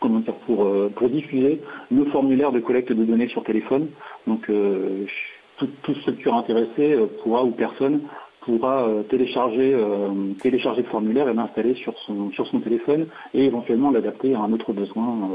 comment 0.00 0.20
dire, 0.20 0.34
pour, 0.46 0.66
pour 0.96 1.10
diffuser 1.10 1.60
nos 1.90 2.06
formulaires 2.06 2.52
de 2.52 2.60
collecte 2.60 2.92
de 2.92 3.04
données 3.04 3.28
sur 3.28 3.44
téléphone. 3.44 3.88
Donc 4.26 4.50
toute, 5.82 5.96
structure 5.98 6.34
intéressée 6.34 6.92
euh, 6.94 7.06
pourra 7.22 7.44
ou 7.44 7.50
personne 7.50 8.02
pourra 8.42 8.88
euh, 8.88 9.02
télécharger, 9.02 9.74
euh, 9.74 10.32
télécharger 10.40 10.82
le 10.82 10.88
formulaire 10.88 11.28
et 11.28 11.34
l'installer 11.34 11.74
sur 11.74 11.94
son, 11.98 12.60
téléphone 12.60 13.06
et 13.34 13.44
éventuellement 13.44 13.90
l'adapter 13.90 14.34
à 14.34 14.40
un 14.40 14.52
autre 14.52 14.72
besoin, 14.72 15.30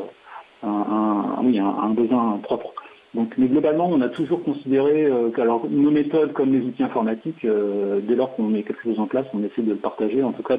un, 0.63 1.37
oui, 1.43 1.59
un, 1.59 1.89
besoin 1.89 2.39
propre. 2.41 2.73
Donc, 3.13 3.33
mais 3.37 3.47
globalement, 3.47 3.87
on 3.87 4.01
a 4.01 4.09
toujours 4.09 4.43
considéré 4.43 5.09
que 5.33 5.67
nos 5.69 5.91
méthodes 5.91 6.33
comme 6.33 6.51
les 6.51 6.65
outils 6.65 6.83
informatiques, 6.83 7.45
dès 7.45 8.15
lors 8.15 8.35
qu'on 8.35 8.43
met 8.43 8.63
quelque 8.63 8.83
chose 8.83 8.99
en 8.99 9.07
place, 9.07 9.25
on 9.33 9.43
essaie 9.43 9.61
de 9.61 9.71
le 9.71 9.77
partager, 9.77 10.21
en 10.23 10.33
tout 10.33 10.43
cas 10.43 10.57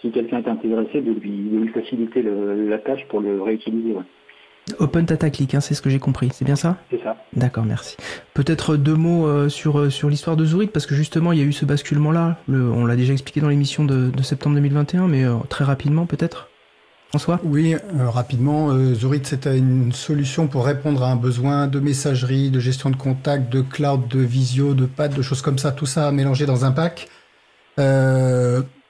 si 0.00 0.10
quelqu'un 0.10 0.38
est 0.38 0.48
intéressé, 0.48 1.00
de 1.00 1.12
lui 1.12 1.68
faciliter 1.68 2.22
la 2.22 2.78
tâche 2.78 3.06
pour 3.08 3.20
le 3.20 3.40
réutiliser. 3.40 3.94
Open 4.78 5.04
Data 5.04 5.30
Click, 5.30 5.54
hein, 5.54 5.60
c'est 5.60 5.74
ce 5.74 5.82
que 5.82 5.90
j'ai 5.90 6.00
compris, 6.00 6.30
c'est 6.32 6.44
bien 6.44 6.56
ça 6.56 6.76
C'est 6.90 7.02
ça. 7.02 7.16
D'accord, 7.34 7.64
merci. 7.64 7.96
Peut-être 8.34 8.76
deux 8.76 8.96
mots 8.96 9.26
euh, 9.26 9.48
sur, 9.48 9.78
euh, 9.78 9.90
sur 9.90 10.08
l'histoire 10.10 10.36
de 10.36 10.44
Zurit, 10.44 10.66
parce 10.66 10.86
que 10.86 10.94
justement, 10.94 11.32
il 11.32 11.38
y 11.38 11.42
a 11.42 11.44
eu 11.44 11.52
ce 11.52 11.64
basculement-là. 11.64 12.38
On 12.48 12.84
l'a 12.84 12.96
déjà 12.96 13.12
expliqué 13.12 13.40
dans 13.40 13.48
l'émission 13.48 13.84
de, 13.84 14.10
septembre 14.22 14.56
2021, 14.56 15.06
mais 15.06 15.24
euh, 15.24 15.36
très 15.48 15.64
rapidement 15.64 16.06
peut-être? 16.06 16.48
François? 17.10 17.40
Oui, 17.44 17.76
rapidement. 17.96 18.76
Zurit, 18.94 19.20
c'était 19.22 19.56
une 19.56 19.92
solution 19.92 20.48
pour 20.48 20.66
répondre 20.66 21.04
à 21.04 21.12
un 21.12 21.16
besoin 21.16 21.68
de 21.68 21.78
messagerie, 21.78 22.50
de 22.50 22.58
gestion 22.58 22.90
de 22.90 22.96
contact, 22.96 23.48
de 23.50 23.60
cloud, 23.60 24.08
de 24.08 24.18
visio, 24.18 24.74
de 24.74 24.86
pad, 24.86 25.14
de 25.14 25.22
choses 25.22 25.40
comme 25.40 25.58
ça, 25.58 25.70
tout 25.70 25.86
ça 25.86 26.10
mélangé 26.10 26.46
dans 26.46 26.64
un 26.64 26.72
pack. 26.72 27.08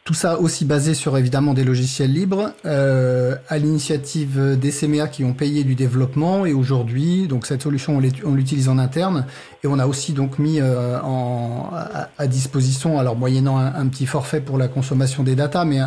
Tout 0.06 0.14
ça 0.14 0.38
aussi 0.38 0.64
basé 0.64 0.94
sur 0.94 1.18
évidemment 1.18 1.52
des 1.52 1.64
logiciels 1.64 2.12
libres, 2.12 2.52
euh, 2.64 3.34
à 3.48 3.58
l'initiative 3.58 4.56
des 4.56 4.70
CMA 4.70 5.08
qui 5.08 5.24
ont 5.24 5.34
payé 5.34 5.64
du 5.64 5.74
développement 5.74 6.46
et 6.46 6.52
aujourd'hui, 6.52 7.26
donc 7.26 7.44
cette 7.44 7.62
solution 7.62 8.00
on 8.24 8.34
l'utilise 8.34 8.68
en 8.68 8.78
interne 8.78 9.26
et 9.64 9.66
on 9.66 9.80
a 9.80 9.86
aussi 9.88 10.12
donc 10.12 10.38
mis 10.38 10.60
euh, 10.60 10.96
à, 11.00 12.26
disposition, 12.28 13.00
alors 13.00 13.16
moyennant 13.16 13.58
un, 13.58 13.86
petit 13.88 14.06
forfait 14.06 14.40
pour 14.40 14.58
la 14.58 14.68
consommation 14.68 15.24
des 15.24 15.34
datas, 15.34 15.64
mais 15.64 15.80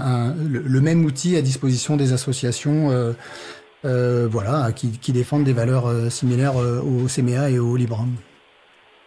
le, 0.50 0.82
même 0.82 1.06
outil 1.06 1.38
à 1.38 1.42
disposition 1.42 1.96
des 1.96 2.12
associations. 2.12 3.14
Euh, 3.86 4.28
voilà, 4.30 4.74
qui, 4.74 5.14
défendent 5.14 5.46
des 5.46 5.54
valeurs 5.54 5.90
similaires 6.12 6.58
au 6.58 7.08
CMA 7.08 7.52
et 7.52 7.60
au 7.60 7.78
Libre. 7.78 8.06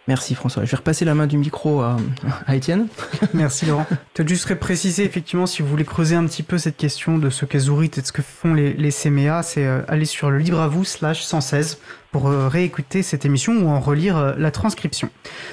Merci 0.07 0.35
François. 0.35 0.65
Je 0.65 0.71
vais 0.71 0.77
repasser 0.77 1.05
la 1.05 1.15
main 1.15 1.27
du 1.27 1.37
micro 1.37 1.81
à, 1.81 1.97
à 2.45 2.55
Étienne. 2.55 2.87
Merci 3.33 3.65
Laurent. 3.65 3.85
Peut-être 4.13 4.27
juste 4.27 4.53
préciser 4.55 5.05
effectivement 5.05 5.45
si 5.45 5.61
vous 5.61 5.67
voulez 5.69 5.85
creuser 5.85 6.15
un 6.15 6.25
petit 6.25 6.43
peu 6.43 6.57
cette 6.57 6.75
question 6.75 7.17
de 7.17 7.29
ce 7.29 7.45
qu'est 7.45 7.59
Zourit 7.59 7.91
et 7.97 8.01
de 8.01 8.05
ce 8.05 8.11
que 8.11 8.21
font 8.21 8.53
les, 8.53 8.73
les 8.73 8.91
CMA, 8.91 9.43
c'est 9.43 9.65
euh, 9.65 9.81
aller 9.87 10.05
sur 10.05 10.29
le 10.29 10.39
libre 10.39 10.59
à 10.59 10.67
vous 10.67 10.83
slash 10.83 11.23
116 11.23 11.79
pour 12.11 12.27
euh, 12.27 12.49
réécouter 12.49 13.01
cette 13.01 13.25
émission 13.25 13.53
ou 13.53 13.69
en 13.69 13.79
relire 13.79 14.17
euh, 14.17 14.33
la 14.37 14.51
transcription. 14.51 15.09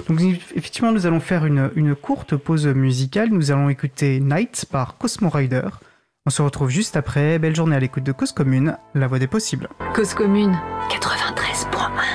Donc 0.08 0.20
effectivement 0.56 0.90
nous 0.90 1.06
allons 1.06 1.20
faire 1.20 1.46
une, 1.46 1.70
une 1.76 1.94
courte 1.94 2.34
pause 2.34 2.66
musicale. 2.66 3.28
Nous 3.30 3.52
allons 3.52 3.68
écouter 3.68 4.18
Night 4.18 4.66
par 4.70 4.98
Cosmo 4.98 5.30
Rider. 5.30 5.68
On 6.26 6.30
se 6.30 6.42
retrouve 6.42 6.70
juste 6.70 6.96
après. 6.96 7.38
Belle 7.38 7.56
journée 7.56 7.76
à 7.76 7.80
l'écoute 7.80 8.04
de 8.04 8.12
Cause 8.12 8.32
Commune, 8.32 8.76
la 8.94 9.06
voix 9.06 9.18
des 9.18 9.26
possibles. 9.26 9.68
Cause 9.94 10.12
Commune 10.12 10.58
93.1 10.90 12.09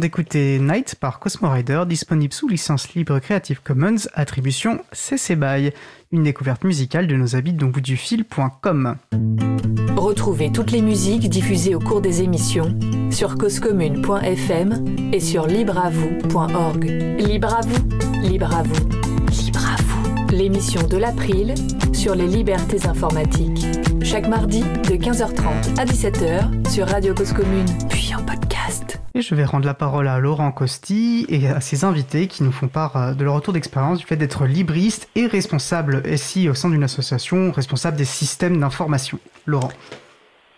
d'écouter 0.00 0.58
Night 0.58 0.96
par 0.98 1.20
Cosmo 1.20 1.48
Rider, 1.48 1.84
disponible 1.86 2.32
sous 2.32 2.48
licence 2.48 2.94
libre 2.94 3.18
Creative 3.20 3.60
Commons, 3.62 4.08
attribution 4.14 4.80
CC 4.92 5.36
BY, 5.36 5.70
une 6.10 6.24
découverte 6.24 6.64
musicale 6.64 7.06
de 7.06 7.14
nos 7.14 7.36
habits 7.36 7.52
bout 7.52 7.80
du 7.80 7.96
fil.com. 7.96 8.96
Retrouvez 9.96 10.50
toutes 10.50 10.72
les 10.72 10.82
musiques 10.82 11.28
diffusées 11.28 11.74
au 11.74 11.78
cours 11.78 12.00
des 12.00 12.22
émissions 12.22 12.76
sur 13.10 13.36
causecommune.fm 13.36 15.12
et 15.12 15.20
sur 15.20 15.46
libreavoue.org. 15.46 16.84
Libre 17.18 17.54
à 17.54 17.60
vous, 17.60 17.88
libre 18.22 18.56
à 18.56 18.62
vous, 18.62 18.88
libre 19.30 19.66
à 19.66 19.80
vous. 19.82 20.34
L'émission 20.34 20.86
de 20.86 20.96
l'April 20.96 21.54
sur 21.92 22.14
les 22.14 22.26
libertés 22.26 22.86
informatiques. 22.86 23.66
Chaque 24.02 24.28
mardi 24.28 24.60
de 24.62 24.96
15h30 24.96 25.78
à 25.78 25.84
17h 25.84 26.70
sur 26.70 26.88
Radio 26.88 27.14
Cause 27.14 27.32
Commune, 27.32 27.66
puis 27.88 28.14
en 28.14 28.22
podcast. 28.22 28.49
Et 29.14 29.22
je 29.22 29.34
vais 29.34 29.44
rendre 29.44 29.66
la 29.66 29.74
parole 29.74 30.06
à 30.06 30.20
Laurent 30.20 30.52
Costi 30.52 31.26
et 31.28 31.48
à 31.48 31.60
ses 31.60 31.84
invités 31.84 32.28
qui 32.28 32.44
nous 32.44 32.52
font 32.52 32.68
part 32.68 32.96
euh, 32.96 33.12
de 33.12 33.24
leur 33.24 33.34
retour 33.34 33.52
d'expérience 33.52 33.98
du 33.98 34.06
fait 34.06 34.16
d'être 34.16 34.46
libriste 34.46 35.08
et 35.16 35.26
responsable 35.26 36.02
SI 36.16 36.48
au 36.48 36.54
sein 36.54 36.70
d'une 36.70 36.84
association 36.84 37.50
responsable 37.50 37.96
des 37.96 38.04
systèmes 38.04 38.60
d'information. 38.60 39.18
Laurent. 39.46 39.72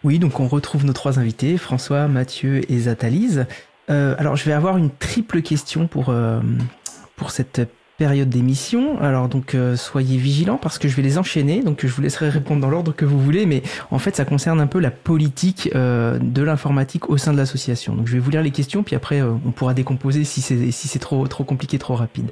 Oui, 0.04 0.18
donc 0.18 0.38
on 0.38 0.48
retrouve 0.48 0.84
nos 0.84 0.92
trois 0.92 1.18
invités, 1.18 1.56
François, 1.56 2.08
Mathieu 2.08 2.70
et 2.70 2.80
Zatalise. 2.80 3.46
Euh, 3.88 4.14
alors 4.18 4.36
je 4.36 4.44
vais 4.44 4.52
avoir 4.52 4.76
une 4.76 4.90
triple 4.90 5.40
question 5.40 5.86
pour, 5.86 6.10
euh, 6.10 6.40
pour 7.16 7.30
cette 7.30 7.62
période 8.02 8.28
d'émission. 8.28 9.00
Alors 9.00 9.28
donc 9.28 9.54
euh, 9.54 9.76
soyez 9.76 10.16
vigilants 10.16 10.58
parce 10.60 10.76
que 10.80 10.88
je 10.88 10.96
vais 10.96 11.02
les 11.02 11.18
enchaîner. 11.18 11.62
Donc 11.62 11.86
je 11.86 11.92
vous 11.92 12.02
laisserai 12.02 12.30
répondre 12.30 12.60
dans 12.60 12.68
l'ordre 12.68 12.92
que 12.92 13.04
vous 13.04 13.20
voulez, 13.20 13.46
mais 13.46 13.62
en 13.92 14.00
fait 14.00 14.16
ça 14.16 14.24
concerne 14.24 14.60
un 14.60 14.66
peu 14.66 14.80
la 14.80 14.90
politique 14.90 15.70
euh, 15.76 16.18
de 16.20 16.42
l'informatique 16.42 17.08
au 17.10 17.16
sein 17.16 17.32
de 17.32 17.38
l'association. 17.38 17.94
Donc 17.94 18.08
je 18.08 18.14
vais 18.14 18.18
vous 18.18 18.32
lire 18.32 18.42
les 18.42 18.50
questions, 18.50 18.82
puis 18.82 18.96
après 18.96 19.22
euh, 19.22 19.30
on 19.46 19.52
pourra 19.52 19.72
décomposer 19.72 20.24
si 20.24 20.40
c'est 20.40 20.72
si 20.72 20.88
c'est 20.88 20.98
trop 20.98 21.28
compliqué, 21.46 21.78
trop 21.78 21.94
rapide. 21.94 22.30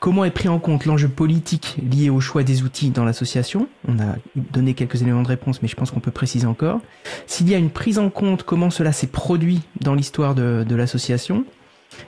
Comment 0.00 0.24
est 0.24 0.32
pris 0.32 0.48
en 0.48 0.58
compte 0.58 0.86
l'enjeu 0.86 1.08
politique 1.08 1.76
lié 1.88 2.10
au 2.10 2.18
choix 2.18 2.42
des 2.42 2.64
outils 2.64 2.90
dans 2.90 3.04
l'association? 3.04 3.68
On 3.86 4.00
a 4.00 4.16
donné 4.34 4.74
quelques 4.74 5.02
éléments 5.02 5.22
de 5.22 5.28
réponse, 5.28 5.62
mais 5.62 5.68
je 5.68 5.76
pense 5.76 5.92
qu'on 5.92 6.00
peut 6.00 6.10
préciser 6.10 6.48
encore. 6.48 6.80
S'il 7.28 7.48
y 7.48 7.54
a 7.54 7.58
une 7.58 7.70
prise 7.70 8.00
en 8.00 8.10
compte, 8.10 8.42
comment 8.42 8.70
cela 8.70 8.90
s'est 8.90 9.06
produit 9.06 9.60
dans 9.80 9.94
l'histoire 9.94 10.34
de 10.34 10.74
l'association? 10.74 11.44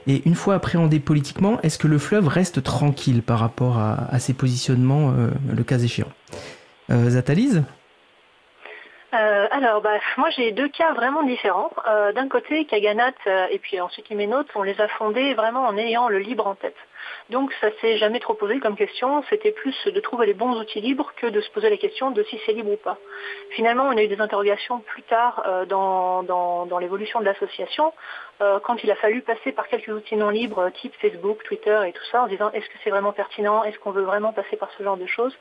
Et 0.07 0.21
une 0.25 0.35
fois 0.35 0.55
appréhendé 0.55 0.99
politiquement, 0.99 1.59
est-ce 1.61 1.77
que 1.77 1.87
le 1.87 1.97
fleuve 1.97 2.27
reste 2.27 2.63
tranquille 2.63 3.21
par 3.21 3.39
rapport 3.39 3.77
à, 3.77 4.19
ses 4.19 4.33
positionnements, 4.33 5.11
euh, 5.11 5.29
le 5.55 5.63
cas 5.63 5.77
échéant 5.77 6.11
euh, 6.89 7.09
Zatalise 7.09 7.63
euh, 9.13 9.47
alors, 9.51 9.79
bah, 9.79 9.97
moi 10.17 10.29
j'ai 10.31 10.51
deux 10.51 10.67
cas 10.67 10.91
vraiment 10.91 11.23
différents. 11.23 11.71
D'un 12.13 12.27
côté, 12.27 12.65
Kaganat 12.65 13.13
et 13.49 13.59
puis 13.59 13.79
ensuite 13.79 14.09
Hyménote, 14.09 14.47
on 14.55 14.63
les 14.63 14.81
a 14.81 14.89
fondés 14.89 15.33
vraiment 15.35 15.65
en 15.65 15.77
ayant 15.77 16.09
le 16.09 16.17
libre 16.17 16.45
en 16.47 16.55
tête. 16.55 16.75
Donc 17.29 17.51
ça 17.59 17.67
s'est 17.81 17.97
jamais 17.97 18.19
trop 18.19 18.33
posé 18.33 18.59
comme 18.59 18.75
question, 18.75 19.23
c'était 19.29 19.51
plus 19.51 19.75
de 19.87 19.99
trouver 19.99 20.27
les 20.27 20.33
bons 20.33 20.59
outils 20.59 20.81
libres 20.81 21.11
que 21.15 21.27
de 21.27 21.41
se 21.41 21.49
poser 21.51 21.69
la 21.69 21.77
question 21.77 22.11
de 22.11 22.23
si 22.23 22.39
c'est 22.45 22.53
libre 22.53 22.71
ou 22.71 22.77
pas. 22.77 22.97
Finalement, 23.51 23.85
on 23.85 23.97
a 23.97 24.03
eu 24.03 24.07
des 24.07 24.21
interrogations 24.21 24.79
plus 24.79 25.01
tard 25.03 25.43
euh, 25.47 25.65
dans, 25.65 26.77
l'évolution 26.79 27.19
de 27.19 27.25
l'association, 27.25 27.93
euh, 28.41 28.59
quand 28.59 28.83
il 28.83 28.91
a 28.91 28.95
fallu 28.95 29.21
passer 29.21 29.53
par 29.53 29.67
quelques 29.67 29.87
outils 29.87 30.17
non 30.17 30.29
libres, 30.29 30.59
euh, 30.59 30.69
type 30.69 30.93
Facebook, 30.99 31.41
Twitter 31.43 31.79
et 31.87 31.93
tout 31.93 32.03
ça, 32.11 32.23
en 32.23 32.27
disant 32.27 32.51
est-ce 32.51 32.67
que 32.67 32.75
c'est 32.83 32.89
vraiment 32.89 33.13
pertinent, 33.13 33.63
est-ce 33.63 33.79
qu'on 33.79 33.91
veut 33.91 34.03
vraiment 34.03 34.33
passer 34.33 34.57
par 34.57 34.69
ce 34.77 34.83
genre 34.83 34.97
de 34.97 35.05
choses, 35.05 35.35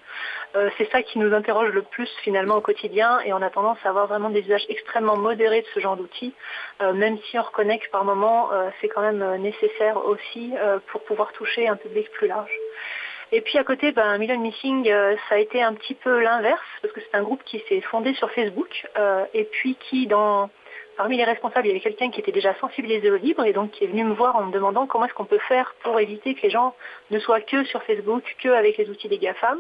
euh, 0.55 0.71
c'est 0.79 0.89
ça 0.93 1.03
qui 1.03 1.19
nous 1.19 1.35
interroge 1.35 1.73
le 1.73 1.83
plus 1.83 2.09
finalement 2.23 2.57
au 2.57 2.61
quotidien. 2.61 3.19
Et 3.25 3.33
on 3.33 3.43
a 3.43 3.51
tendance 3.51 3.79
à 3.85 3.89
avoir 3.89 4.07
vraiment 4.07 4.31
des 4.31 4.43
usages 4.43 4.65
extrêmement 4.69 5.17
modérés 5.17 5.63
de 5.63 5.67
ce 5.75 5.81
genre 5.81 5.97
d'outils, 5.97 6.33
même 6.81 7.19
si 7.31 7.39
on 7.39 7.43
reconnaît 7.43 7.79
que 7.79 7.91
par 7.91 8.05
moment 8.05 8.51
c'est 8.81 8.89
quand 8.89 9.01
même 9.01 9.37
nécessaire 9.37 9.97
aussi 10.07 10.53
pour 10.89 11.03
pouvoir 11.05 11.33
toucher 11.33 11.69
un 11.69 11.77
public 11.77 12.11
plus 12.13 12.29
large. 12.29 12.53
Et 13.33 13.41
puis 13.41 13.59
à 13.59 13.65
côté, 13.65 13.93
ben, 13.93 14.19
Million 14.19 14.39
Missing, 14.39 14.87
ça 15.29 15.37
a 15.37 15.39
été 15.39 15.63
un 15.63 15.75
petit 15.75 15.95
peu 15.95 16.21
l'inverse, 16.21 16.63
parce 16.83 16.93
que 16.95 17.01
c'est 17.01 17.17
un 17.17 17.23
groupe 17.23 17.43
qui 17.45 17.63
s'est 17.69 17.81
fondé 17.81 18.15
sur 18.15 18.31
Facebook, 18.31 18.87
et 19.35 19.45
puis 19.45 19.77
qui, 19.77 20.07
dans, 20.07 20.51
Parmi 20.97 21.17
les 21.17 21.25
responsables, 21.25 21.67
il 21.67 21.71
y 21.71 21.73
avait 21.73 21.81
quelqu'un 21.81 22.11
qui 22.11 22.21
était 22.21 22.33
déjà 22.33 22.55
sensibilisé 22.55 23.11
au 23.11 23.17
libre 23.17 23.45
et 23.45 23.53
donc 23.53 23.73
qui 23.73 23.85
est 23.85 23.89
venu 23.89 24.05
me 24.05 24.15
voir 24.15 24.37
en 24.37 24.45
me 24.45 24.53
demandant 24.53 24.87
comment 24.87 25.07
est-ce 25.07 25.15
qu'on 25.15 25.25
peut 25.25 25.41
faire 25.49 25.75
pour 25.83 25.99
éviter 25.99 26.35
que 26.35 26.43
les 26.43 26.51
gens 26.51 26.75
ne 27.11 27.19
soient 27.19 27.41
que 27.41 27.65
sur 27.65 27.83
Facebook, 27.83 28.23
que 28.41 28.49
avec 28.49 28.77
les 28.77 28.89
outils 28.89 29.09
des 29.09 29.19
GAFAM. 29.19 29.59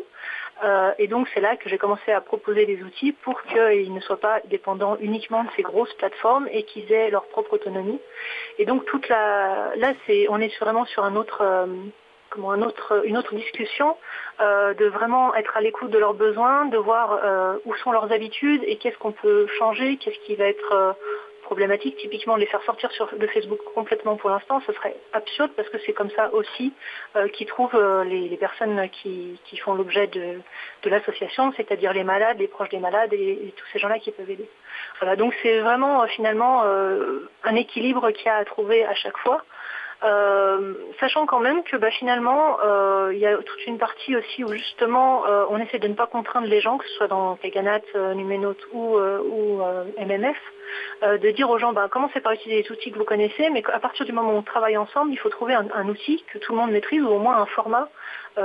Euh, 0.62 0.92
et 0.98 1.08
donc 1.08 1.28
c'est 1.34 1.40
là 1.40 1.56
que 1.56 1.68
j'ai 1.68 1.78
commencé 1.78 2.12
à 2.12 2.20
proposer 2.20 2.66
des 2.66 2.80
outils 2.84 3.10
pour 3.10 3.42
qu'ils 3.42 3.92
ne 3.92 4.00
soient 4.00 4.20
pas 4.20 4.40
dépendants 4.44 4.96
uniquement 5.00 5.42
de 5.42 5.48
ces 5.56 5.62
grosses 5.62 5.92
plateformes 5.94 6.46
et 6.52 6.62
qu'ils 6.62 6.92
aient 6.92 7.10
leur 7.10 7.26
propre 7.26 7.54
autonomie. 7.54 8.00
Et 8.58 8.64
donc 8.64 8.84
toute 8.84 9.08
la, 9.08 9.72
là 9.76 9.92
on 10.28 10.40
est 10.40 10.56
vraiment 10.60 10.84
sur 10.84 11.04
un 11.04 11.16
autre, 11.16 11.66
euh, 12.38 13.02
une 13.04 13.16
autre 13.16 13.34
discussion 13.34 13.96
euh, 14.40 14.74
de 14.74 14.86
vraiment 14.86 15.34
être 15.34 15.56
à 15.56 15.60
l'écoute 15.60 15.90
de 15.90 15.98
leurs 15.98 16.14
besoins, 16.14 16.66
de 16.66 16.78
voir 16.78 17.20
où 17.64 17.74
sont 17.76 17.92
leurs 17.92 18.12
habitudes 18.12 18.62
et 18.66 18.76
qu'est-ce 18.76 18.98
qu'on 18.98 19.12
peut 19.12 19.46
changer, 19.58 19.96
qu'est-ce 19.96 20.18
qui 20.26 20.34
va 20.34 20.46
être 20.46 20.96
problématique. 21.44 21.96
Typiquement, 21.96 22.34
les 22.36 22.46
faire 22.46 22.62
sortir 22.62 22.90
sur, 22.90 23.16
de 23.16 23.26
Facebook 23.28 23.60
complètement 23.74 24.16
pour 24.16 24.30
l'instant, 24.30 24.60
ce 24.66 24.72
serait 24.72 24.96
absurde 25.12 25.52
parce 25.56 25.68
que 25.68 25.78
c'est 25.86 25.92
comme 25.92 26.10
ça 26.10 26.32
aussi 26.34 26.72
euh, 27.14 27.28
qu'ils 27.28 27.46
trouvent 27.46 27.76
euh, 27.76 28.02
les, 28.02 28.36
personnes 28.36 28.88
qui, 28.90 29.38
font 29.62 29.74
l'objet 29.74 30.08
de, 30.08 30.40
l'association, 30.84 31.52
c'est-à-dire 31.56 31.92
les 31.92 32.04
malades, 32.04 32.38
les 32.38 32.48
proches 32.48 32.70
des 32.70 32.80
malades 32.80 33.12
et, 33.12 33.54
tous 33.56 33.66
ces 33.72 33.78
gens-là 33.78 33.98
qui 34.00 34.10
peuvent 34.10 34.28
aider. 34.28 34.48
Voilà, 35.00 35.14
donc 35.16 35.32
c'est 35.42 35.60
vraiment 35.60 36.02
euh, 36.02 36.06
finalement 36.06 36.64
un 36.64 37.54
équilibre 37.54 38.10
qu'il 38.10 38.26
y 38.26 38.28
a 38.28 38.36
à 38.36 38.44
trouver 38.44 38.84
à 38.84 38.94
chaque 38.94 39.16
fois. 39.18 39.42
Euh, 40.04 40.74
sachant 41.00 41.24
quand 41.24 41.40
même 41.40 41.62
que 41.62 41.76
bah, 41.76 41.90
finalement, 41.90 42.58
euh, 42.62 43.10
il 43.14 43.18
y 43.18 43.26
a 43.26 43.36
toute 43.38 43.66
une 43.66 43.78
partie 43.78 44.14
aussi 44.14 44.44
où 44.44 44.52
justement 44.52 45.26
euh, 45.26 45.46
on 45.48 45.58
essaie 45.58 45.78
de 45.78 45.88
ne 45.88 45.94
pas 45.94 46.06
contraindre 46.06 46.46
les 46.46 46.60
gens, 46.60 46.76
que 46.76 46.86
ce 46.86 46.94
soit 46.94 47.08
dans 47.08 47.36
Kaganat, 47.36 47.80
Numenote 48.14 48.60
ou, 48.72 48.98
MMF, 49.98 50.36
de 51.02 51.30
dire 51.30 51.48
aux 51.48 51.58
gens 51.58 51.72
bah, 51.72 51.88
commencez 51.90 52.20
par 52.20 52.32
utiliser 52.32 52.62
les 52.62 52.72
outils 52.72 52.92
que 52.92 52.98
vous 52.98 53.04
connaissez, 53.04 53.48
mais 53.50 53.62
qu'à 53.62 53.78
partir 53.78 54.04
du 54.04 54.12
moment 54.12 54.32
où 54.32 54.36
on 54.36 54.42
travaille 54.42 54.76
ensemble, 54.76 55.12
il 55.12 55.18
faut 55.18 55.30
trouver 55.30 55.54
un 55.54 55.88
outil 55.88 56.22
que 56.32 56.38
tout 56.38 56.52
le 56.52 56.58
monde 56.58 56.70
maîtrise 56.70 57.02
ou 57.02 57.08
au 57.08 57.18
moins 57.18 57.38
un 57.38 57.46
format 57.46 57.88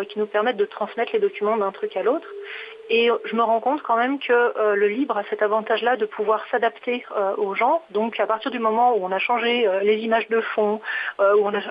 qui 0.07 0.19
nous 0.19 0.27
permette 0.27 0.57
de 0.57 0.65
transmettre 0.65 1.11
les 1.13 1.19
documents 1.19 1.57
d'un 1.57 1.71
truc 1.71 1.97
à 1.97 2.03
l'autre. 2.03 2.27
Et 2.89 3.09
je 3.25 3.35
me 3.35 3.43
rends 3.43 3.59
compte 3.59 3.83
quand 3.83 3.97
même 3.97 4.17
que 4.19 4.33
euh, 4.33 4.75
le 4.75 4.87
libre 4.87 5.15
a 5.15 5.23
cet 5.29 5.43
avantage-là 5.43 5.95
de 5.95 6.05
pouvoir 6.05 6.43
s'adapter 6.49 7.05
euh, 7.15 7.35
aux 7.37 7.53
gens. 7.53 7.83
Donc 7.91 8.19
à 8.19 8.25
partir 8.25 8.49
du 8.49 8.57
moment 8.57 8.95
où 8.95 9.05
on 9.05 9.11
a 9.11 9.19
changé 9.19 9.67
euh, 9.67 9.81
les 9.81 9.97
images 9.97 10.27
de 10.29 10.41
fond, 10.41 10.81
où 11.19 11.45
on 11.45 11.53
a 11.53 11.61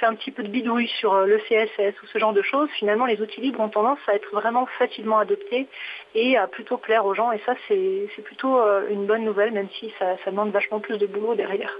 fait 0.00 0.06
un 0.06 0.14
petit 0.14 0.30
peu 0.30 0.42
de 0.42 0.48
bidouille 0.48 0.88
sur 0.88 1.14
le 1.14 1.38
CSS 1.38 1.94
ou 2.02 2.06
ce 2.06 2.18
genre 2.18 2.32
de 2.32 2.42
choses, 2.42 2.68
finalement 2.78 3.06
les 3.06 3.20
outils 3.20 3.40
libres 3.40 3.60
ont 3.60 3.68
tendance 3.68 3.98
à 4.08 4.14
être 4.14 4.30
vraiment 4.32 4.66
facilement 4.78 5.18
adoptés 5.18 5.68
et 6.14 6.36
à 6.36 6.46
plutôt 6.46 6.78
plaire 6.78 7.04
aux 7.06 7.14
gens. 7.14 7.30
Et 7.32 7.40
ça 7.46 7.54
c'est 7.68 8.22
plutôt 8.24 8.58
une 8.88 9.06
bonne 9.06 9.24
nouvelle, 9.24 9.52
même 9.52 9.68
si 9.78 9.92
ça, 9.98 10.16
ça 10.24 10.30
demande 10.30 10.50
vachement 10.50 10.80
plus 10.80 10.98
de 10.98 11.06
boulot 11.06 11.34
derrière. 11.34 11.72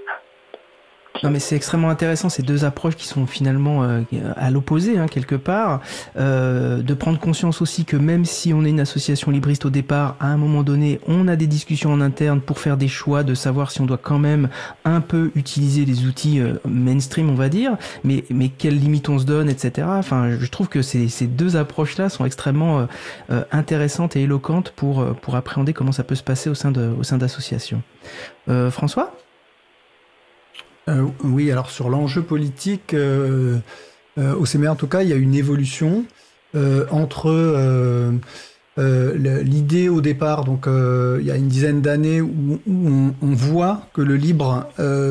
Non, 1.23 1.31
mais 1.31 1.39
c'est 1.39 1.57
extrêmement 1.57 1.91
intéressant 1.91 2.29
ces 2.29 2.43
deux 2.43 2.65
approches 2.65 2.97
qui 2.97 3.07
sont 3.07 3.27
finalement 3.27 3.83
euh, 3.85 4.03
à 4.37 4.51
l'opposé 4.51 4.99
hein, 4.99 5.07
quelque 5.07 5.35
part. 5.35 5.81
Euh, 6.17 6.83
de 6.83 6.95
prendre 6.95 7.19
conscience 7.19 7.63
aussi 7.63 7.85
que 7.85 7.97
même 7.97 8.25
si 8.25 8.53
on 8.53 8.65
est 8.65 8.71
une 8.71 8.81
association 8.81 9.31
libriste 9.31 9.65
au 9.65 9.71
départ, 9.71 10.17
à 10.21 10.27
un 10.27 10.37
moment 10.37 10.63
donné, 10.63 11.01
on 11.07 11.29
a 11.29 11.37
des 11.37 11.47
discussions 11.47 11.93
en 11.93 12.01
interne 12.01 12.41
pour 12.41 12.59
faire 12.59 12.77
des 12.77 12.89
choix, 12.89 13.23
de 13.23 13.35
savoir 13.35 13.71
si 13.71 13.81
on 13.81 13.87
doit 13.87 13.99
quand 13.99 14.19
même 14.19 14.49
un 14.85 15.01
peu 15.01 15.31
utiliser 15.35 15.85
les 15.85 16.05
outils 16.05 16.41
euh, 16.41 16.55
mainstream, 16.69 17.31
on 17.31 17.35
va 17.35 17.49
dire, 17.49 17.77
mais 18.05 18.25
mais 18.31 18.49
quelles 18.49 18.79
limites 18.79 19.09
on 19.09 19.19
se 19.19 19.25
donne, 19.25 19.49
etc. 19.49 19.87
Enfin, 19.91 20.31
je 20.39 20.47
trouve 20.47 20.69
que 20.69 20.83
ces, 20.83 21.09
ces 21.09 21.27
deux 21.27 21.57
approches-là 21.57 22.09
sont 22.09 22.25
extrêmement 22.25 22.87
euh, 23.31 23.43
intéressantes 23.53 24.17
et 24.17 24.23
éloquentes 24.23 24.71
pour 24.71 25.05
pour 25.17 25.37
appréhender 25.37 25.73
comment 25.73 25.93
ça 25.93 26.05
peut 26.05 26.15
se 26.15 26.23
passer 26.23 26.51
au 26.51 26.55
sein 26.55 26.71
de 26.71 26.95
au 26.99 27.03
sein 27.03 27.19
d'associations. 27.19 27.83
François? 28.71 29.13
Euh, 30.89 31.07
oui, 31.25 31.51
alors 31.51 31.71
sur 31.71 31.89
l'enjeu 31.89 32.23
politique, 32.23 32.95
euh, 32.95 33.59
euh, 34.19 34.35
au 34.35 34.45
CMR 34.45 34.69
en 34.69 34.77
tout 34.77 34.87
cas, 34.87 35.03
il 35.03 35.09
y 35.09 35.13
a 35.13 35.17
une 35.17 35.35
évolution 35.35 36.05
entre 36.91 37.31
l'idée 38.79 39.91
au 39.91 40.01
départ, 40.01 40.45
donc 40.45 40.67
il 40.69 41.27
y 41.27 41.31
a 41.31 41.37
une 41.37 41.49
dizaine 41.49 41.83
d'années, 41.83 42.23
où, 42.23 42.61
on, 42.67 43.35
voit 43.35 43.83
que 43.93 44.01
le 44.01 44.17
libre 44.17 44.67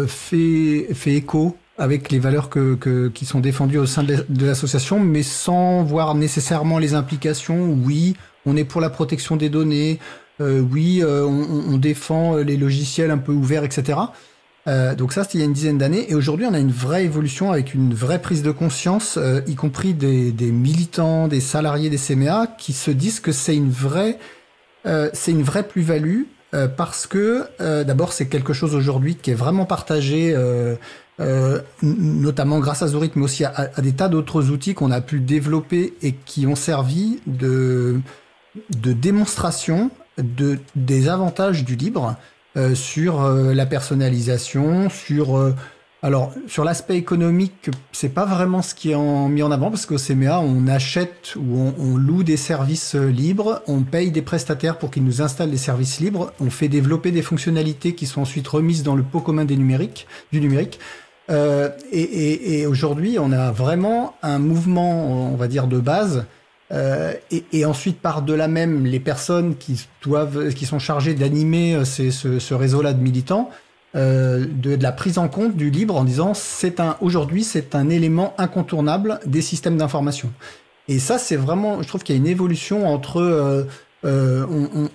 fait, 0.08 0.88
fait 0.96 1.14
écho 1.14 1.56
avec 1.78 2.10
les 2.10 2.18
valeurs 2.18 2.50
que, 2.50 3.10
qui 3.14 3.26
sont 3.26 3.42
défendues 3.42 3.78
au 3.78 3.86
sein 3.86 4.02
de 4.02 4.46
l'association, 4.46 5.00
mais 5.00 5.22
sans 5.22 5.84
voir 5.84 6.16
nécessairement 6.16 6.80
les 6.80 6.96
implications. 6.96 7.78
Oui, 7.86 8.16
on 8.48 8.58
est 8.58 8.66
pour 8.66 8.82
la 8.82 8.90
protection 8.90 9.36
des 9.36 9.50
données. 9.50 10.00
oui, 10.40 11.04
on, 11.06 11.46
on, 11.70 11.78
défend 11.78 12.38
les 12.38 12.58
logiciels 12.58 13.12
un 13.12 13.20
peu 13.20 13.34
ouverts, 13.34 13.66
etc. 13.66 14.00
Euh, 14.68 14.96
donc 14.96 15.14
ça, 15.14 15.24
c'était 15.24 15.38
il 15.38 15.42
y 15.42 15.44
a 15.44 15.46
une 15.46 15.54
dizaine 15.54 15.78
d'années. 15.78 16.10
Et 16.10 16.16
aujourd'hui, 16.16 16.46
on 16.46 16.54
a 16.54 16.60
une 16.60 16.72
vraie 16.72 17.06
évolution 17.06 17.52
avec 17.52 17.74
une 17.74 17.94
vraie 17.94 18.22
prise 18.22 18.42
de 18.42 18.52
conscience, 18.52 19.18
euh, 19.18 19.42
y 19.48 19.56
compris 19.56 19.94
des, 19.94 20.34
militants, 20.52 21.28
des 21.28 21.40
salariés 21.40 21.90
des 21.90 21.98
CMA, 21.98 22.48
qui 22.58 22.74
se 22.74 22.92
disent 22.92 23.20
que 23.20 23.32
c'est 23.32 23.56
une 23.56 23.70
vraie, 23.70 24.18
euh, 24.86 25.10
c'est 25.14 25.32
une 25.32 25.44
vraie 25.44 25.68
plus-value 25.68 26.24
parce 26.78 27.06
que 27.06 27.50
d'abord, 27.84 28.14
c'est 28.14 28.28
quelque 28.28 28.54
chose 28.54 28.76
aujourd'hui 28.76 29.16
qui 29.16 29.30
est 29.30 29.36
vraiment 29.36 29.66
partagé. 29.66 30.34
notamment 31.82 32.60
grâce 32.60 32.82
à 32.82 32.88
Zorit, 32.88 33.12
mais 33.16 33.26
aussi 33.26 33.44
à, 33.44 33.72
à 33.76 33.82
des 33.82 33.92
tas 33.92 34.08
d'autres 34.08 34.52
outils 34.52 34.74
qu'on 34.74 34.90
a 34.92 35.02
pu 35.02 35.20
développer 35.20 35.96
et 36.02 36.14
qui 36.14 36.48
ont 36.48 36.56
servi 36.56 37.20
de, 37.28 38.00
de 38.70 38.94
démonstration 38.94 39.92
de, 40.18 40.60
des 40.78 41.10
avantages 41.10 41.66
du 41.66 41.76
libre, 41.76 42.16
sur 42.74 43.22
euh, 43.22 43.54
la 43.54 43.66
personnalisation, 43.66 44.90
sur 44.90 45.38
euh, 45.38 45.54
alors 46.02 46.32
sur 46.48 46.64
l'aspect 46.64 46.98
économique, 46.98 47.70
c'est 47.92 48.14
pas 48.14 48.26
vraiment 48.26 48.62
ce 48.62 48.76
qui 48.76 48.92
est 48.92 48.96
en, 48.96 49.28
mis 49.28 49.44
en 49.44 49.52
avant 49.52 49.70
parce 49.70 49.86
qu'au 49.86 49.98
CMA 49.98 50.40
on 50.40 50.68
achète 50.68 51.36
ou 51.36 51.58
on, 51.58 51.74
on, 51.80 51.98
loue 51.98 52.24
des 52.24 52.38
services 52.38 52.96
libres, 52.96 53.62
on 53.68 53.82
paye 53.82 54.12
des 54.12 54.22
prestataires 54.22 54.78
pour 54.78 54.92
qu'ils 54.92 55.04
nous 55.04 55.22
installent 55.22 55.52
des 55.52 55.58
services 55.58 56.00
libres, 56.00 56.32
on 56.40 56.50
fait 56.50 56.68
développer 56.68 57.12
des 57.12 57.22
fonctionnalités 57.22 57.96
qui 57.96 58.06
sont 58.06 58.22
ensuite 58.22 58.48
remises 58.48 58.84
dans 58.84 58.96
le 58.96 59.04
pot 59.04 59.20
commun 59.20 59.46
des 59.46 59.58
numériques, 59.58 60.08
du 60.32 60.40
numérique. 60.40 60.80
Euh, 61.32 61.70
et, 61.92 62.02
et, 62.02 62.60
et 62.60 62.68
aujourd'hui, 62.68 63.18
on 63.20 63.32
a 63.32 63.52
vraiment 63.52 64.16
un 64.22 64.38
mouvement, 64.38 65.32
on 65.34 65.36
va 65.36 65.48
dire, 65.48 65.68
de 65.68 65.80
base 65.80 66.26
euh, 66.72 67.14
et, 67.32 67.66
ensuite, 67.66 68.00
par 68.00 68.22
de 68.22 68.34
là 68.34 68.48
même, 68.48 68.86
les 68.86 69.00
personnes 69.00 69.56
qui 69.56 69.88
doivent, 70.02 70.54
qui 70.54 70.66
sont 70.66 70.80
chargées 70.80 71.14
d'animer 71.14 71.76
euh, 71.76 71.86
ce, 71.86 72.10
ce 72.12 72.54
réseau-là 72.54 72.94
de 72.94 73.02
militants, 73.02 73.50
euh, 73.96 74.46
de, 74.46 74.76
de, 74.76 74.84
la 74.84 74.92
prise 74.92 75.18
en 75.18 75.28
compte 75.28 75.56
du 75.56 75.70
libre 75.70 75.96
en 75.96 76.04
disant 76.04 76.34
c'est 76.34 76.82
un 76.82 76.98
aujourd'hui 77.00 77.46
c'est 77.46 77.76
un 77.76 77.90
élément 77.90 78.34
incontournable 78.38 79.20
des 79.26 79.42
systèmes 79.42 79.78
d'information. 79.78 80.32
Et 80.88 81.00
ça, 81.00 81.18
c'est 81.18 81.38
vraiment, 81.38 81.82
je 81.82 81.88
trouve 81.88 82.04
qu'il 82.04 82.16
y 82.16 82.18
a 82.18 82.22
une 82.22 82.28
évolution 82.28 82.88
entre 82.88 83.68
euh, 84.04 84.46
euh, 84.46 84.88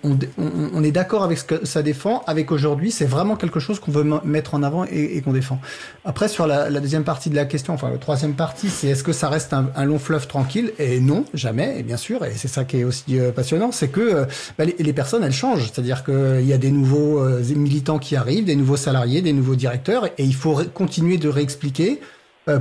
on, 0.75 0.85
est 0.85 0.93
d'accord 0.93 1.25
avec 1.25 1.39
ce 1.39 1.45
que 1.45 1.67
ça 1.67 1.83
défend. 1.83 2.23
Avec 2.27 2.53
aujourd'hui, 2.53 2.91
c'est 2.91 3.07
vraiment 3.07 3.37
quelque 3.37 3.59
chose 3.59 3.81
qu'on 3.81 3.91
veut 3.91 4.05
mettre 4.25 4.55
en 4.55 4.63
avant 4.63 4.85
et, 4.85 5.21
qu'on 5.23 5.33
défend. 5.33 5.61
Après, 6.05 6.29
sur 6.29 6.47
la, 6.47 6.71
deuxième 6.81 7.05
partie 7.05 7.31
de 7.31 7.37
la 7.37 7.45
question, 7.45 7.75
enfin 7.75 7.91
la 7.91 7.99
troisième 7.99 8.35
partie, 8.35 8.69
c'est 8.69 8.89
est-ce 8.89 9.03
que 9.03 9.13
ça 9.13 9.29
reste 9.29 9.53
un, 9.53 9.85
long 9.85 9.99
fleuve 9.99 10.27
tranquille? 10.27 10.73
Et 10.79 11.01
non, 11.01 11.25
jamais. 11.35 11.81
Et 11.81 11.83
bien 11.83 11.97
sûr, 11.97 12.25
et 12.25 12.33
c'est 12.37 12.49
ça 12.49 12.65
qui 12.65 12.79
est 12.79 12.85
aussi 12.85 13.19
euh, 13.19 13.33
passionnant, 13.33 13.73
c'est 13.73 13.89
que 13.89 14.01
euh, 14.01 14.25
bah, 14.59 14.65
les, 14.65 14.93
personnes, 14.93 15.25
elles 15.25 15.33
changent. 15.33 15.71
C'est-à-dire 15.73 16.05
qu'il 16.05 16.47
y 16.47 16.53
a 16.53 16.59
des 16.59 16.71
nouveaux 16.71 17.25
militants 17.57 17.99
qui 17.99 18.17
arrivent, 18.17 18.45
des 18.45 18.57
nouveaux 18.57 18.77
salariés, 18.77 19.23
des 19.23 19.33
nouveaux 19.33 19.57
directeurs, 19.57 20.07
et 20.07 20.25
il 20.25 20.35
faut 20.35 20.61
continuer 20.75 21.17
de 21.17 21.29
réexpliquer. 21.29 22.01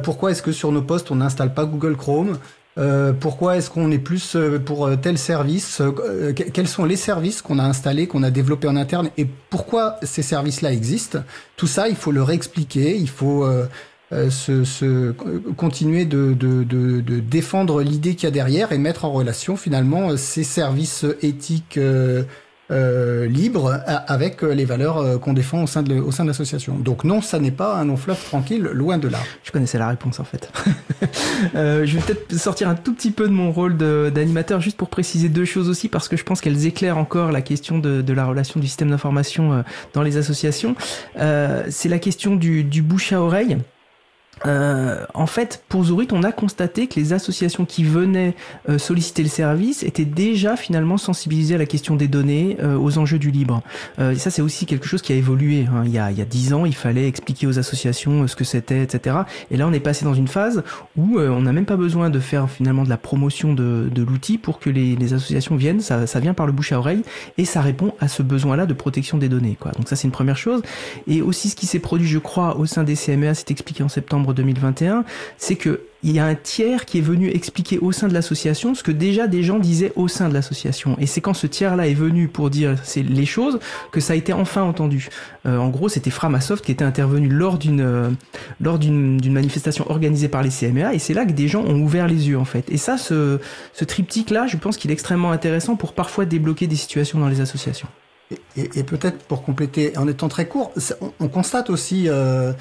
pourquoi 0.04 0.32
est-ce 0.32 0.42
que 0.42 0.52
sur 0.52 0.72
nos 0.72 0.82
postes 0.82 1.12
on 1.12 1.16
n'installe 1.16 1.54
pas 1.54 1.66
Google 1.66 1.96
Chrome 1.96 2.38
euh, 2.80 3.12
pourquoi 3.12 3.58
est-ce 3.58 3.70
qu'on 3.70 3.92
est 3.92 4.00
plus 4.00 4.36
euh, 4.36 4.58
pour 4.58 4.88
euh, 4.88 4.96
tel 4.96 5.18
service 5.18 5.82
Quels 6.54 6.68
sont 6.68 6.86
les 6.86 6.96
services 6.96 7.42
qu'on 7.42 7.60
a 7.60 7.64
installés, 7.64 8.08
qu'on 8.08 8.24
a 8.24 8.32
développés 8.32 8.70
en 8.70 8.78
interne 8.78 9.10
et 9.18 9.28
pourquoi 9.50 9.98
ces 10.04 10.22
services-là 10.22 10.72
existent? 10.72 11.20
Tout 11.58 11.68
ça, 11.68 11.90
il 11.90 11.96
faut 11.96 12.12
le 12.12 12.24
réexpliquer, 12.24 12.96
il 12.96 13.10
faut 13.10 13.46
se, 14.12 15.12
continuer 15.58 16.06
de, 16.06 16.34
de 16.34 17.20
défendre 17.20 17.82
l'idée 17.82 18.16
qu'il 18.16 18.24
y 18.24 18.28
a 18.28 18.32
derrière 18.32 18.72
et 18.72 18.78
mettre 18.78 19.04
en 19.06 19.12
relation 19.12 19.58
finalement 19.58 20.16
ces 20.16 20.44
services 20.44 21.06
éthiques 21.22 21.80
euh, 22.72 23.28
libre 23.28 23.80
avec 23.86 24.42
les 24.42 24.66
valeurs 24.66 25.20
qu'on 25.20 25.34
défend 25.34 25.64
au 25.64 25.68
sein 25.68 25.84
de, 25.84 26.28
l'association. 26.28 26.78
Donc 26.78 27.04
non, 27.04 27.22
ça 27.22 27.40
n'est 27.40 27.52
pas 27.52 27.76
un 27.76 27.86
long 27.86 27.98
fleuve 27.98 28.24
tranquille, 28.24 28.64
loin 28.74 28.98
de 28.98 29.08
là. 29.08 29.20
Je 29.44 29.52
connaissais 29.52 29.78
la 29.78 29.88
réponse 29.88 30.20
en 30.20 30.24
fait. 30.24 30.52
je 31.54 31.98
vais 31.98 32.02
peut-être 32.02 32.34
sortir 32.38 32.70
un 32.70 32.76
tout 32.76 32.94
petit 32.94 33.12
peu 33.12 33.28
de 33.28 33.34
mon 33.34 33.52
rôle 33.52 33.78
d'animateur 33.78 34.62
juste 34.62 34.78
pour 34.78 34.90
préciser 34.90 35.30
deux 35.30 35.46
choses 35.46 35.70
aussi 35.70 35.88
parce 35.88 36.08
que 36.08 36.18
je 36.18 36.24
pense 36.24 36.42
qu'elles 36.42 36.66
éclairent 36.66 36.98
encore 36.98 37.32
la 37.32 37.42
question 37.42 37.80
de, 37.80 38.14
la 38.14 38.26
relation 38.26 38.60
du 38.60 38.68
système 38.68 38.90
d'information 38.90 39.64
dans 39.94 40.04
les 40.04 40.18
associations. 40.18 40.76
C'est 41.16 41.90
la 41.90 42.00
question 42.00 42.36
du 42.36 42.82
bouche 42.82 43.14
à 43.14 43.22
oreille. 43.22 43.58
Euh, 44.46 45.06
en 45.14 45.28
fait, 45.28 45.64
pour 45.70 45.84
Zurich, 45.84 46.14
on 46.14 46.24
a 46.24 46.32
constaté 46.32 46.88
que 46.88 47.00
les 47.00 47.14
associations 47.14 47.66
qui 47.66 47.84
venaient 47.84 48.36
euh, 48.70 48.78
solliciter 48.78 49.24
le 49.24 49.30
service 49.30 49.84
étaient 49.84 50.06
déjà 50.06 50.56
finalement 50.56 50.98
sensibilisées 50.98 51.56
à 51.56 51.58
la 51.58 51.66
question 51.66 51.96
des 51.96 52.08
données, 52.08 52.58
euh, 52.62 52.78
aux 52.78 52.98
enjeux 52.98 53.20
du 53.20 53.32
libre. 53.32 53.62
et 54.00 54.16
ça, 54.16 54.30
c'est 54.30 54.42
aussi 54.42 54.66
quelque 54.66 54.88
chose 54.88 55.02
qui 55.02 55.14
a 55.14 55.16
évolué. 55.16 55.66
Hein. 55.66 55.84
Il, 55.86 55.92
y 55.92 56.00
a, 56.00 56.12
dix 56.12 56.54
ans, 56.54 56.66
il 56.66 56.76
fallait 56.76 57.08
expliquer 57.08 57.48
aux 57.48 57.60
associations 57.60 58.28
ce 58.28 58.36
que 58.36 58.44
c'était, 58.44 58.84
etc. 58.84 59.18
Et 59.52 59.58
là, 59.58 59.68
on 59.68 59.74
est 59.74 59.80
passé 59.80 60.06
dans 60.06 60.14
une 60.14 60.28
phase 60.28 60.64
où 60.98 61.20
on 61.20 61.42
n'a 61.42 61.52
même 61.52 61.66
pas 61.66 61.76
besoin 61.76 62.10
de 62.10 62.20
faire 62.20 62.50
finalement 62.50 62.84
de 62.84 62.90
la 62.90 62.98
promotion 62.98 63.54
de, 63.54 63.90
de 63.94 64.04
l'outil 64.04 64.38
pour 64.38 64.60
que 64.60 64.70
les, 64.70 64.96
les, 64.96 65.14
associations 65.14 65.56
viennent. 65.56 65.82
Ça, 65.82 66.08
ça 66.08 66.20
vient 66.20 66.34
par 66.34 66.46
le 66.46 66.52
bouche 66.52 66.72
à 66.72 66.80
oreille 66.80 67.04
et 67.38 67.46
ça 67.46 67.62
répond 67.62 67.94
à 68.00 68.08
ce 68.08 68.24
besoin-là 68.24 68.66
de 68.66 68.74
protection 68.74 69.18
des 69.18 69.30
données. 69.30 69.58
Quoi. 69.60 69.72
Donc 69.72 69.88
ça, 69.88 69.96
c'est 69.96 70.08
une 70.08 70.12
première 70.12 70.38
chose. 70.38 70.62
Et 71.08 71.22
aussi, 71.22 71.50
ce 71.50 71.56
qui 71.56 71.66
s'est 71.66 71.80
produit, 71.80 72.08
je 72.08 72.20
crois, 72.20 72.58
au 72.58 72.66
sein 72.66 72.84
des 72.84 72.96
CMEA, 72.96 73.34
c'est 73.34 73.52
expliqué 73.52 73.84
en 73.84 73.90
septembre 73.90 74.29
2021, 74.34 75.04
c'est 75.38 75.56
que 75.56 75.82
il 76.02 76.12
y 76.12 76.20
a 76.20 76.26
un 76.26 76.36
tiers 76.36 76.86
qui 76.86 77.00
est 77.00 77.02
venu 77.02 77.30
expliquer 77.30 77.78
au 77.78 77.92
sein 77.92 78.08
de 78.08 78.14
l'association 78.14 78.74
ce 78.74 78.84
que 78.84 78.92
déjà 78.92 79.28
des 79.28 79.44
gens 79.44 79.60
disaient 79.60 79.92
au 79.96 80.08
sein 80.08 80.30
de 80.30 80.34
l'association. 80.34 80.96
Et 81.00 81.06
c'est 81.06 81.20
quand 81.20 81.34
ce 81.34 81.46
tiers-là 81.46 81.88
est 81.88 81.94
venu 81.94 82.30
pour 82.30 82.50
dire 82.50 82.76
les 82.96 83.26
choses 83.26 83.60
que 83.92 84.00
ça 84.00 84.14
a 84.14 84.16
été 84.16 84.32
enfin 84.32 84.62
entendu. 84.62 85.10
Euh, 85.46 85.58
en 85.58 85.68
gros, 85.70 85.90
c'était 85.90 86.10
Framasoft 86.10 86.64
qui 86.64 86.72
était 86.72 86.86
intervenu 86.86 87.28
lors 87.28 87.58
d'une 87.58 87.82
euh, 87.82 88.10
lors 88.62 88.80
d'une 88.80 89.20
manifestation 89.32 89.90
organisée 89.90 90.30
par 90.30 90.42
les 90.42 90.50
CMA, 90.50 90.94
et 90.94 91.00
c'est 91.00 91.14
là 91.14 91.26
que 91.26 91.32
des 91.32 91.48
gens 91.48 91.64
ont 91.64 91.82
ouvert 91.82 92.08
les 92.08 92.30
yeux 92.30 92.38
en 92.38 92.46
fait. 92.46 92.72
Et 92.72 92.78
ça, 92.78 92.98
ce, 92.98 93.40
triptyque-là, 93.86 94.48
je 94.48 94.58
pense 94.58 94.78
qu'il 94.78 94.92
est 94.92 94.94
extrêmement 94.94 95.32
intéressant 95.32 95.76
pour 95.76 95.94
parfois 95.94 96.26
débloquer 96.26 96.68
des 96.68 96.76
situations 96.76 97.20
dans 97.20 97.28
les 97.28 97.42
associations. 97.42 97.88
Et, 98.56 98.84
peut-être 98.84 99.18
pour 99.24 99.44
compléter, 99.44 99.98
en 99.98 100.08
étant 100.08 100.28
très 100.28 100.48
court, 100.48 100.72
on, 101.02 101.12
on 101.20 101.28
constate 101.30 101.72
aussi 101.72 102.06
euh, 102.08 102.54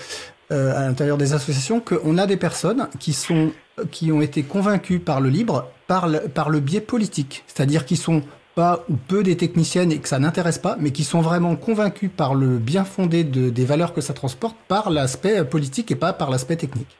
euh, 0.50 0.76
à 0.76 0.86
l'intérieur 0.86 1.18
des 1.18 1.34
associations 1.34 1.80
qu'on 1.80 2.16
a 2.16 2.26
des 2.26 2.36
personnes 2.36 2.88
qui 2.98 3.12
sont 3.12 3.52
qui 3.90 4.10
ont 4.10 4.22
été 4.22 4.42
convaincues 4.42 4.98
par 4.98 5.20
le 5.20 5.28
libre 5.28 5.70
par 5.86 6.08
le, 6.08 6.20
par 6.20 6.50
le 6.50 6.60
biais 6.60 6.80
politique, 6.80 7.44
c'est-à-dire 7.46 7.84
qui 7.84 7.96
sont 7.96 8.22
pas 8.54 8.84
ou 8.88 8.96
peu 8.96 9.22
des 9.22 9.36
techniciennes 9.36 9.92
et 9.92 9.98
que 9.98 10.08
ça 10.08 10.18
n'intéresse 10.18 10.58
pas, 10.58 10.76
mais 10.80 10.90
qui 10.90 11.04
sont 11.04 11.20
vraiment 11.20 11.54
convaincus 11.54 12.10
par 12.14 12.34
le 12.34 12.58
bien 12.58 12.84
fondé 12.84 13.24
de, 13.24 13.50
des 13.50 13.64
valeurs 13.64 13.94
que 13.94 14.00
ça 14.00 14.14
transporte 14.14 14.56
par 14.66 14.90
l'aspect 14.90 15.44
politique 15.44 15.90
et 15.90 15.96
pas 15.96 16.12
par 16.12 16.30
l'aspect 16.30 16.56
technique. 16.56 16.98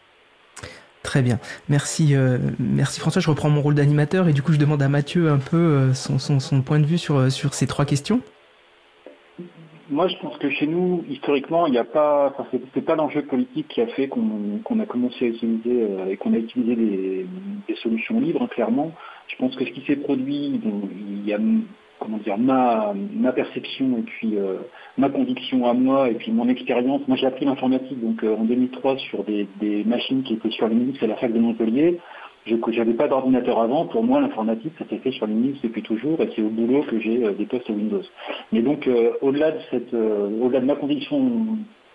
Très 1.02 1.22
bien, 1.22 1.40
merci, 1.68 2.14
euh, 2.14 2.38
merci 2.58 3.00
François. 3.00 3.22
Je 3.22 3.30
reprends 3.30 3.50
mon 3.50 3.62
rôle 3.62 3.74
d'animateur 3.74 4.28
et 4.28 4.32
du 4.32 4.42
coup 4.42 4.52
je 4.52 4.58
demande 4.58 4.82
à 4.82 4.88
Mathieu 4.88 5.30
un 5.30 5.38
peu 5.38 5.56
euh, 5.56 5.94
son, 5.94 6.18
son, 6.18 6.38
son, 6.38 6.60
point 6.60 6.80
de 6.80 6.86
vue 6.86 6.98
sur, 6.98 7.32
sur 7.32 7.54
ces 7.54 7.66
trois 7.66 7.86
questions. 7.86 8.20
Moi, 9.90 10.06
je 10.08 10.16
pense 10.18 10.36
que 10.36 10.50
chez 10.50 10.66
nous, 10.66 11.02
historiquement, 11.08 11.66
il 11.66 11.72
n'y 11.72 11.78
a 11.78 11.84
pas, 11.84 12.34
c'est 12.74 12.84
pas 12.84 12.94
l'enjeu 12.94 13.22
politique 13.22 13.68
qui 13.68 13.80
a 13.80 13.86
fait 13.86 14.06
qu'on 14.06 14.80
a 14.80 14.86
commencé 14.86 15.24
à 15.24 15.28
utiliser 15.28 15.82
euh, 15.82 16.10
et 16.10 16.16
qu'on 16.18 16.34
a 16.34 16.36
utilisé 16.36 16.76
des, 16.76 17.26
solutions 17.76 18.20
libres, 18.20 18.42
hein, 18.42 18.48
clairement. 18.48 18.92
Je 19.28 19.36
pense 19.36 19.56
que 19.56 19.64
ce 19.64 19.70
qui 19.70 19.80
s'est 19.86 19.96
produit, 19.96 20.60
il 20.62 21.26
y 21.26 21.32
a 21.32 21.38
comment 22.00 22.18
dire 22.18 22.38
ma, 22.38 22.92
ma 22.94 23.32
perception 23.32 23.98
et 23.98 24.02
puis 24.02 24.36
euh, 24.36 24.58
ma 24.96 25.08
conviction 25.08 25.66
à 25.66 25.74
moi 25.74 26.10
et 26.10 26.14
puis 26.14 26.32
mon 26.32 26.48
expérience. 26.48 27.02
Moi, 27.08 27.16
j'ai 27.16 27.26
appris 27.26 27.44
l'informatique 27.44 28.00
donc 28.00 28.22
euh, 28.24 28.36
en 28.36 28.44
2003 28.44 28.98
sur 28.98 29.24
des, 29.24 29.48
des, 29.60 29.84
machines 29.84 30.22
qui 30.22 30.34
étaient 30.34 30.50
sur 30.50 30.68
Linux 30.68 31.02
à 31.02 31.06
la 31.06 31.16
fac 31.16 31.32
de 31.32 31.38
Montpellier. 31.38 31.98
Je 32.48 32.78
n'avais 32.78 32.94
pas 32.94 33.08
d'ordinateur 33.08 33.60
avant. 33.60 33.86
Pour 33.86 34.02
moi, 34.02 34.20
l'informatique, 34.20 34.72
ça 34.78 34.84
s'est 34.88 34.98
fait 34.98 35.10
sur 35.12 35.26
Linux 35.26 35.60
depuis 35.62 35.82
toujours 35.82 36.20
et 36.20 36.30
c'est 36.34 36.42
au 36.42 36.48
boulot 36.48 36.82
que 36.82 36.98
j'ai 36.98 37.24
euh, 37.24 37.32
des 37.32 37.46
postes 37.46 37.68
Windows. 37.68 38.02
Mais 38.52 38.62
donc, 38.62 38.86
euh, 38.86 39.12
au-delà 39.20 39.52
de 39.52 39.58
euh, 39.94 40.30
au-delà 40.40 40.60
de 40.60 40.66
ma 40.66 40.76
conviction 40.76 41.20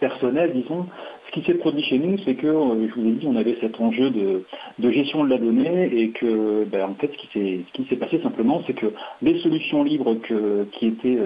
personnelle, 0.03 0.51
disons, 0.53 0.85
ce 1.27 1.31
qui 1.31 1.45
s'est 1.45 1.53
produit 1.53 1.81
chez 1.83 1.97
nous, 1.97 2.17
c'est 2.25 2.35
que, 2.35 2.47
je 2.47 2.99
vous 2.99 3.07
ai 3.07 3.11
dit, 3.13 3.25
on 3.25 3.37
avait 3.37 3.55
cet 3.61 3.79
enjeu 3.79 4.09
de, 4.09 4.91
gestion 4.91 5.23
de 5.23 5.29
la 5.29 5.37
donnée 5.37 5.89
et 5.95 6.09
que, 6.09 6.65
ben, 6.65 6.89
en 6.89 6.95
fait, 6.95 7.09
ce 7.13 7.73
qui 7.73 7.85
s'est, 7.89 7.95
passé 7.95 8.19
simplement, 8.21 8.61
c'est 8.67 8.73
que 8.73 8.87
les 9.21 9.39
solutions 9.39 9.83
libres 9.83 10.15
qui 10.73 10.87
étaient 10.87 11.17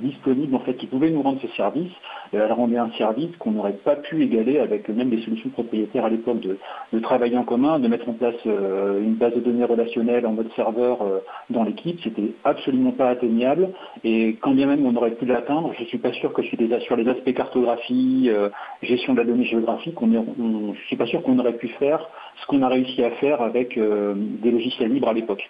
disponibles, 0.00 0.54
en 0.54 0.60
fait, 0.60 0.74
qui 0.74 0.86
pouvaient 0.86 1.10
nous 1.10 1.22
rendre 1.22 1.40
ce 1.42 1.48
service, 1.56 1.92
elle 2.32 2.52
rendait 2.52 2.78
un 2.78 2.90
service 2.92 3.34
qu'on 3.38 3.52
n'aurait 3.52 3.78
pas 3.84 3.96
pu 3.96 4.22
égaler 4.22 4.58
avec 4.58 4.88
même 4.88 5.10
des 5.10 5.22
solutions 5.22 5.50
propriétaires 5.50 6.04
à 6.04 6.10
l'époque 6.10 6.40
de, 6.40 6.58
travailler 7.00 7.36
en 7.36 7.44
commun, 7.44 7.78
de 7.78 7.88
mettre 7.88 8.08
en 8.08 8.14
place 8.14 8.34
euh, 8.46 9.00
une 9.02 9.14
base 9.14 9.34
de 9.34 9.40
données 9.40 9.64
relationnelle 9.64 10.26
en 10.26 10.32
mode 10.32 10.50
serveur 10.56 11.02
euh, 11.02 11.18
dans 11.50 11.62
l'équipe. 11.62 12.00
C'était 12.02 12.32
absolument 12.44 12.92
pas 12.92 13.10
atteignable. 13.10 13.68
Et 14.02 14.36
quand 14.40 14.52
bien 14.52 14.66
même 14.66 14.84
on 14.86 14.96
aurait 14.96 15.12
pu 15.12 15.26
l'atteindre, 15.26 15.72
je 15.78 15.84
suis 15.84 15.98
pas 15.98 16.12
sûr 16.12 16.32
que 16.32 16.42
sur, 16.42 16.56
des, 16.56 16.80
sur 16.80 16.96
les 16.96 17.08
aspects 17.08 17.32
cartographie, 17.32 17.95
euh, 18.26 18.48
gestion 18.82 19.14
de 19.14 19.18
la 19.18 19.24
donnée 19.24 19.44
géographique, 19.44 19.96
je 20.00 20.86
suis 20.86 20.96
pas 20.96 21.06
sûr 21.06 21.22
qu'on 21.22 21.38
aurait 21.38 21.56
pu 21.56 21.68
faire 21.68 22.08
ce 22.40 22.46
qu'on 22.46 22.62
a 22.62 22.68
réussi 22.68 23.02
à 23.02 23.10
faire 23.12 23.40
avec 23.40 23.78
des 23.78 24.50
logiciels 24.50 24.92
libres 24.92 25.08
à 25.08 25.14
l'époque. 25.14 25.48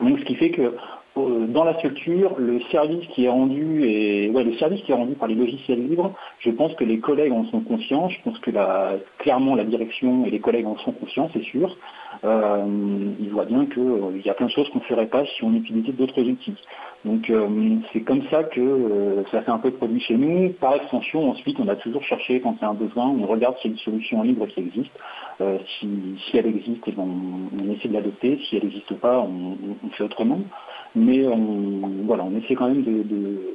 Donc 0.00 0.18
ce 0.18 0.24
qui 0.24 0.34
fait 0.34 0.50
que 0.50 0.74
euh, 1.16 1.46
dans 1.46 1.62
la 1.62 1.74
structure, 1.74 2.34
le 2.38 2.60
service 2.72 3.06
qui 3.08 3.24
est 3.24 3.28
rendu 3.28 3.84
et 3.84 4.28
le 4.28 4.54
service 4.54 4.82
qui 4.82 4.90
est 4.90 4.94
rendu 4.94 5.14
par 5.14 5.28
les 5.28 5.36
logiciels 5.36 5.86
libres, 5.86 6.12
je 6.40 6.50
pense 6.50 6.74
que 6.74 6.84
les 6.84 6.98
collègues 6.98 7.32
en 7.32 7.44
sont 7.46 7.60
conscients. 7.60 8.08
Je 8.08 8.20
pense 8.24 8.38
que 8.40 8.50
la, 8.50 8.94
clairement 9.18 9.54
la 9.54 9.64
direction 9.64 10.26
et 10.26 10.30
les 10.30 10.40
collègues 10.40 10.66
en 10.66 10.76
sont 10.78 10.92
conscients, 10.92 11.30
c'est 11.32 11.44
sûr. 11.44 11.76
Euh, 12.24 12.64
ils 13.20 13.28
voient 13.30 13.44
bien 13.44 13.66
qu'il 13.66 13.82
euh, 13.82 14.20
y 14.24 14.30
a 14.30 14.34
plein 14.34 14.46
de 14.46 14.50
choses 14.50 14.68
qu'on 14.70 14.78
ne 14.78 14.84
ferait 14.84 15.08
pas 15.08 15.24
si 15.26 15.44
on 15.44 15.52
utilisait 15.52 15.92
d'autres 15.92 16.22
outils. 16.22 16.56
Donc 17.04 17.28
euh, 17.28 17.46
c'est 17.92 18.00
comme 18.00 18.22
ça 18.30 18.44
que 18.44 19.24
ça 19.30 19.42
fait 19.42 19.50
un 19.50 19.58
peu 19.58 19.70
de 19.70 19.76
produit 19.76 20.00
chez 20.00 20.16
nous. 20.16 20.50
Par 20.54 20.74
extension, 20.74 21.30
ensuite, 21.30 21.58
on 21.60 21.68
a 21.68 21.76
toujours 21.76 22.02
cherché 22.02 22.40
quand 22.40 22.56
il 22.58 22.62
y 22.62 22.64
a 22.64 22.70
un 22.70 22.74
besoin, 22.74 23.08
on 23.08 23.26
regarde 23.26 23.56
s'il 23.58 23.72
y 23.72 23.74
a 23.74 23.76
une 23.76 23.82
solution 23.82 24.22
libre 24.22 24.46
qui 24.46 24.60
existe. 24.60 24.92
Si, 25.80 26.18
elle 26.32 26.46
existe, 26.46 26.82
eh 26.86 26.92
ben, 26.92 27.04
on, 27.04 27.72
essaie 27.72 27.88
de 27.88 27.94
l'adopter. 27.94 28.38
Si 28.48 28.56
elle 28.56 28.64
n'existe 28.64 28.94
pas, 28.94 29.20
on, 29.20 29.56
fait 29.90 30.04
autrement 30.04 30.40
mais 30.96 31.26
on, 31.26 32.04
voilà, 32.04 32.22
on 32.22 32.36
essaie 32.36 32.54
quand 32.54 32.68
même 32.68 32.84
de, 32.84 33.52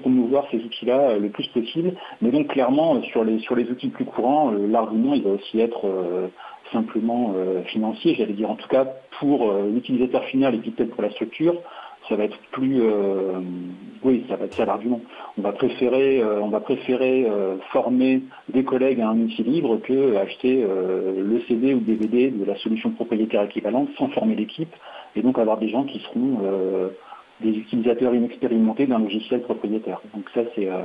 promouvoir 0.00 0.46
ces 0.52 0.58
outils-là 0.58 1.18
le 1.18 1.30
plus 1.30 1.48
possible. 1.48 1.94
Mais 2.22 2.30
donc 2.30 2.46
clairement, 2.46 3.02
sur 3.02 3.24
les, 3.24 3.40
sur 3.40 3.56
les 3.56 3.68
outils 3.70 3.88
plus 3.88 4.04
courants, 4.04 4.52
l'argument 4.52 5.14
il 5.14 5.24
va 5.24 5.30
aussi 5.30 5.58
être 5.60 6.30
simplement 6.74 7.34
financier, 7.66 8.14
j'allais 8.14 8.34
dire 8.34 8.50
en 8.50 8.56
tout 8.56 8.68
cas 8.68 8.84
pour 9.18 9.50
l'utilisateur 9.72 10.24
final 10.24 10.54
et 10.54 10.58
peut-être 10.58 10.90
pour 10.90 11.02
la 11.02 11.10
structure, 11.10 11.54
ça 12.08 12.16
va 12.16 12.24
être 12.24 12.36
plus 12.52 12.82
oui 14.02 14.26
ça 14.28 14.36
va 14.36 14.44
être 14.44 14.52
ça 14.52 14.66
l'argument 14.66 15.00
on 15.38 15.42
va 15.42 15.52
préférer 15.52 16.22
on 16.22 16.48
va 16.48 16.60
préférer 16.60 17.26
former 17.72 18.20
des 18.52 18.62
collègues 18.62 19.00
à 19.00 19.08
un 19.08 19.20
outil 19.20 19.42
libre 19.42 19.78
que 19.78 20.16
acheter 20.16 20.62
le 20.62 21.40
CD 21.48 21.72
ou 21.72 21.78
le 21.78 21.84
DVD 21.84 22.30
de 22.30 22.44
la 22.44 22.56
solution 22.56 22.90
propriétaire 22.90 23.44
équivalente 23.44 23.88
sans 23.96 24.08
former 24.08 24.34
l'équipe 24.34 24.74
et 25.16 25.22
donc 25.22 25.38
avoir 25.38 25.58
des 25.58 25.68
gens 25.68 25.84
qui 25.84 26.00
seront 26.00 26.38
euh, 26.42 26.88
des 27.40 27.50
utilisateurs 27.50 28.14
inexpérimentés 28.14 28.86
d'un 28.86 28.98
logiciel 28.98 29.42
propriétaire. 29.42 30.00
Donc 30.14 30.28
ça 30.34 30.42
c'est 30.54 30.68
euh, 30.68 30.82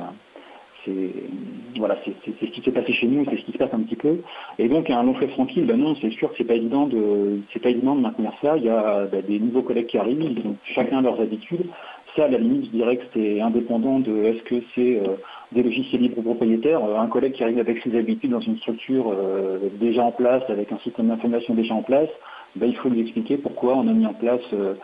voilà, 1.78 1.98
c'est 2.04 2.14
ce 2.26 2.46
qui 2.52 2.62
s'est 2.62 2.72
passé 2.72 2.94
chez 2.94 3.08
nous, 3.08 3.26
c'est 3.26 3.38
ce 3.38 3.46
qui 3.46 3.52
se 3.52 3.58
passe 3.58 3.74
un 3.74 3.82
petit 3.82 3.96
peu. 3.96 4.20
Et 4.58 4.68
donc 4.68 4.90
un 4.90 5.04
long 5.04 5.14
fleuve 5.14 5.32
tranquille, 5.32 5.66
ben 5.66 5.78
non, 5.78 5.96
c'est 6.02 6.12
sûr 6.12 6.30
que 6.30 6.36
c'est 6.38 6.44
pas 6.44 6.56
évident 6.56 6.88
de 6.88 7.42
c'est 7.54 7.62
pas 7.62 7.70
évident 7.70 7.96
de 7.96 8.02
maintenir 8.02 8.32
ça. 8.42 8.58
Il 8.58 8.64
y 8.64 8.70
a 8.70 9.06
ben, 9.06 9.24
des 9.26 9.40
nouveaux 9.40 9.64
collègues 9.64 9.88
qui 9.88 9.98
arrivent, 9.98 10.22
ils 10.22 10.48
ont 10.48 10.56
chacun 10.64 11.02
leurs 11.02 11.20
habitudes. 11.20 11.66
Ça, 12.16 12.26
à 12.26 12.28
la 12.28 12.40
limite, 12.40 12.66
je 12.66 12.72
dirais 12.72 12.98
que 12.98 13.04
c'est 13.14 13.40
indépendant 13.40 14.00
de 14.00 14.24
est-ce 14.24 14.42
que 14.44 14.56
c'est 14.74 14.98
euh, 14.98 15.16
des 15.52 15.64
logiciels 15.64 16.02
libres 16.02 16.22
propriétaires. 16.22 16.84
Un 16.84 17.08
collègue 17.08 17.34
qui 17.34 17.44
arrive 17.44 17.60
avec 17.60 17.82
ses 17.84 17.96
habitudes 17.98 18.32
dans 18.32 18.40
une 18.40 18.58
structure 18.58 19.12
euh, 19.12 19.60
déjà 19.80 20.04
en 20.04 20.12
place, 20.12 20.44
avec 20.50 20.72
un 20.72 20.78
système 20.80 21.08
d'information 21.08 21.54
déjà 21.54 21.74
en 21.74 21.84
place, 21.84 22.10
ben, 22.56 22.68
il 22.68 22.76
faut 22.76 22.90
lui 22.90 23.02
expliquer 23.02 23.38
pourquoi 23.38 23.76
on 23.76 23.88
a 23.88 23.94
mis 23.94 24.06
en 24.06 24.14
place 24.14 24.42
euh, 24.54 24.74
euh, 24.74 24.76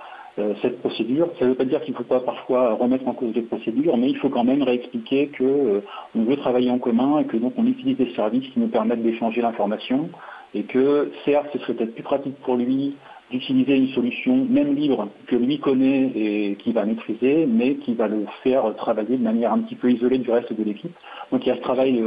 cette 0.62 0.80
procédure. 0.80 1.30
Ça 1.40 1.46
ne 1.46 1.52
veut 1.52 1.56
pas 1.56 1.66
dire 1.66 1.82
qu'il 1.82 1.94
ne 1.94 1.98
faut 1.98 2.04
pas 2.04 2.20
parfois 2.20 2.74
remettre 2.74 3.08
en 3.08 3.14
cause 3.14 3.34
des 3.34 3.42
procédures, 3.42 3.98
mais 3.98 4.10
il 4.10 4.18
faut 4.18 4.30
quand 4.30 4.44
même 4.44 4.64
réexpliquer 4.64 5.32
qu'on 5.38 5.46
euh, 5.46 5.82
veut 6.14 6.36
travailler 6.38 6.70
en 6.70 6.80
commun 6.80 7.20
et 7.20 7.26
que 7.26 7.38
donc 7.38 7.54
on 7.58 7.66
utilise 7.66 7.98
des 7.98 8.12
services 8.16 8.48
qui 8.50 8.60
nous 8.60 8.68
permettent 8.68 9.04
d'échanger 9.04 9.42
l'information 9.42 10.10
et 10.54 10.64
que 10.64 11.12
certes 11.24 11.48
ce 11.54 11.60
serait 11.60 11.74
peut-être 11.74 11.94
plus 11.94 12.04
pratique 12.04 12.36
pour 12.44 12.56
lui 12.56 12.96
d'utiliser 13.32 13.76
une 13.76 13.88
solution 13.90 14.46
même 14.50 14.76
libre 14.76 15.08
que 15.28 15.36
lui 15.36 15.60
connaît 15.60 16.12
et 16.16 16.56
qui 16.60 16.74
va 16.74 16.86
maîtriser, 16.86 17.48
mais 17.48 17.76
qui 17.76 17.96
va 17.96 18.08
le 18.08 18.26
faire 18.44 18.76
travailler 18.76 19.18
de 19.18 19.24
manière 19.24 19.52
un 19.52 19.60
petit 19.60 19.76
peu 19.76 19.90
isolée 19.90 20.20
du 20.20 20.30
reste 20.30 20.54
de 20.54 20.64
l'équipe. 20.64 20.94
Donc 21.32 21.44
il 21.46 21.50
y 21.50 21.52
a 21.52 21.56
ce 21.56 21.62
travail 21.62 22.04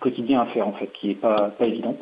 quotidien 0.00 0.40
à 0.40 0.46
faire 0.46 0.66
en 0.66 0.72
fait 0.72 0.90
qui 0.92 1.08
n'est 1.08 1.14
pas, 1.14 1.50
pas 1.50 1.66
évident. 1.66 1.96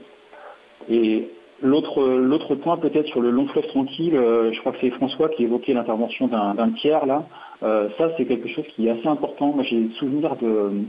Et 0.89 1.29
L'autre, 1.61 2.55
point 2.57 2.77
peut-être 2.77 3.09
sur 3.09 3.21
le 3.21 3.31
long 3.31 3.47
fleuve 3.49 3.67
tranquille, 3.67 4.13
je 4.15 4.61
crois 4.61 4.73
que 4.73 4.79
c'est 4.81 4.91
François 4.91 5.29
qui 5.29 5.43
évoquait 5.43 5.75
l'intervention 5.75 6.29
d'un, 6.29 6.71
tiers 6.81 7.05
là. 7.05 7.27
ça 7.61 8.11
c'est 8.17 8.27
quelque 8.27 8.49
chose 8.49 8.65
qui 8.77 8.87
est 8.87 8.91
assez 8.91 9.09
important. 9.09 9.53
Moi 9.53 9.65
j'ai 9.65 9.89
souvenir 9.99 10.37
de, 10.37 10.85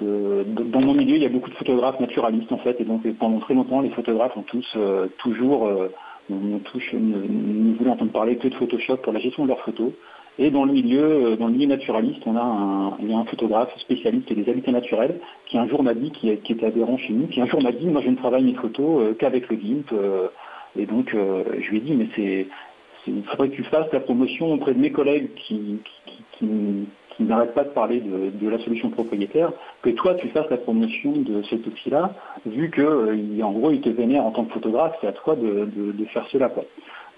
dans 0.00 0.80
mon 0.80 0.94
milieu, 0.94 1.14
il 1.14 1.22
y 1.22 1.26
a 1.26 1.28
beaucoup 1.28 1.50
de 1.50 1.54
photographes 1.54 2.00
naturalistes 2.00 2.50
en 2.50 2.58
fait, 2.58 2.80
et 2.80 2.84
donc 2.84 3.06
pendant 3.18 3.38
très 3.38 3.54
longtemps, 3.54 3.80
les 3.80 3.90
photographes 3.90 4.36
ont 4.36 4.42
tous 4.42 4.76
toujours 5.18 5.68
on 6.30 6.58
touche, 6.58 6.92
ne, 6.92 7.76
voulait 7.76 7.90
entendre 7.90 8.12
parler 8.12 8.36
que 8.36 8.48
de 8.48 8.54
Photoshop 8.54 8.98
pour 8.98 9.12
la 9.12 9.20
gestion 9.20 9.44
de 9.44 9.48
leurs 9.48 9.60
photos. 9.60 9.92
Et 10.38 10.50
dans 10.50 10.64
le 10.64 10.72
milieu, 10.72 11.02
euh, 11.02 11.36
dans 11.36 11.48
le 11.48 11.52
milieu 11.52 11.66
naturaliste, 11.66 12.22
on 12.26 12.36
a 12.36 12.40
un, 12.40 12.96
il 13.00 13.10
y 13.10 13.14
a 13.14 13.18
un 13.18 13.24
photographe 13.24 13.76
spécialiste 13.78 14.32
des 14.32 14.48
habitats 14.48 14.70
naturels 14.70 15.18
qui 15.46 15.58
un 15.58 15.66
jour 15.68 15.82
m'a 15.82 15.94
dit, 15.94 16.10
qui, 16.12 16.30
était 16.30 16.66
adhérent 16.66 16.96
chez 16.96 17.12
nous, 17.12 17.26
qui 17.26 17.40
un 17.40 17.46
jour 17.46 17.62
m'a 17.62 17.72
dit, 17.72 17.86
moi 17.86 18.02
je 18.02 18.10
ne 18.10 18.16
travaille 18.16 18.44
mes 18.44 18.54
photos 18.54 19.02
euh, 19.02 19.14
qu'avec 19.14 19.48
le 19.48 19.56
GIMP. 19.56 19.92
Euh, 19.92 20.28
et 20.76 20.86
donc 20.86 21.10
je 21.12 21.70
lui 21.70 21.78
ai 21.78 21.80
dit, 21.80 21.94
mais 21.94 22.06
c'est, 22.14 22.46
il 23.08 23.24
faudrait 23.24 23.48
que 23.48 23.56
tu 23.56 23.64
fasses 23.64 23.90
la 23.92 24.00
promotion 24.00 24.52
auprès 24.52 24.74
de 24.74 24.78
mes 24.78 24.92
collègues 24.92 25.30
qui, 25.34 25.78
qui, 26.38 26.86
qui 27.18 27.24
n'arrête 27.24 27.52
pas 27.52 27.64
de 27.64 27.70
parler 27.70 28.00
de, 28.00 28.48
la 28.48 28.58
solution 28.60 28.90
propriétaire, 28.90 29.50
que 29.82 29.90
toi 29.90 30.14
tu 30.14 30.28
fasses 30.28 30.48
la 30.50 30.56
promotion 30.56 31.12
de 31.12 31.42
cet 31.50 31.66
outil-là, 31.66 32.14
vu 32.46 32.70
que 32.70 33.42
en 33.42 33.52
gros 33.52 33.72
il 33.72 33.80
te 33.80 33.88
vénère 33.88 34.24
en 34.24 34.30
tant 34.30 34.44
que 34.44 34.52
photographe, 34.52 34.94
c'est 35.00 35.08
à 35.08 35.12
toi 35.12 35.34
de, 35.34 36.04
faire 36.12 36.26
cela. 36.30 36.50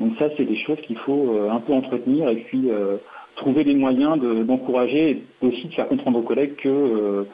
Donc 0.01 0.15
ça 0.19 0.29
c'est 0.37 0.45
des 0.45 0.57
choses 0.57 0.81
qu'il 0.87 0.99
faut 0.99 1.35
euh, 1.35 1.51
un 1.51 1.61
peu 1.61 1.73
entretenir 1.73 2.29
et 2.29 2.37
puis 2.37 2.71
euh, 2.71 2.97
trouver 3.37 3.65
des 3.65 3.75
moyens 3.75 4.19
d'encourager 4.19 5.11
et 5.43 5.47
aussi 5.47 5.69
de 5.69 5.75
faire 5.75 5.89
comprendre 5.89 6.19
aux 6.19 6.23
collègues 6.23 6.57
que 6.57 7.27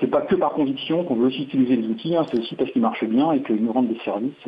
c'est 0.00 0.06
pas 0.06 0.20
que 0.22 0.34
par 0.34 0.50
conviction 0.50 1.04
qu'on 1.04 1.16
veut 1.16 1.26
aussi 1.26 1.42
utiliser 1.42 1.76
les 1.76 1.88
outils, 1.88 2.14
hein, 2.14 2.24
c'est 2.30 2.38
aussi 2.38 2.54
parce 2.54 2.70
qu'ils 2.70 2.82
marchent 2.82 3.04
bien 3.04 3.32
et 3.32 3.42
qu'ils 3.42 3.64
nous 3.64 3.72
rendent 3.72 3.88
des 3.88 3.98
services. 4.04 4.46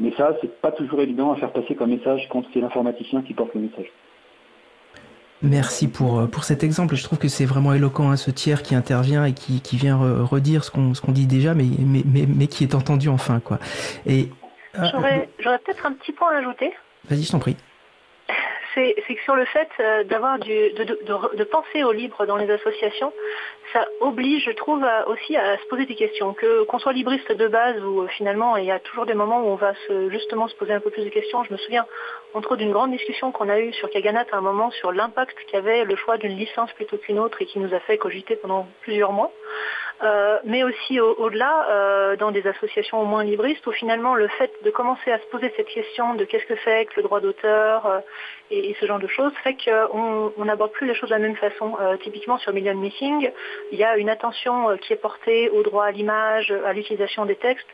mais 0.00 0.12
ça, 0.16 0.36
c'est 0.40 0.60
pas 0.60 0.72
toujours 0.72 1.00
évident 1.00 1.32
à 1.32 1.36
faire 1.36 1.52
passer 1.52 1.74
comme 1.74 1.90
message 1.90 2.28
quand 2.30 2.42
c'est 2.52 2.60
l'informaticien 2.60 3.22
qui 3.22 3.34
porte 3.34 3.54
le 3.54 3.62
message. 3.62 3.92
Merci 5.42 5.88
pour, 5.88 6.20
euh, 6.20 6.26
pour 6.26 6.44
cet 6.44 6.62
exemple. 6.62 6.94
Je 6.94 7.02
trouve 7.02 7.18
que 7.18 7.28
c'est 7.28 7.44
vraiment 7.44 7.74
éloquent, 7.74 8.10
hein, 8.10 8.16
ce 8.16 8.30
tiers 8.30 8.62
qui 8.62 8.74
intervient 8.76 9.24
et 9.24 9.32
qui, 9.32 9.76
vient 9.76 9.96
redire 9.96 10.62
ce 10.62 10.70
qu'on 10.70 10.92
qu'on 10.92 11.12
dit 11.12 11.26
déjà, 11.26 11.54
mais, 11.54 11.64
mais, 11.78 12.02
mais, 12.04 12.26
mais, 12.28 12.46
qui 12.46 12.62
est 12.62 12.74
entendu 12.74 13.08
enfin. 13.08 13.40
quoi. 13.40 13.58
Et 14.06 14.28
euh, 14.78 15.26
J'aurais 15.38 15.58
peut-être 15.58 15.86
un 15.86 15.92
petit 15.92 16.12
point 16.12 16.30
à 16.30 16.38
ajouter. 16.38 16.72
Vas-y, 17.08 17.22
je 17.22 17.32
t'en 17.32 17.38
prie 17.38 17.56
c'est 18.74 18.94
que 19.14 19.22
sur 19.24 19.36
le 19.36 19.44
fait 19.44 19.68
euh, 19.80 20.04
d'avoir 20.04 20.38
de, 20.38 21.36
de, 21.36 21.44
penser 21.44 21.82
au 21.82 21.92
libre 21.92 22.24
dans 22.26 22.36
les 22.36 22.50
associations, 22.50 23.12
ça 23.72 23.86
oblige, 24.00 24.44
je 24.44 24.50
trouve, 24.52 24.84
aussi 25.06 25.36
à 25.36 25.58
se 25.58 25.64
poser 25.66 25.86
des 25.86 25.94
questions. 25.94 26.32
Que 26.34 26.64
qu'on 26.64 26.78
soit 26.78 26.92
libriste 26.92 27.30
de 27.32 27.48
base 27.48 27.82
ou 27.82 28.02
euh, 28.02 28.08
finalement 28.08 28.56
il 28.56 28.64
y 28.64 28.70
a 28.70 28.78
toujours 28.78 29.06
des 29.06 29.14
moments 29.14 29.40
où 29.40 29.48
on 29.48 29.56
va 29.56 29.74
se, 29.86 30.10
justement 30.10 30.48
se 30.48 30.54
poser 30.54 30.72
un 30.72 30.80
peu 30.80 30.90
plus 30.90 31.04
de 31.04 31.10
questions. 31.10 31.44
Je 31.44 31.52
me 31.52 31.58
souviens 31.58 31.86
entre 32.34 32.52
autres 32.52 32.62
d'une 32.62 32.72
grande 32.72 32.92
discussion 32.92 33.32
qu'on 33.32 33.48
a 33.48 33.58
eue 33.60 33.72
sur 33.74 33.90
Kaganat 33.90 34.26
à 34.32 34.36
un 34.36 34.40
moment 34.40 34.70
sur 34.70 34.92
l'impact 34.92 35.36
qu'avait 35.50 35.84
le 35.84 35.96
choix 35.96 36.16
d'une 36.16 36.36
licence 36.36 36.72
plutôt 36.72 36.96
qu'une 36.96 37.18
autre 37.18 37.42
et 37.42 37.46
qui 37.46 37.58
nous 37.58 37.74
a 37.74 37.80
fait 37.80 37.98
cogiter 37.98 38.36
pendant 38.36 38.66
plusieurs 38.82 39.12
mois. 39.12 39.32
Euh, 40.02 40.38
mais 40.44 40.64
aussi 40.64 40.98
au-delà, 40.98 41.68
euh, 41.70 42.16
dans 42.16 42.32
des 42.32 42.44
associations 42.46 43.00
au 43.00 43.04
moins 43.04 43.22
libristes, 43.22 43.64
où 43.68 43.72
finalement 43.72 44.16
le 44.16 44.26
fait 44.26 44.50
de 44.64 44.70
commencer 44.70 45.12
à 45.12 45.18
se 45.18 45.26
poser 45.26 45.52
cette 45.56 45.68
question 45.68 46.14
de 46.14 46.24
qu'est-ce 46.24 46.46
que 46.46 46.58
c'est 46.64 46.86
que 46.86 46.94
le 46.96 47.04
droit 47.04 47.20
d'auteur 47.20 47.86
euh, 47.86 48.00
et, 48.50 48.74
ce 48.80 48.86
genre 48.86 48.98
de 48.98 49.06
choses, 49.06 49.32
fait 49.44 49.54
qu'on 49.54 50.44
n'aborde 50.44 50.72
plus 50.72 50.88
les 50.88 50.94
choses 50.94 51.10
de 51.10 51.14
la 51.14 51.20
même 51.20 51.36
façon. 51.36 51.76
typiquement 52.02 52.36
sur 52.38 52.52
Million 52.52 52.74
Missing, 52.74 53.30
il 53.70 53.78
y 53.78 53.84
a 53.84 53.96
une 53.96 54.08
attention 54.08 54.76
qui 54.78 54.92
est 54.92 54.96
portée 54.96 55.48
au 55.50 55.62
droit 55.62 55.84
à 55.84 55.90
l'image, 55.90 56.52
à 56.66 56.72
l'utilisation 56.72 57.24
des 57.24 57.36
textes, 57.36 57.68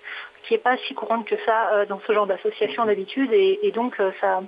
qui 0.45 0.55
n'est 0.55 0.61
pas 0.61 0.77
si 0.87 0.95
courante 0.95 1.27
que 1.27 1.37
ça 1.47 1.87
dans 1.87 2.01
ce 2.07 2.13
genre 2.13 2.27
d'association 2.27 2.85
d'habitude, 2.85 3.33
et, 3.33 3.73
donc 3.75 3.97
ça, 4.21 4.43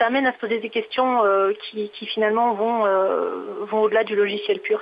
amène 0.00 0.26
à 0.26 0.32
se 0.32 0.38
poser 0.38 0.58
des 0.58 0.70
questions 0.70 1.22
qui, 1.70 2.06
finalement 2.06 2.52
vont 2.52 3.82
au-delà 3.82 4.04
du 4.04 4.14
logiciel 4.14 4.60
pur. 4.60 4.80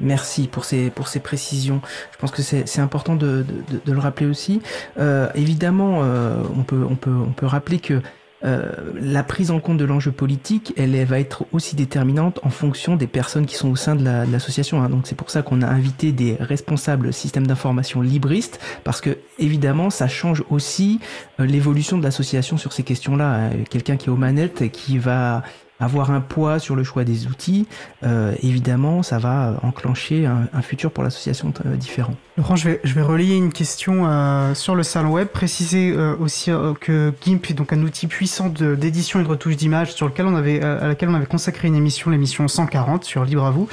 Merci 0.00 0.48
pour 0.48 0.64
ces, 0.64 0.90
pour 0.90 1.08
ces 1.08 1.20
précisions. 1.20 1.80
Je 2.12 2.18
pense 2.18 2.30
que 2.30 2.42
c'est 2.42 2.80
important 2.80 3.16
de, 3.16 3.44
de, 3.84 3.92
le 3.92 3.98
rappeler 3.98 4.26
aussi. 4.26 4.60
Euh, 4.98 5.28
évidemment, 5.34 6.00
euh, 6.02 6.42
on, 6.56 6.62
peut, 6.62 6.86
on, 6.88 6.94
peut, 6.94 7.10
on 7.10 7.32
peut 7.32 7.46
rappeler 7.46 7.78
que 7.78 8.00
euh, 8.44 8.70
la 8.94 9.24
prise 9.24 9.50
en 9.50 9.58
compte 9.58 9.78
de 9.78 9.84
l'enjeu 9.84 10.12
politique, 10.12 10.72
elle, 10.76 11.04
va 11.04 11.18
être 11.18 11.44
aussi 11.52 11.74
déterminante 11.74 12.38
en 12.44 12.50
fonction 12.50 12.94
des 12.94 13.08
personnes 13.08 13.46
qui 13.46 13.56
sont 13.56 13.68
au 13.68 13.76
sein 13.76 13.96
de 13.96 14.04
l'association. 14.04 14.82
hein. 14.82 14.88
Donc 14.88 15.06
c'est 15.06 15.16
pour 15.16 15.30
ça 15.30 15.42
qu'on 15.42 15.60
a 15.62 15.66
invité 15.66 16.12
des 16.12 16.36
responsables 16.38 17.12
systèmes 17.12 17.46
d'information 17.46 18.00
libristes, 18.00 18.60
parce 18.84 19.00
que 19.00 19.18
évidemment 19.38 19.90
ça 19.90 20.06
change 20.06 20.44
aussi 20.50 21.00
euh, 21.40 21.46
l'évolution 21.46 21.98
de 21.98 22.04
l'association 22.04 22.56
sur 22.56 22.72
ces 22.72 22.84
questions-là. 22.84 23.50
Quelqu'un 23.70 23.96
qui 23.96 24.06
est 24.06 24.12
aux 24.12 24.16
manettes 24.16 24.62
et 24.62 24.70
qui 24.70 24.98
va 24.98 25.42
avoir 25.80 26.10
un 26.10 26.20
poids 26.20 26.58
sur 26.58 26.74
le 26.74 26.82
choix 26.82 27.04
des 27.04 27.26
outils, 27.26 27.66
euh, 28.02 28.34
évidemment, 28.42 29.02
ça 29.02 29.18
va 29.18 29.58
enclencher 29.62 30.26
un, 30.26 30.62
futur 30.62 30.90
pour 30.90 31.04
l'association 31.04 31.52
euh, 31.64 31.76
différent. 31.76 32.14
Laurent, 32.36 32.56
je 32.56 32.68
vais, 32.68 32.80
je 32.84 32.94
vais 32.94 33.02
relayer 33.02 33.36
une 33.36 33.52
question 33.52 34.06
euh, 34.06 34.54
sur 34.54 34.74
le 34.74 34.82
salon 34.82 35.12
web, 35.12 35.28
préciser 35.28 35.96
aussi 35.96 36.50
que 36.80 37.12
GIMP 37.22 37.50
est 37.50 37.54
donc 37.54 37.72
un 37.72 37.82
outil 37.82 38.06
puissant 38.06 38.48
d'édition 38.48 39.20
et 39.20 39.22
de 39.22 39.28
retouche 39.28 39.56
d'images 39.56 39.92
sur 39.92 40.06
lequel 40.06 40.26
on 40.26 40.34
avait, 40.34 40.62
à 40.62 40.86
laquelle 40.86 41.08
on 41.08 41.14
avait 41.14 41.26
consacré 41.26 41.68
une 41.68 41.76
émission, 41.76 42.10
l'émission 42.10 42.48
140 42.48 43.04
sur 43.04 43.24
Libre 43.24 43.44
à 43.44 43.50
vous. 43.50 43.68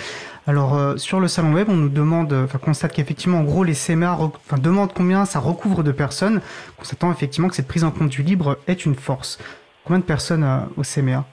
Alors 0.48 1.00
sur 1.00 1.20
le 1.20 1.28
salon 1.28 1.54
web, 1.54 1.68
on 1.70 1.76
nous 1.76 1.90
demande, 1.90 2.34
enfin 2.34 2.60
constate 2.60 2.94
qu'effectivement 2.94 3.40
en 3.40 3.44
gros 3.44 3.64
les 3.64 3.74
CMA 3.74 4.14
enfin, 4.14 4.58
demandent 4.58 4.94
combien 4.94 5.26
ça 5.26 5.40
recouvre 5.40 5.84
de 5.84 5.92
personnes, 5.92 6.42
constatant 6.78 7.12
effectivement 7.12 7.48
que 7.48 7.56
cette 7.56 7.68
prise 7.68 7.84
en 7.84 7.92
compte 7.92 8.10
du 8.10 8.22
libre 8.22 8.58
est 8.68 8.86
une 8.86 8.96
force. 8.96 9.40
Combien 9.84 10.00
de 10.00 10.06
personnes 10.06 10.48
au 10.78 10.84
CMA 10.84 11.26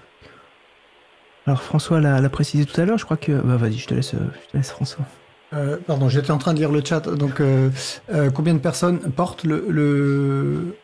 alors 1.47 1.63
François 1.63 2.01
l'a 2.01 2.29
précisé 2.29 2.65
tout 2.65 2.81
à 2.81 2.85
l'heure, 2.85 2.99
je 2.99 3.05
crois 3.05 3.17
que... 3.17 3.33
Bah 3.33 3.57
vas-y, 3.57 3.79
je 3.79 3.87
te 3.89 3.95
laisse, 3.95 4.13
je 4.13 4.51
te 4.51 4.57
laisse 4.57 4.71
François. 4.71 5.07
Euh, 5.55 5.77
pardon, 5.87 6.09
j'étais 6.09 6.31
en 6.31 6.39
train 6.39 6.55
de 6.55 6.59
lire 6.59 6.73
le 6.73 6.83
chat. 6.85 7.01
Donc, 7.01 7.41
euh, 7.41 7.69
euh, 8.13 8.31
combien 8.31 8.55
de 8.55 8.59
personnes 8.59 8.99
portent 8.99 9.45
le... 9.45 9.67
le... 9.69 10.77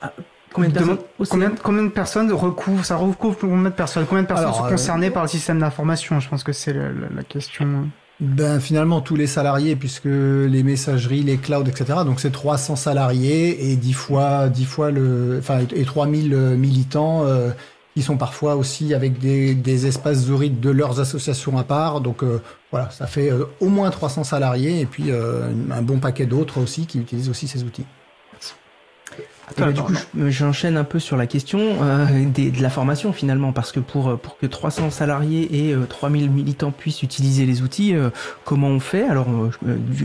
Ah, 0.00 0.12
combien, 0.52 0.68
de 0.68 0.74
personnes, 0.74 0.98
combien, 1.30 1.52
combien, 1.62 1.82
de 1.84 1.88
personnes 1.88 2.32
recouvrent, 2.32 2.84
ça 2.84 2.96
recouvre 2.96 3.38
combien 3.38 3.70
de 3.70 3.74
personnes 3.74 4.04
Combien 4.06 4.22
de 4.22 4.28
personnes 4.28 4.52
sont 4.52 4.68
concernées 4.68 5.10
par 5.10 5.22
le 5.22 5.28
système 5.28 5.60
d'information? 5.60 6.20
Je 6.20 6.28
pense 6.28 6.42
que 6.42 6.52
c'est 6.52 6.72
la, 6.72 6.88
la, 7.14 7.22
question. 7.22 7.88
Ben 8.20 8.60
finalement 8.60 9.00
tous 9.00 9.16
les 9.16 9.26
salariés 9.26 9.74
puisque 9.74 10.04
les 10.04 10.62
messageries, 10.62 11.22
les 11.22 11.38
clouds, 11.38 11.64
etc. 11.64 12.00
Donc 12.04 12.20
c'est 12.20 12.30
300 12.30 12.76
salariés 12.76 13.72
et 13.72 13.76
10 13.76 13.92
fois 13.94 14.48
10 14.48 14.64
fois 14.64 14.90
le 14.90 15.38
enfin 15.38 15.60
et 15.74 15.84
3000 15.84 16.36
militants 16.56 17.24
qui 17.94 18.02
sont 18.02 18.16
parfois 18.16 18.56
aussi 18.56 18.94
avec 18.94 19.18
des, 19.18 19.54
des 19.54 19.86
espaces 19.86 20.24
zourides 20.24 20.60
de 20.60 20.70
leurs 20.70 21.00
associations 21.00 21.58
à 21.58 21.64
part. 21.64 22.00
Donc 22.00 22.22
euh, 22.22 22.40
voilà, 22.70 22.90
ça 22.90 23.06
fait 23.06 23.30
euh, 23.30 23.44
au 23.60 23.68
moins 23.68 23.90
300 23.90 24.24
salariés 24.24 24.80
et 24.80 24.86
puis 24.86 25.06
euh, 25.08 25.50
un 25.70 25.82
bon 25.82 25.98
paquet 25.98 26.26
d'autres 26.26 26.60
aussi 26.60 26.86
qui 26.86 26.98
utilisent 26.98 27.28
aussi 27.28 27.48
ces 27.48 27.64
outils. 27.64 27.84
Du 29.58 29.82
coup, 29.82 29.92
j'enchaîne 30.28 30.78
un 30.78 30.84
peu 30.84 30.98
sur 30.98 31.18
la 31.18 31.26
question 31.26 31.58
de 31.58 32.62
la 32.62 32.70
formation 32.70 33.12
finalement, 33.12 33.52
parce 33.52 33.70
que 33.70 33.80
pour, 33.80 34.18
pour 34.18 34.38
que 34.38 34.46
300 34.46 34.88
salariés 34.88 35.68
et 35.68 35.76
3000 35.90 36.30
militants 36.30 36.70
puissent 36.70 37.02
utiliser 37.02 37.44
les 37.44 37.60
outils, 37.60 37.94
comment 38.44 38.68
on 38.68 38.80
fait? 38.80 39.02
Alors, 39.02 39.26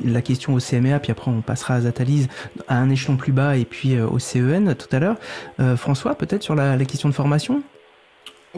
la 0.03 0.21
question 0.21 0.53
au 0.53 0.59
CMA, 0.59 0.99
puis 0.99 1.11
après 1.11 1.31
on 1.31 1.39
passera 1.39 1.75
à 1.75 1.81
Zatalise 1.81 2.27
à 2.67 2.77
un 2.77 2.89
échelon 2.89 3.15
plus 3.15 3.31
bas 3.31 3.55
et 3.55 3.63
puis 3.63 3.97
au 4.01 4.19
CEN 4.19 4.75
tout 4.75 4.93
à 4.93 4.99
l'heure. 4.99 5.15
François, 5.77 6.15
peut-être 6.15 6.43
sur 6.43 6.55
la, 6.55 6.75
la 6.75 6.83
question 6.83 7.07
de 7.07 7.13
formation? 7.13 7.63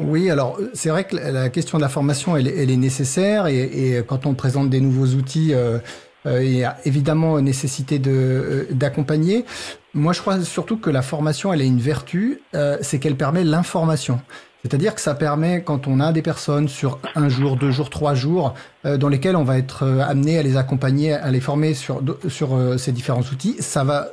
Oui, 0.02 0.30
alors 0.30 0.58
c'est 0.74 0.90
vrai 0.90 1.04
que 1.04 1.16
la 1.16 1.50
question 1.50 1.78
de 1.78 1.84
la 1.84 1.90
formation, 1.90 2.36
elle, 2.36 2.48
est 2.48 2.78
nécessaire 2.78 3.48
et, 3.48 4.04
quand 4.08 4.26
on 4.26 4.34
présente 4.34 4.70
des 4.70 4.82
nouveaux 4.82 5.08
outils, 5.16 5.54
euh, 5.54 5.80
euh, 6.26 6.44
il 6.44 6.58
y 6.58 6.64
a 6.64 6.78
évidemment 6.86 7.40
nécessité 7.42 8.02
euh, 8.08 8.66
d'accompagner. 8.72 9.46
Moi, 9.94 10.14
je 10.14 10.22
crois 10.22 10.42
surtout 10.42 10.78
que 10.78 10.90
la 10.90 11.02
formation, 11.02 11.54
elle 11.54 11.62
a 11.62 11.66
une 11.66 11.80
vertu, 11.80 12.42
c'est 12.82 13.00
qu'elle 13.00 13.16
permet 13.16 13.44
l'information. 13.44 14.22
C'est-à-dire 14.64 14.94
que 14.94 15.02
ça 15.02 15.16
permet, 15.16 15.64
quand 15.64 15.88
on 15.88 16.00
a 16.00 16.12
des 16.12 16.22
personnes 16.22 16.68
sur 16.68 17.00
un 17.16 17.30
jour, 17.30 17.56
deux 17.56 17.72
jours, 17.72 17.90
trois 17.90 18.14
jours, 18.14 18.54
dans 18.84 19.08
lesquels 19.08 19.36
on 19.36 19.44
va 19.44 19.58
être 19.58 19.88
amené 20.08 20.38
à 20.38 20.44
les 20.44 20.58
accompagner, 20.58 21.14
à 21.14 21.32
les 21.32 21.40
former 21.40 21.74
sur, 21.74 22.04
sur 22.28 22.58
ces 22.78 22.92
différents 22.92 23.22
outils, 23.22 23.56
ça 23.60 23.84
va 23.84 24.10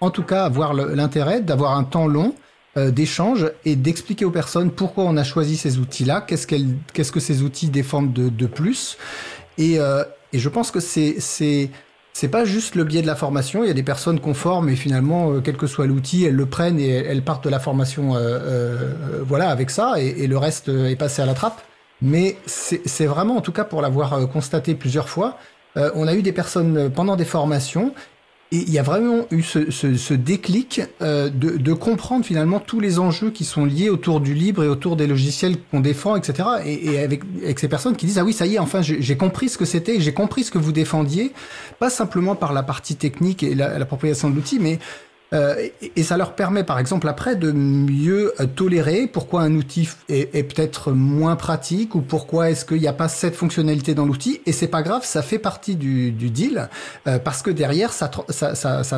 en 0.00 0.10
tout 0.10 0.24
cas 0.24 0.44
avoir 0.44 0.72
l'intérêt 0.74 1.42
d'avoir 1.42 1.76
un 1.76 1.84
temps 1.84 2.08
long 2.08 2.34
euh, 2.76 2.92
d'échange 2.92 3.50
et 3.64 3.74
d'expliquer 3.74 4.24
aux 4.24 4.30
personnes 4.30 4.70
pourquoi 4.70 5.02
on 5.02 5.16
a 5.16 5.24
choisi 5.24 5.56
ces 5.56 5.78
outils-là, 5.78 6.20
qu'est-ce, 6.20 6.46
qu'est-ce 6.46 7.10
que 7.10 7.18
ces 7.18 7.42
outils 7.42 7.68
défendent 7.68 8.12
de, 8.12 8.28
de 8.28 8.46
plus. 8.46 8.96
Et, 9.58 9.80
euh, 9.80 10.04
et, 10.32 10.38
je 10.38 10.48
pense 10.48 10.70
que 10.70 10.78
c'est, 10.78 11.16
c'est, 11.18 12.28
pas 12.28 12.44
juste 12.44 12.76
le 12.76 12.84
biais 12.84 13.02
de 13.02 13.08
la 13.08 13.16
formation. 13.16 13.64
Il 13.64 13.66
y 13.66 13.72
a 13.72 13.74
des 13.74 13.82
personnes 13.82 14.20
qu'on 14.20 14.34
forme 14.34 14.68
et 14.68 14.76
finalement, 14.76 15.32
euh, 15.32 15.40
quel 15.40 15.56
que 15.56 15.66
soit 15.66 15.88
l'outil, 15.88 16.24
elles 16.24 16.36
le 16.36 16.46
prennent 16.46 16.78
et 16.78 16.90
elles 16.90 17.22
partent 17.22 17.42
de 17.42 17.50
la 17.50 17.58
formation, 17.58 18.14
voilà, 19.26 19.50
avec 19.50 19.70
ça, 19.70 19.94
et, 19.98 20.06
et, 20.06 20.26
le 20.28 20.38
reste 20.38 20.68
est 20.68 20.96
passé 20.96 21.22
à 21.22 21.26
la 21.26 21.34
trappe. 21.34 21.60
Mais 22.02 22.36
c'est 22.46 23.06
vraiment, 23.06 23.36
en 23.36 23.40
tout 23.40 23.52
cas, 23.52 23.64
pour 23.64 23.82
l'avoir 23.82 24.28
constaté 24.28 24.76
plusieurs 24.76 25.08
fois, 25.08 25.38
on 25.74 26.06
a 26.06 26.14
eu 26.14 26.22
des 26.22 26.32
personnes 26.32 26.88
pendant 26.88 27.16
des 27.16 27.24
formations 27.24 27.94
Et 28.52 28.56
il 28.56 28.70
y 28.72 28.80
a 28.80 28.82
vraiment 28.82 29.26
eu 29.30 29.42
ce, 29.42 29.70
ce, 29.70 29.94
ce 29.94 30.12
déclic 30.12 30.80
euh, 31.02 31.30
de, 31.30 31.50
de, 31.50 31.72
comprendre 31.72 32.24
finalement 32.24 32.58
tous 32.58 32.80
les 32.80 32.98
enjeux 32.98 33.30
qui 33.30 33.44
sont 33.44 33.64
liés 33.64 33.90
autour 33.90 34.20
du 34.20 34.34
libre 34.34 34.64
et 34.64 34.68
autour 34.68 34.96
des 34.96 35.06
logiciels 35.06 35.54
qu'on 35.70 35.78
défend, 35.78 36.16
etc. 36.16 36.48
Et, 36.64 36.86
et 36.86 36.98
avec, 36.98 37.22
avec, 37.44 37.60
ces 37.60 37.68
personnes 37.68 37.94
qui 37.94 38.06
disent 38.06 38.18
ah 38.18 38.24
oui 38.24 38.32
ça 38.32 38.46
y 38.46 38.56
est 38.56 38.58
enfin 38.58 38.82
j'ai 38.82 39.16
compris 39.16 39.50
ce 39.50 39.56
que 39.56 39.64
c'était, 39.64 40.00
j'ai 40.00 40.12
compris 40.12 40.42
ce 40.42 40.50
que 40.50 40.58
vous 40.58 40.72
défendiez, 40.72 41.32
pas 41.78 41.90
simplement 41.90 42.34
par 42.34 42.52
la 42.52 42.64
partie 42.64 42.96
technique 42.96 43.44
et 43.44 43.54
l'appropriation 43.54 44.28
de 44.28 44.34
l'outil, 44.34 44.58
mais 44.58 44.80
euh, 45.32 45.68
et, 45.96 46.02
ça 46.02 46.16
leur 46.16 46.34
permet, 46.34 46.64
par 46.64 46.78
exemple, 46.78 47.08
après, 47.08 47.36
de 47.36 47.52
mieux 47.52 48.32
euh, 48.40 48.46
tolérer 48.46 49.06
pourquoi 49.06 49.42
un 49.42 49.54
outil 49.54 49.88
est, 50.08 50.42
peut-être 50.42 50.92
moins 50.92 51.36
pratique 51.36 51.94
ou 51.94 52.00
pourquoi 52.00 52.50
est-ce 52.50 52.64
qu'il 52.64 52.80
n'y 52.80 52.88
a 52.88 52.92
pas 52.92 53.08
cette 53.08 53.36
fonctionnalité 53.36 53.94
dans 53.94 54.06
l'outil. 54.06 54.40
Et 54.46 54.52
c'est 54.52 54.68
pas 54.68 54.82
grave, 54.82 55.04
ça 55.04 55.22
fait 55.22 55.38
partie 55.38 55.76
du, 55.76 56.12
deal 56.12 56.68
euh, 57.06 57.18
parce 57.18 57.42
que 57.42 57.50
derrière, 57.50 57.92
ça, 57.92 58.08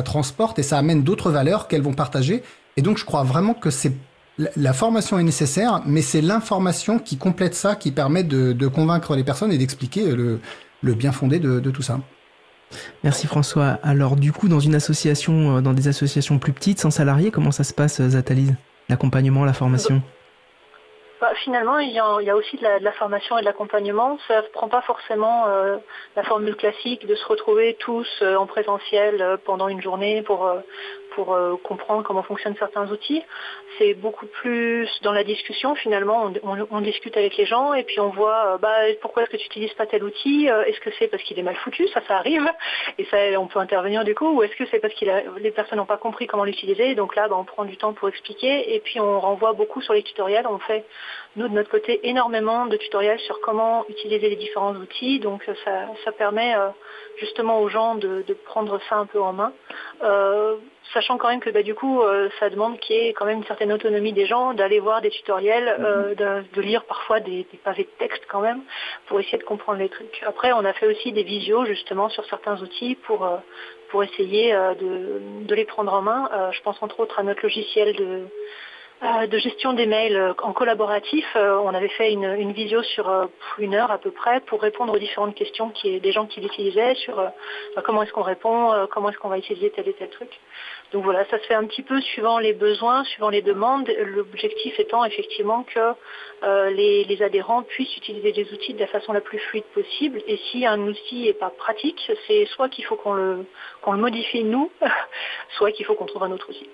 transporte 0.03 0.59
et 0.59 0.63
ça 0.63 0.77
amène 0.77 1.03
d'autres 1.03 1.31
valeurs 1.31 1.67
qu'elles 1.67 1.81
vont 1.81 1.93
partager. 1.93 2.41
Et 2.77 2.81
donc, 2.81 2.97
je 2.97 3.05
crois 3.05 3.23
vraiment 3.23 3.53
que 3.53 3.69
c'est 3.69 3.93
la 4.39 4.73
formation 4.73 5.19
est 5.19 5.23
nécessaire, 5.23 5.83
mais 5.85 6.01
c'est 6.01 6.21
l'information 6.21 6.97
qui 6.97 7.17
complète 7.17 7.53
ça, 7.53 7.75
qui 7.75 7.91
permet 7.91 8.23
de, 8.23 8.67
convaincre 8.67 9.15
les 9.15 9.23
personnes 9.23 9.51
et 9.51 9.59
d'expliquer 9.59 10.15
le, 10.15 10.39
bien 10.81 11.11
fondé 11.11 11.37
de 11.37 11.69
tout 11.69 11.83
ça. 11.83 11.99
Merci 13.03 13.27
François. 13.27 13.77
Alors 13.83 14.15
du 14.15 14.31
coup, 14.31 14.47
dans 14.47 14.59
une 14.59 14.75
association, 14.75 15.57
euh, 15.57 15.61
dans 15.61 15.73
des 15.73 15.87
associations 15.87 16.39
plus 16.39 16.53
petites, 16.53 16.79
sans 16.79 16.91
salariés, 16.91 17.31
comment 17.31 17.51
ça 17.51 17.63
se 17.63 17.73
passe, 17.73 17.99
euh, 17.99 18.09
Zatalise? 18.09 18.55
L'accompagnement, 18.89 19.45
la 19.45 19.53
formation? 19.53 20.01
Bah, 21.21 21.31
Finalement, 21.43 21.79
il 21.79 21.91
y, 21.91 21.99
a, 21.99 22.35
aussi 22.35 22.57
de 22.57 22.63
la, 22.63 22.91
formation 22.91 23.37
et 23.37 23.41
de 23.41 23.45
l'accompagnement. 23.45 24.17
Ça 24.27 24.41
ne 24.41 24.47
prend 24.47 24.67
pas 24.67 24.81
forcément 24.81 25.45
euh, 25.47 25.77
la 26.17 26.23
formule 26.23 26.55
classique 26.55 27.07
de 27.07 27.15
se 27.15 27.25
retrouver 27.25 27.77
tous 27.79 28.07
en 28.21 28.45
présentiel 28.45 29.39
pendant 29.45 29.69
une 29.69 29.81
journée 29.81 30.21
pour, 30.21 30.51
pour 31.15 31.37
comprendre 31.63 32.03
comment 32.03 32.23
fonctionnent 32.23 32.57
certains 32.59 32.91
outils. 32.91 33.23
C'est 33.77 33.93
beaucoup 33.93 34.25
plus 34.27 34.89
dans 35.01 35.11
la 35.11 35.23
discussion 35.23 35.75
finalement. 35.75 36.31
On, 36.43 36.81
discute 36.81 37.15
avec 37.17 37.37
les 37.37 37.45
gens 37.45 37.73
et 37.73 37.83
puis 37.83 37.99
on 37.99 38.09
voit 38.09 38.53
euh, 38.53 38.57
bah, 38.57 38.75
pourquoi 39.01 39.23
est-ce 39.23 39.31
que 39.31 39.37
tu 39.37 39.43
n'utilises 39.43 39.73
pas 39.73 39.85
tel 39.85 40.03
outil 40.03 40.49
euh, 40.49 40.63
Est-ce 40.65 40.79
que 40.79 40.89
c'est 40.99 41.07
parce 41.07 41.23
qu'il 41.23 41.39
est 41.39 41.43
mal 41.43 41.55
foutu 41.55 41.87
Ça, 41.87 42.01
ça 42.07 42.17
arrive 42.17 42.45
et 42.97 43.05
ça, 43.05 43.17
on 43.39 43.47
peut 43.47 43.59
intervenir 43.59 44.03
du 44.03 44.15
coup. 44.15 44.27
Ou 44.27 44.43
est-ce 44.43 44.55
que 44.55 44.65
c'est 44.69 44.79
parce 44.79 44.93
que 44.93 45.05
les 45.39 45.51
personnes 45.51 45.77
n'ont 45.77 45.85
pas 45.85 45.97
compris 45.97 46.27
comment 46.27 46.43
l'utiliser 46.43 46.95
Donc 46.95 47.15
là, 47.15 47.27
bah, 47.27 47.35
on 47.37 47.45
prend 47.45 47.65
du 47.65 47.77
temps 47.77 47.93
pour 47.93 48.09
expliquer 48.09 48.75
et 48.75 48.79
puis 48.79 48.99
on 48.99 49.19
renvoie 49.19 49.53
beaucoup 49.53 49.81
sur 49.81 49.93
les 49.93 50.03
tutoriels. 50.03 50.45
On 50.47 50.59
fait 50.59 50.85
nous 51.35 51.47
de 51.47 51.53
notre 51.53 51.69
côté 51.69 51.99
énormément 52.07 52.65
de 52.67 52.77
tutoriels 52.77 53.19
sur 53.19 53.39
comment 53.41 53.85
utiliser 53.89 54.29
les 54.29 54.35
différents 54.35 54.75
outils. 54.75 55.19
Donc 55.19 55.43
ça, 55.65 55.87
ça 56.03 56.11
permet 56.11 56.55
euh, 56.55 56.69
justement 57.23 57.59
aux 57.61 57.69
gens 57.69 57.95
de, 57.95 58.23
de, 58.27 58.33
prendre 58.33 58.79
ça 58.89 58.95
un 58.97 59.05
peu 59.05 59.21
en 59.21 59.33
main. 59.33 59.53
Euh, 60.03 60.57
sachant 60.93 61.17
quand 61.17 61.29
même 61.29 61.39
que 61.39 61.49
bah, 61.49 61.63
du 61.63 61.73
coup, 61.73 62.01
euh, 62.01 62.29
ça 62.39 62.49
demande 62.49 62.79
qu'il 62.79 62.95
y 62.95 63.07
ait 63.07 63.13
quand 63.13 63.25
même 63.25 63.39
une 63.39 63.45
certaine 63.45 63.71
autonomie 63.71 64.13
des 64.13 64.25
gens, 64.25 64.53
d'aller 64.53 64.79
voir 64.79 65.01
des 65.01 65.09
tutoriels, 65.09 65.75
mhm. 65.79 65.85
euh, 65.85 66.15
de, 66.15 66.45
de, 66.53 66.61
lire 66.61 66.83
parfois 66.83 67.19
des, 67.19 67.47
des, 67.51 67.57
pavés 67.63 67.83
de 67.83 67.97
texte 67.99 68.23
quand 68.27 68.41
même, 68.41 68.61
pour 69.07 69.19
essayer 69.19 69.37
de 69.37 69.43
comprendre 69.43 69.79
les 69.79 69.89
trucs. 69.89 70.21
Après, 70.25 70.51
on 70.53 70.65
a 70.65 70.73
fait 70.73 70.87
aussi 70.87 71.11
des 71.11 71.23
visios 71.23 71.65
justement 71.65 72.09
sur 72.09 72.25
certains 72.25 72.61
outils 72.61 72.95
pour, 72.95 73.27
pour 73.89 74.03
essayer 74.03 74.53
de, 74.53 75.45
de, 75.45 75.55
les 75.55 75.65
prendre 75.65 75.93
en 75.93 76.01
main. 76.01 76.29
Je 76.51 76.61
pense 76.61 76.81
entre 76.81 76.99
autres 76.99 77.19
à 77.19 77.23
notre 77.23 77.41
logiciel 77.43 77.95
de 77.95 78.27
de 79.27 79.37
gestion 79.37 79.73
des 79.73 79.85
mails 79.85 80.15
euh, 80.15 80.33
en 80.41 80.53
collaboratif. 80.53 81.25
Euh, 81.35 81.57
on 81.57 81.73
avait 81.73 81.89
fait 81.89 82.11
une, 82.11 82.51
visio 82.51 82.81
sur 82.83 83.29
une 83.57 83.75
heure 83.75 83.91
à 83.91 83.97
peu 83.97 84.11
près 84.11 84.39
pour 84.41 84.61
répondre 84.61 84.93
aux 84.93 84.99
différentes 84.99 85.35
questions 85.35 85.71
des 85.83 86.11
gens 86.11 86.25
qui 86.25 86.41
l'utilisaient 86.41 86.95
sur 86.95 87.21
comment 87.83 88.03
est-ce 88.03 88.13
qu'on 88.13 88.21
répond, 88.21 88.87
comment 88.91 89.09
est-ce 89.09 89.17
qu'on 89.17 89.29
va 89.29 89.37
utiliser 89.37 89.71
tel 89.71 89.87
et 89.87 89.93
tel 89.93 90.09
truc. 90.09 90.29
Donc 90.93 91.03
voilà, 91.03 91.25
ça 91.25 91.39
se 91.39 91.45
fait 91.45 91.55
un 91.55 91.65
petit 91.65 91.81
peu 91.81 91.99
suivant 92.01 92.37
les 92.37 92.53
besoins, 92.53 93.03
suivant 93.05 93.29
les 93.29 93.41
demandes. 93.41 93.89
L'objectif 94.15 94.79
étant 94.79 95.03
effectivement 95.03 95.63
que 95.63 95.93
euh, 96.43 96.69
les, 96.69 97.21
adhérents 97.23 97.63
puissent 97.63 97.97
utiliser 97.97 98.31
les 98.31 98.53
outils 98.53 98.75
de 98.75 98.79
la 98.79 98.87
façon 98.87 99.11
la 99.11 99.21
plus 99.21 99.39
fluide 99.39 99.63
possible. 99.73 100.21
Et 100.27 100.37
si 100.51 100.67
un 100.67 100.79
outil 100.81 101.23
n'est 101.23 101.33
pas 101.33 101.49
pratique, 101.49 101.99
c'est 102.27 102.45
soit 102.45 102.69
qu'il 102.69 102.85
faut 102.85 102.95
qu'on 102.95 103.15
le 103.15 103.45
modifie 103.87 104.43
nous, 104.43 104.71
soit 105.57 105.71
qu'il 105.71 105.85
faut 105.85 105.95
qu'on 105.95 106.05
trouve 106.05 106.23
un 106.23 106.31
autre 106.31 106.49
outil. 106.49 106.69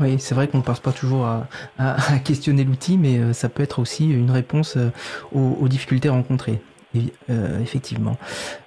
Oui, 0.00 0.16
c'est 0.18 0.34
vrai 0.34 0.48
qu'on 0.48 0.58
ne 0.58 0.62
passe 0.62 0.80
pas 0.80 0.92
toujours 0.92 1.24
à, 1.24 1.46
à, 1.78 2.14
à 2.14 2.18
questionner 2.18 2.64
l'outil, 2.64 2.98
mais 2.98 3.18
euh, 3.18 3.32
ça 3.32 3.48
peut 3.48 3.62
être 3.62 3.78
aussi 3.78 4.10
une 4.10 4.30
réponse 4.30 4.76
euh, 4.76 4.90
aux, 5.32 5.58
aux 5.60 5.68
difficultés 5.68 6.08
rencontrées. 6.08 6.60
Et, 6.94 7.12
euh, 7.28 7.60
effectivement. 7.60 8.16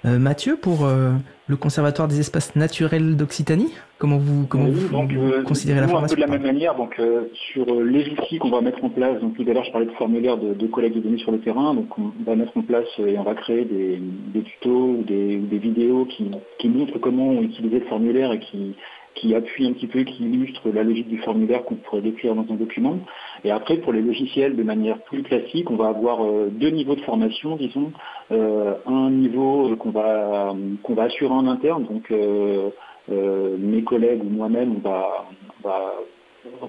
Euh, 0.04 0.18
Mathieu, 0.18 0.56
pour 0.56 0.84
euh, 0.84 1.12
le 1.46 1.56
Conservatoire 1.56 2.08
des 2.08 2.20
espaces 2.20 2.54
naturels 2.56 3.16
d'Occitanie, 3.16 3.72
comment 3.96 4.18
vous, 4.18 4.46
comment 4.46 4.64
oui, 4.64 4.72
vous, 4.72 4.88
donc, 4.88 5.12
vous 5.12 5.42
considérez 5.44 5.80
la 5.80 5.88
formation 5.88 6.14
un 6.14 6.20
peu 6.20 6.26
de 6.26 6.32
la 6.32 6.38
même 6.38 6.46
manière, 6.46 6.74
donc 6.74 7.00
sur 7.32 7.64
les 7.82 8.10
outils 8.10 8.38
qu'on 8.38 8.50
va 8.50 8.60
mettre 8.60 8.84
en 8.84 8.90
place, 8.90 9.18
donc 9.22 9.34
tout 9.34 9.46
à 9.48 9.52
l'heure 9.54 9.64
je 9.64 9.72
parlais 9.72 9.86
de 9.86 9.92
formulaire 9.92 10.36
de, 10.36 10.52
de, 10.52 10.66
collecte 10.66 10.96
de 10.96 11.00
données 11.00 11.18
sur 11.18 11.32
le 11.32 11.40
terrain, 11.40 11.72
donc 11.72 11.98
on 11.98 12.12
va 12.26 12.36
mettre 12.36 12.54
en 12.54 12.60
place 12.60 12.86
et 12.98 13.18
on 13.18 13.22
va 13.22 13.34
créer 13.34 13.64
des, 13.64 13.98
des 14.34 14.42
tutos 14.42 14.98
ou 14.98 15.04
des, 15.06 15.38
des, 15.38 15.58
vidéos 15.58 16.04
qui, 16.04 16.30
qui 16.58 16.68
montrent 16.68 16.98
comment 16.98 17.32
utiliser 17.40 17.78
le 17.78 17.86
formulaire 17.86 18.32
et 18.32 18.40
qui 18.40 18.76
qui 19.14 19.34
appuie 19.34 19.66
un 19.66 19.72
petit 19.72 19.86
peu, 19.86 20.02
qui 20.04 20.24
illustre 20.24 20.70
la 20.70 20.82
logique 20.82 21.08
du 21.08 21.18
formulaire 21.18 21.64
qu'on 21.64 21.76
pourrait 21.76 22.02
décrire 22.02 22.34
dans 22.34 22.46
un 22.52 22.56
document. 22.56 22.98
Et 23.44 23.50
après, 23.50 23.78
pour 23.78 23.92
les 23.92 24.02
logiciels, 24.02 24.56
de 24.56 24.62
manière 24.62 25.02
plus 25.02 25.22
classique, 25.22 25.70
on 25.70 25.76
va 25.76 25.88
avoir 25.88 26.24
euh, 26.24 26.48
deux 26.50 26.70
niveaux 26.70 26.94
de 26.94 27.00
formation, 27.02 27.56
disons. 27.56 27.92
Euh, 28.30 28.74
un 28.86 29.10
niveau 29.10 29.76
qu'on 29.76 29.90
va, 29.90 30.54
qu'on 30.82 30.94
va 30.94 31.04
assurer 31.04 31.32
en 31.32 31.46
interne, 31.46 31.84
donc 31.84 32.10
euh, 32.10 32.70
euh 33.10 33.56
mes 33.58 33.82
collègues 33.82 34.22
ou 34.22 34.28
moi-même, 34.28 34.76
on 34.76 34.88
va, 34.88 35.26
on 35.64 35.68
va 35.68 35.92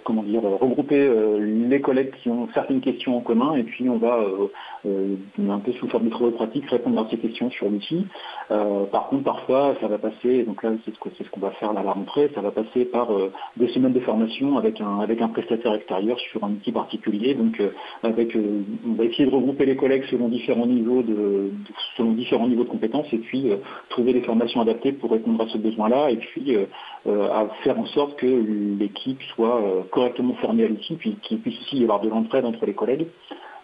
comment 0.04 0.24
dire, 0.24 0.42
regrouper 0.42 1.00
euh, 1.00 1.38
les 1.40 1.82
collègues 1.82 2.12
qui 2.22 2.30
ont 2.30 2.48
certaines 2.54 2.82
questions 2.82 3.18
en 3.18 3.22
commun 3.22 3.56
et 3.56 3.64
puis 3.64 3.90
on 3.90 3.98
va 3.98 4.18
euh, 4.18 4.48
euh, 4.86 5.16
un 5.50 5.60
peu 5.60 5.72
sous 5.74 5.88
forme 5.88 6.06
de 6.06 6.10
travaux 6.10 6.32
pratiques 6.32 6.70
répondre 6.70 7.00
à 7.00 7.08
ces 7.10 7.18
questions 7.18 7.50
sur 7.52 7.70
l'outil. 7.70 8.06
par 8.50 9.08
contre, 9.10 9.24
parfois, 9.24 9.76
ça 9.82 9.88
va 9.88 9.98
passer, 9.98 10.44
donc 10.44 10.64
là 10.64 10.72
c'est 10.86 10.94
ce 11.24 11.30
qu'on 11.30 11.40
va 11.40 11.52
faire 11.52 11.72
à 11.72 11.84
la 11.84 11.92
rentrée, 11.92 12.32
ça 12.34 12.42
va 12.42 12.52
passer 12.52 12.86
par 12.86 13.10
des 13.58 13.68
semaines 13.70 13.94
de 13.94 14.00
formation 14.00 14.58
avec 14.58 14.82
un, 14.82 15.00
avec 15.00 15.22
un 15.22 15.28
prestataire 15.30 15.74
extérieur 15.74 16.20
sur 16.20 16.44
un 16.44 16.52
outil 16.52 16.72
particulier. 16.72 17.34
Donc 17.34 17.62
avec, 18.04 18.36
on 18.88 18.94
va 18.94 19.06
essayer 19.06 19.26
de 19.26 19.36
regrouper 19.36 19.66
les 19.66 19.76
collègues 19.76 20.04
selon 20.10 20.30
différents 20.30 20.66
niveaux 20.66 21.02
de, 21.02 21.52
selon 21.98 22.12
différents 22.12 22.48
niveaux 22.48 22.64
de 22.64 22.70
compétences 22.70 23.12
et 23.14 23.18
puis 23.18 23.52
trouver 23.90 24.14
des 24.14 24.22
formations 24.22 24.62
adaptées 24.62 24.94
pour 24.94 25.12
répondre 25.12 25.42
à 25.44 25.48
ce 25.48 25.58
besoin-là 25.58 26.12
et 26.12 26.18
puis 26.18 26.58
à 27.06 27.48
faire 27.64 27.80
en 27.80 27.86
sorte 27.88 28.18
que 28.18 28.28
l'équipe 28.80 29.22
soit 29.36 29.62
euh, 29.62 29.69
correctement 29.92 30.36
formé 30.36 30.66
à 30.66 30.68
l'outil, 30.68 30.96
puis 30.96 31.18
qu'il 31.22 31.40
puisse 31.40 31.60
aussi 31.62 31.78
y 31.78 31.84
avoir 31.84 32.02
de 32.02 32.10
l'entraide 32.10 32.46
entre 32.46 32.66
les 32.66 32.74
collègues. 32.74 33.08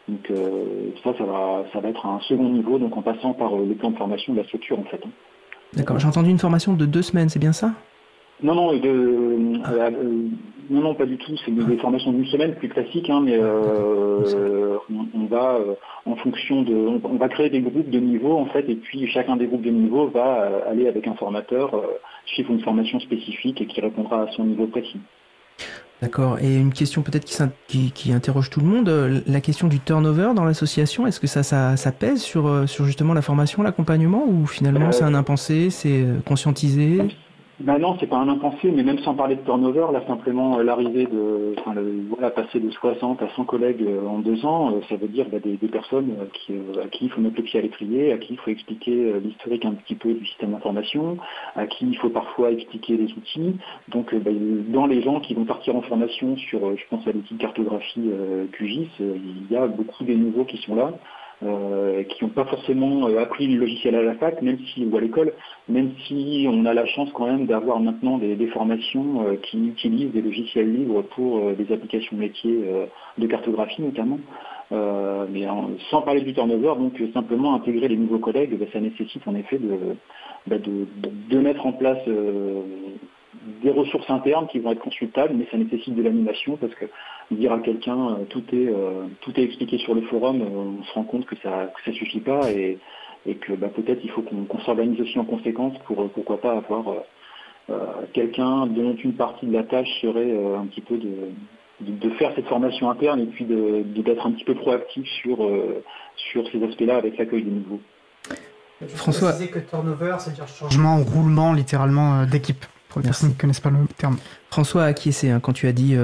Donc 0.07 0.29
euh, 0.29 0.91
ça, 1.03 1.13
ça 1.17 1.23
va, 1.23 1.63
ça 1.73 1.79
va 1.79 1.89
être 1.89 2.05
un 2.05 2.19
second 2.21 2.49
niveau, 2.49 2.77
donc 2.77 2.95
en 2.95 3.01
passant 3.01 3.33
par 3.33 3.55
euh, 3.55 3.65
le 3.67 3.73
plan 3.73 3.89
de 3.89 3.97
formation 3.97 4.33
de 4.33 4.39
la 4.39 4.45
structure 4.45 4.79
en 4.79 4.83
fait. 4.83 4.99
Hein. 5.03 5.09
D'accord, 5.73 5.99
j'ai 5.99 6.07
entendu 6.07 6.29
une 6.29 6.37
formation 6.37 6.73
de 6.73 6.85
deux 6.85 7.01
semaines, 7.01 7.29
c'est 7.29 7.39
bien 7.39 7.53
ça? 7.53 7.71
Non, 8.43 8.53
non, 8.53 8.73
de, 8.73 8.87
euh, 8.87 10.29
non, 10.69 10.81
non, 10.81 10.93
pas 10.93 11.05
du 11.05 11.17
tout. 11.17 11.35
C'est 11.43 11.51
des 11.51 11.77
formations 11.77 12.11
d'une 12.11 12.25
semaine 12.25 12.53
plus 12.55 12.67
classiques, 12.67 13.09
hein, 13.09 13.21
mais 13.23 13.37
euh, 13.39 14.77
on, 14.89 15.21
on, 15.21 15.25
va, 15.25 15.57
en 16.05 16.15
fonction 16.17 16.61
de, 16.61 16.75
on, 16.75 17.01
on, 17.03 17.15
va 17.15 17.29
créer 17.29 17.49
des 17.49 17.61
groupes 17.61 17.89
de 17.89 17.99
niveau 17.99 18.37
en 18.37 18.45
fait, 18.47 18.69
et 18.69 18.75
puis 18.75 19.07
chacun 19.07 19.37
des 19.37 19.47
groupes 19.47 19.63
de 19.63 19.71
niveau 19.71 20.07
va 20.07 20.61
aller 20.69 20.87
avec 20.87 21.07
un 21.07 21.15
formateur 21.15 21.71
suivre 22.25 22.51
une 22.51 22.61
formation 22.61 22.99
spécifique 22.99 23.61
et 23.61 23.65
qui 23.65 23.81
répondra 23.81 24.23
à 24.23 24.27
son 24.33 24.43
niveau 24.43 24.67
précis. 24.67 24.99
D'accord. 26.01 26.39
Et 26.39 26.55
une 26.55 26.73
question 26.73 27.01
peut-être 27.01 27.25
qui, 27.25 27.37
qui, 27.67 27.91
qui, 27.91 28.11
interroge 28.11 28.49
tout 28.49 28.59
le 28.59 28.65
monde, 28.65 28.89
euh, 28.89 29.21
la 29.27 29.39
question 29.39 29.67
du 29.67 29.79
turnover 29.79 30.31
dans 30.35 30.43
l'association, 30.43 31.07
est-ce 31.07 31.19
que 31.19 31.27
ça, 31.27 31.41
ça, 31.41 31.77
ça, 31.77 31.91
pèse 31.91 32.21
sur, 32.21 32.47
euh, 32.47 32.67
sur 32.67 32.85
justement 32.85 33.13
la 33.13 33.21
formation, 33.21 33.63
l'accompagnement, 33.63 34.25
ou 34.27 34.45
finalement 34.45 34.87
euh, 34.87 34.91
c'est 34.91 35.03
un 35.03 35.13
impensé, 35.13 35.69
c'est 35.69 36.05
conscientisé? 36.25 37.01
Ben 37.61 37.77
non, 37.79 37.95
c'est 37.99 38.07
pas 38.07 38.17
un 38.17 38.27
impensé, 38.27 38.69
mais 38.69 38.83
même 38.83 38.99
sans 38.99 39.13
parler 39.13 39.37
de 39.37 39.41
turnover, 39.41 39.87
là 39.93 40.05
simplement 40.07 40.57
l'arrivée 40.57 41.05
de, 41.05 41.55
enfin, 41.57 41.73
le, 41.73 42.03
voilà, 42.09 42.29
passer 42.29 42.59
de 42.59 42.69
60 42.69 43.21
à 43.21 43.29
100 43.29 43.45
collègues 43.45 43.85
en 44.05 44.19
deux 44.19 44.45
ans, 44.45 44.73
ça 44.89 44.97
veut 44.97 45.07
dire 45.07 45.27
bah, 45.31 45.39
des, 45.39 45.55
personnes 45.69 46.15
à 46.21 46.87
qui 46.87 47.05
il 47.05 47.09
faut 47.09 47.21
mettre 47.21 47.37
le 47.37 47.43
pied 47.43 47.59
à 47.59 47.61
l'étrier, 47.61 48.11
à 48.11 48.17
qui 48.17 48.33
il 48.33 48.39
faut 48.39 48.51
expliquer 48.51 49.13
l'historique 49.23 49.63
un 49.63 49.71
petit 49.71 49.95
peu 49.95 50.13
du 50.13 50.25
système 50.25 50.51
d'information, 50.51 51.17
à 51.55 51.65
qui 51.65 51.85
il 51.87 51.97
faut 51.97 52.09
parfois 52.09 52.51
expliquer 52.51 52.97
les 52.97 53.11
outils. 53.13 53.55
Donc 53.87 54.13
bah, 54.13 54.31
dans 54.67 54.85
les 54.85 55.01
gens 55.01 55.21
qui 55.21 55.33
vont 55.33 55.45
partir 55.45 55.77
en 55.77 55.81
formation 55.81 56.35
sur, 56.35 56.75
je 56.75 56.83
pense 56.89 57.07
à 57.07 57.13
l'outil 57.13 57.35
cartographie 57.35 58.09
QGIS, 58.51 58.89
il 58.99 59.49
y 59.49 59.55
a 59.55 59.67
beaucoup 59.67 60.03
des 60.03 60.15
nouveaux 60.15 60.43
qui 60.43 60.57
sont 60.57 60.75
là. 60.75 60.91
Euh, 61.43 62.03
qui 62.03 62.23
n'ont 62.23 62.29
pas 62.29 62.45
forcément 62.45 63.09
euh, 63.09 63.21
appris 63.21 63.47
le 63.47 63.59
logiciel 63.59 63.93
à 63.95 64.01
la 64.01 64.15
fac, 64.15 64.41
même 64.41 64.57
si 64.67 64.86
ou 64.86 64.95
à 64.95 65.01
l'école, 65.01 65.33
même 65.67 65.91
si 66.07 66.47
on 66.49 66.65
a 66.65 66.73
la 66.73 66.86
chance 66.86 67.09
quand 67.13 67.25
même 67.25 67.45
d'avoir 67.45 67.81
maintenant 67.81 68.17
des, 68.17 68.47
formations 68.47 69.27
euh, 69.27 69.36
qui 69.36 69.67
utilisent 69.67 70.13
des 70.13 70.21
logiciels 70.21 70.73
libres 70.73 71.01
pour 71.01 71.51
des 71.51 71.73
applications 71.73 72.15
métiers 72.15 72.63
de 73.17 73.27
cartographie 73.27 73.81
notamment. 73.81 74.19
mais 74.71 75.45
sans 75.89 76.01
parler 76.03 76.21
du 76.21 76.33
turnover, 76.33 76.79
donc 76.79 76.93
simplement 77.13 77.53
intégrer 77.53 77.89
les 77.89 77.97
nouveaux 77.97 78.19
collègues, 78.19 78.57
bah, 78.57 78.65
ça 78.71 78.79
nécessite 78.79 79.27
en 79.27 79.36
effet 79.36 79.57
de, 79.57 79.77
bah, 80.47 80.57
de, 80.57 81.39
mettre 81.39 81.65
en 81.65 81.73
place 81.73 81.99
des 83.63 83.71
ressources 83.71 84.09
internes 84.09 84.47
qui 84.47 84.59
vont 84.59 84.71
être 84.71 84.79
consultables, 84.79 85.33
mais 85.36 85.47
ça 85.51 85.57
nécessite 85.57 85.95
de 85.95 86.01
l'animation 86.01 86.57
parce 86.57 86.73
que 86.75 86.86
dire 87.31 87.53
à 87.53 87.59
quelqu'un 87.59 88.17
tout 88.29 88.43
est 88.53 88.71
tout 89.21 89.39
est 89.39 89.43
expliqué 89.43 89.77
sur 89.77 89.95
le 89.95 90.01
forum, 90.01 90.41
on 90.41 90.83
se 90.83 90.93
rend 90.93 91.03
compte 91.03 91.25
que 91.25 91.36
ça 91.41 91.71
ne 91.88 91.93
suffit 91.93 92.19
pas 92.19 92.51
et, 92.51 92.77
et 93.25 93.36
que 93.36 93.53
bah, 93.53 93.69
peut-être 93.69 94.01
il 94.03 94.11
faut 94.11 94.21
qu'on 94.21 94.59
s'organise 94.59 94.99
aussi 95.01 95.17
en 95.17 95.25
conséquence 95.25 95.73
pour 95.86 96.09
pourquoi 96.11 96.39
pas 96.39 96.53
avoir 96.53 96.86
euh, 97.69 97.77
quelqu'un 98.13 98.67
dont 98.67 98.95
une 98.95 99.13
partie 99.13 99.47
de 99.47 99.53
la 99.53 99.63
tâche 99.63 99.89
serait 99.99 100.31
euh, 100.31 100.59
un 100.59 100.67
petit 100.67 100.81
peu 100.81 100.97
de, 100.97 101.31
de, 101.81 102.09
faire 102.11 102.31
cette 102.36 102.47
formation 102.47 102.91
interne 102.91 103.19
et 103.19 103.25
puis 103.25 103.45
d'être 103.45 104.27
un 104.27 104.31
petit 104.33 104.43
peu 104.43 104.53
proactif 104.53 105.07
sur, 105.23 105.43
euh, 105.43 105.83
sur 106.15 106.47
ces 106.51 106.63
aspects-là 106.63 106.97
avec 106.97 107.17
l'accueil 107.17 107.41
des 107.43 107.49
nouveaux. 107.49 107.81
François. 108.88 109.33
que 109.33 109.59
turnover, 109.59 110.15
c'est-à-dire 110.19 110.47
changement, 110.47 110.97
roulement 110.97 111.53
littéralement 111.53 112.25
d'équipe. 112.25 112.65
Pour 112.95 113.01
les 113.01 113.07
personnes 113.09 113.31
qui 113.31 113.35
ne 113.35 113.41
connaissent 113.41 113.59
pas 113.59 113.71
le 113.71 113.79
terme. 113.97 114.15
François 114.49 114.83
a 114.83 114.85
acquiescé 114.85 115.29
hein, 115.29 115.41
quand 115.41 115.51
tu 115.51 115.67
as 115.67 115.73
dit 115.73 115.97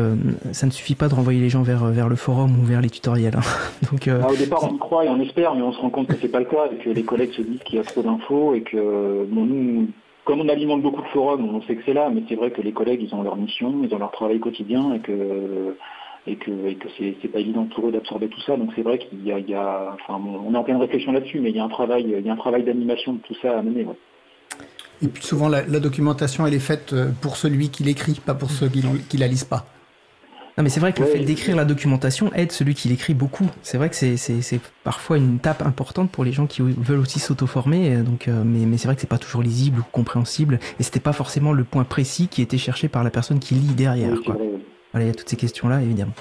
ça 0.51 0.65
ne 0.65 0.71
suffit 0.71 0.95
pas 0.95 1.07
de 1.07 1.15
renvoyer 1.15 1.39
les 1.39 1.47
gens 1.47 1.61
vers, 1.61 1.85
vers 1.85 2.09
le 2.09 2.17
forum 2.17 2.59
ou 2.59 2.65
vers 2.65 2.81
les 2.81 2.89
tutoriels. 2.89 3.37
Hein. 3.37 3.41
Donc, 3.91 4.09
ah, 4.09 4.27
au 4.27 4.35
départ, 4.35 4.61
on 4.69 4.75
y 4.75 4.77
croit 4.77 5.05
et 5.05 5.07
on 5.07 5.21
espère, 5.21 5.55
mais 5.55 5.61
on 5.61 5.71
se 5.71 5.79
rend 5.79 5.89
compte 5.89 6.07
que 6.07 6.15
c'est 6.21 6.27
pas 6.27 6.39
le 6.39 6.45
cas 6.45 6.69
et 6.69 6.83
que 6.83 6.89
les 6.89 7.03
collègues 7.03 7.31
se 7.31 7.43
disent 7.43 7.63
qu'il 7.63 7.77
y 7.77 7.79
a 7.79 7.83
trop 7.83 8.01
d'infos 8.01 8.53
et 8.55 8.61
que 8.61 9.25
bon, 9.29 9.45
nous, 9.45 9.87
comme 10.25 10.41
on 10.41 10.49
alimente 10.49 10.81
beaucoup 10.81 11.01
de 11.01 11.07
forums, 11.07 11.55
on 11.55 11.61
sait 11.61 11.77
que 11.77 11.83
c'est 11.85 11.93
là, 11.93 12.09
mais 12.13 12.23
c'est 12.27 12.35
vrai 12.35 12.51
que 12.51 12.61
les 12.61 12.73
collègues, 12.73 13.01
ils 13.01 13.15
ont 13.15 13.23
leur 13.23 13.37
mission, 13.37 13.73
ils 13.83 13.95
ont 13.95 13.99
leur 13.99 14.11
travail 14.11 14.41
quotidien 14.41 14.93
et 14.95 14.99
que 14.99 15.77
et 16.27 16.35
que, 16.35 16.51
et 16.67 16.75
que 16.75 16.87
c'est, 16.97 17.27
pas 17.29 17.39
évident 17.39 17.65
pour 17.65 17.87
eux 17.87 17.91
d'absorber 17.91 18.27
tout 18.27 18.41
ça. 18.41 18.55
Donc 18.55 18.71
c'est 18.75 18.83
vrai 18.83 18.99
qu'il 18.99 19.25
y 19.25 19.31
a, 19.31 19.39
il 19.39 19.49
y 19.49 19.55
a 19.55 19.93
enfin, 19.93 20.21
on 20.23 20.53
est 20.53 20.57
en 20.57 20.63
pleine 20.63 20.77
réflexion 20.77 21.11
là-dessus, 21.11 21.39
mais 21.39 21.49
il 21.49 21.55
y 21.55 21.59
a 21.59 21.63
un 21.63 21.69
travail, 21.69 22.03
il 22.05 22.25
y 22.25 22.29
a 22.29 22.33
un 22.33 22.37
travail 22.37 22.63
d'animation 22.63 23.13
de 23.13 23.19
tout 23.19 23.35
ça 23.41 23.57
à 23.57 23.61
mener. 23.61 23.87
Et 25.03 25.07
puis 25.07 25.23
souvent 25.23 25.49
la, 25.49 25.61
documentation 25.63 26.45
elle 26.45 26.53
est 26.53 26.59
faite 26.59 26.93
euh, 26.93 27.09
pour 27.21 27.37
celui 27.37 27.69
qui 27.69 27.83
l'écrit, 27.83 28.13
pas 28.13 28.33
pour 28.33 28.51
ceux 28.51 28.69
qui, 28.69 28.83
qui 29.09 29.17
la 29.17 29.27
lisent 29.27 29.43
pas. 29.43 29.65
Non, 30.57 30.63
mais 30.63 30.69
c'est 30.69 30.81
vrai 30.81 30.91
que 30.91 31.01
le 31.01 31.07
fait 31.07 31.19
d'écrire 31.19 31.55
la 31.55 31.63
documentation 31.63 32.31
aide 32.33 32.51
celui 32.51 32.75
qui 32.75 32.89
l'écrit 32.89 33.13
beaucoup. 33.13 33.49
C'est 33.63 33.77
vrai 33.77 33.89
que 33.89 33.95
c'est 33.95 34.59
parfois 34.83 35.17
une 35.17 35.39
tape 35.39 35.61
importante 35.61 36.11
pour 36.11 36.25
les 36.25 36.33
gens 36.33 36.45
qui 36.45 36.61
veulent 36.61 36.99
aussi 36.99 37.19
s'auto-former. 37.19 37.97
Donc, 37.97 38.27
euh, 38.27 38.43
mais, 38.45 38.65
mais 38.65 38.77
c'est 38.77 38.89
vrai 38.89 38.95
que 38.95 39.01
c'est 39.01 39.07
pas 39.07 39.17
toujours 39.17 39.41
lisible 39.41 39.79
ou 39.79 39.83
compréhensible. 39.93 40.59
Et 40.79 40.83
c'était 40.83 40.99
pas 40.99 41.13
forcément 41.13 41.53
le 41.53 41.63
point 41.63 41.85
précis 41.85 42.27
qui 42.27 42.41
était 42.41 42.57
cherché 42.57 42.89
par 42.89 43.05
la 43.05 43.11
personne 43.11 43.39
qui 43.39 43.55
lit 43.55 43.73
derrière. 43.73 44.21
Quoi. 44.25 44.37
Voilà, 44.91 45.05
il 45.05 45.07
y 45.07 45.11
a 45.11 45.15
toutes 45.15 45.29
ces 45.29 45.37
questions-là, 45.37 45.81
évidemment. 45.81 46.13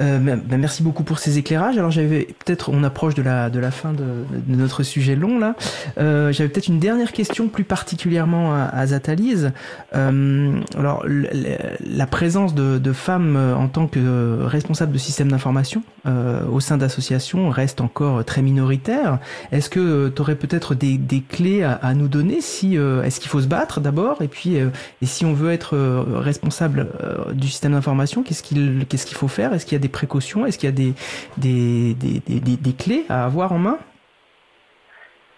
Euh, 0.00 0.18
ben, 0.18 0.58
merci 0.58 0.82
beaucoup 0.82 1.02
pour 1.02 1.18
ces 1.18 1.38
éclairages. 1.38 1.76
Alors 1.76 1.90
j'avais 1.90 2.28
peut-être, 2.44 2.70
on 2.70 2.82
approche 2.82 3.14
de 3.14 3.22
la 3.22 3.50
de 3.50 3.58
la 3.58 3.70
fin 3.70 3.92
de, 3.92 4.24
de 4.30 4.56
notre 4.56 4.82
sujet 4.82 5.16
long 5.16 5.38
là. 5.38 5.54
Euh, 5.98 6.32
j'avais 6.32 6.48
peut-être 6.48 6.68
une 6.68 6.78
dernière 6.78 7.12
question 7.12 7.48
plus 7.48 7.64
particulièrement 7.64 8.54
à, 8.54 8.64
à 8.64 8.86
Zatalise. 8.86 9.52
Euh, 9.94 10.60
alors 10.78 11.04
la 11.06 12.06
présence 12.06 12.54
de, 12.54 12.78
de, 12.78 12.92
femmes 12.92 13.36
euh, 13.36 13.54
en 13.54 13.68
tant 13.68 13.86
que 13.86 14.42
responsables 14.44 14.92
de 14.92 14.98
systèmes 14.98 15.30
d'information 15.30 15.82
euh, 16.06 16.46
au 16.46 16.60
sein 16.60 16.76
d'associations 16.76 17.50
reste 17.50 17.80
encore 17.80 18.24
très 18.24 18.42
minoritaire. 18.42 19.18
Est-ce 19.50 19.70
que 19.70 20.08
tu 20.08 20.22
aurais 20.22 20.36
peut-être 20.36 20.74
des, 20.74 20.98
des 20.98 21.20
clés 21.20 21.62
à, 21.62 21.72
à, 21.72 21.94
nous 21.94 22.08
donner 22.08 22.40
Si 22.40 22.76
est-ce 22.76 23.20
qu'il 23.20 23.30
faut 23.30 23.40
se 23.40 23.46
battre 23.46 23.80
d'abord 23.80 24.22
et 24.22 24.28
puis 24.28 24.56
et 24.56 25.06
si 25.06 25.24
on 25.24 25.32
veut 25.32 25.52
être 25.52 25.76
responsable 25.76 26.88
du 27.32 27.48
système 27.48 27.72
d'information, 27.72 28.22
qu'est-ce 28.22 28.42
qu'il 28.42 28.86
qu'est-ce 28.88 29.06
qu'il 29.06 29.16
faut 29.16 29.28
faire? 29.28 29.52
Est-ce 29.52 29.64
qu'il 29.64 29.74
y 29.74 29.80
a 29.80 29.82
des 29.82 29.88
précautions? 29.88 30.46
Est-ce 30.46 30.58
qu'il 30.58 30.68
y 30.68 30.72
a 30.72 30.74
des, 30.74 30.94
des, 31.36 31.94
des, 31.94 32.56
des, 32.56 32.72
clés 32.72 33.04
à 33.08 33.24
avoir 33.24 33.52
en 33.52 33.58
main? 33.58 33.78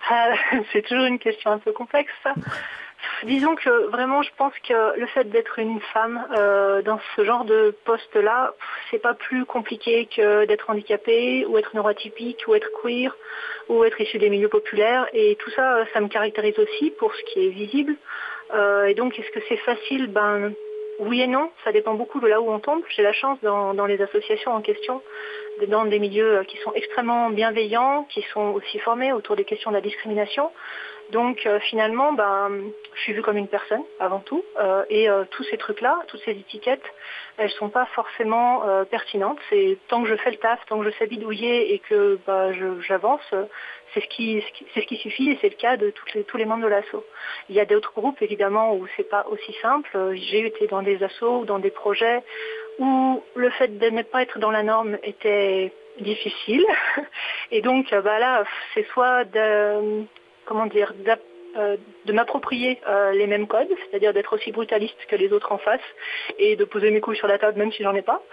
Ah, 0.08 0.32
C'est 0.72 0.82
toujours 0.82 1.04
une 1.04 1.18
question 1.18 1.50
un 1.50 1.58
peu 1.58 1.72
complexe. 1.72 2.12
Disons 3.22 3.54
que 3.54 3.86
vraiment, 3.88 4.22
je 4.22 4.30
pense 4.36 4.52
que 4.66 4.98
le 4.98 5.06
fait 5.06 5.24
d'être 5.24 5.58
une 5.58 5.80
femme 5.92 6.26
euh, 6.36 6.82
dans 6.82 6.98
ce 7.16 7.24
genre 7.24 7.44
de 7.44 7.74
poste-là, 7.84 8.54
c'est 8.90 8.98
pas 8.98 9.14
plus 9.14 9.44
compliqué 9.44 10.08
que 10.14 10.44
d'être 10.46 10.68
handicapée 10.68 11.46
ou 11.46 11.56
être 11.56 11.74
neurotypique 11.74 12.44
ou 12.46 12.54
être 12.54 12.68
queer 12.82 13.16
ou 13.68 13.84
être 13.84 14.00
issu 14.00 14.18
des 14.18 14.30
milieux 14.30 14.48
populaires. 14.48 15.06
Et 15.12 15.36
tout 15.36 15.50
ça, 15.50 15.84
ça 15.92 16.00
me 16.00 16.08
caractérise 16.08 16.58
aussi 16.58 16.90
pour 16.90 17.14
ce 17.14 17.22
qui 17.32 17.46
est 17.46 17.50
visible. 17.50 17.96
Euh, 18.52 18.86
et 18.86 18.94
donc, 18.94 19.18
est-ce 19.18 19.30
que 19.30 19.40
c'est 19.48 19.56
facile? 19.58 20.08
Ben 20.08 20.52
oui 21.00 21.20
et 21.20 21.26
non, 21.26 21.50
ça 21.64 21.72
dépend 21.72 21.94
beaucoup 21.94 22.20
de 22.20 22.26
là 22.26 22.40
où 22.40 22.50
on 22.50 22.60
tombe. 22.60 22.82
J'ai 22.94 23.02
la 23.02 23.12
chance 23.12 23.38
dans, 23.42 23.86
les 23.86 24.00
associations 24.00 24.52
en 24.52 24.60
question, 24.60 25.02
dans 25.68 25.84
des 25.84 25.98
milieux 25.98 26.38
euh, 26.38 26.44
qui 26.44 26.57
sont 26.59 26.72
extrêmement 26.74 27.30
bienveillants, 27.30 28.05
qui 28.11 28.22
sont 28.32 28.52
aussi 28.52 28.78
formés 28.80 29.12
autour 29.12 29.36
des 29.36 29.44
questions 29.44 29.70
de 29.70 29.76
la 29.76 29.80
discrimination. 29.80 30.50
Donc 31.11 31.44
euh, 31.46 31.61
finalement, 31.61 32.12
ben, 32.12 32.50
je 32.94 33.00
suis 33.02 33.12
vue 33.12 33.22
comme 33.22 33.36
une 33.36 33.48
personne 33.48 33.82
avant 34.00 34.20
tout, 34.20 34.42
euh, 34.59 34.84
et 34.88 35.07
tous 35.30 35.44
ces 35.44 35.59
trucs-là, 35.59 35.98
toutes 36.09 36.22
ces 36.24 36.32
étiquettes, 36.32 36.84
elles 37.36 37.50
sont 37.50 37.68
pas 37.68 37.86
forcément 37.94 38.62
pertinentes. 38.90 39.38
C'est 39.50 39.76
tant 39.88 40.02
que 40.02 40.09
je 40.09 40.16
fais 40.16 40.30
le 40.30 40.36
taf, 40.36 40.64
tant 40.66 40.78
que 40.78 40.84
je 40.90 40.96
sais 40.96 41.09
et 41.11 41.78
que 41.80 42.18
bah, 42.26 42.52
j'avance, 42.86 43.20
c'est 43.92 44.00
ce 44.00 44.07
qui, 44.07 44.42
suffit 44.96 45.30
et 45.30 45.38
c'est 45.40 45.50
le 45.50 45.57
cas 45.57 45.76
de 45.76 45.92
tous 46.26 46.36
les 46.36 46.44
membres 46.44 46.64
de 46.64 46.68
l'assaut. 46.68 47.05
Il 47.48 47.55
y 47.55 47.61
a 47.61 47.64
d'autres 47.64 47.92
groupes 47.92 48.22
évidemment 48.22 48.74
où 48.74 48.86
c'est 48.96 49.09
pas 49.09 49.26
aussi 49.30 49.55
simple. 49.61 50.14
J'ai 50.14 50.46
été 50.46 50.66
dans 50.68 50.82
des 50.82 51.02
assauts 51.02 51.40
ou 51.40 51.44
dans 51.44 51.59
des 51.59 51.70
projets 51.70 52.22
où 52.79 53.22
le 53.35 53.51
fait 53.51 53.79
de 53.79 53.91
ne 53.91 54.03
pas 54.03 54.22
être 54.22 54.39
dans 54.39 54.51
la 54.51 54.62
norme 54.62 54.99
était 55.03 55.72
difficile. 56.01 56.64
Et 57.51 57.62
donc 57.62 57.91
bah 57.91 58.18
là, 58.18 58.45
c'est 58.75 58.87
soit 58.89 59.25
de, 59.25 60.05
comment 60.47 60.66
dire, 60.66 60.93
euh, 61.57 61.77
de 62.07 62.12
m'approprier 62.12 62.81
euh, 62.89 63.12
les 63.12 63.29
mêmes 63.29 63.47
codes, 63.47 63.68
c'est-à-dire 63.68 64.12
d'être 64.12 64.35
aussi 64.35 64.51
brutaliste 64.51 64.99
que 65.09 65.14
les 65.14 65.33
autres 65.33 65.53
en 65.53 65.59
face 65.59 65.81
et 66.37 66.57
de 66.57 66.64
poser 66.64 66.91
mes 66.91 67.01
couilles 67.01 67.16
sur 67.16 67.29
la 67.29 67.39
table 67.39 67.57
même 67.59 67.70
si 67.70 67.85
j'en 67.85 67.95
ai 67.95 68.03
pas. 68.03 68.22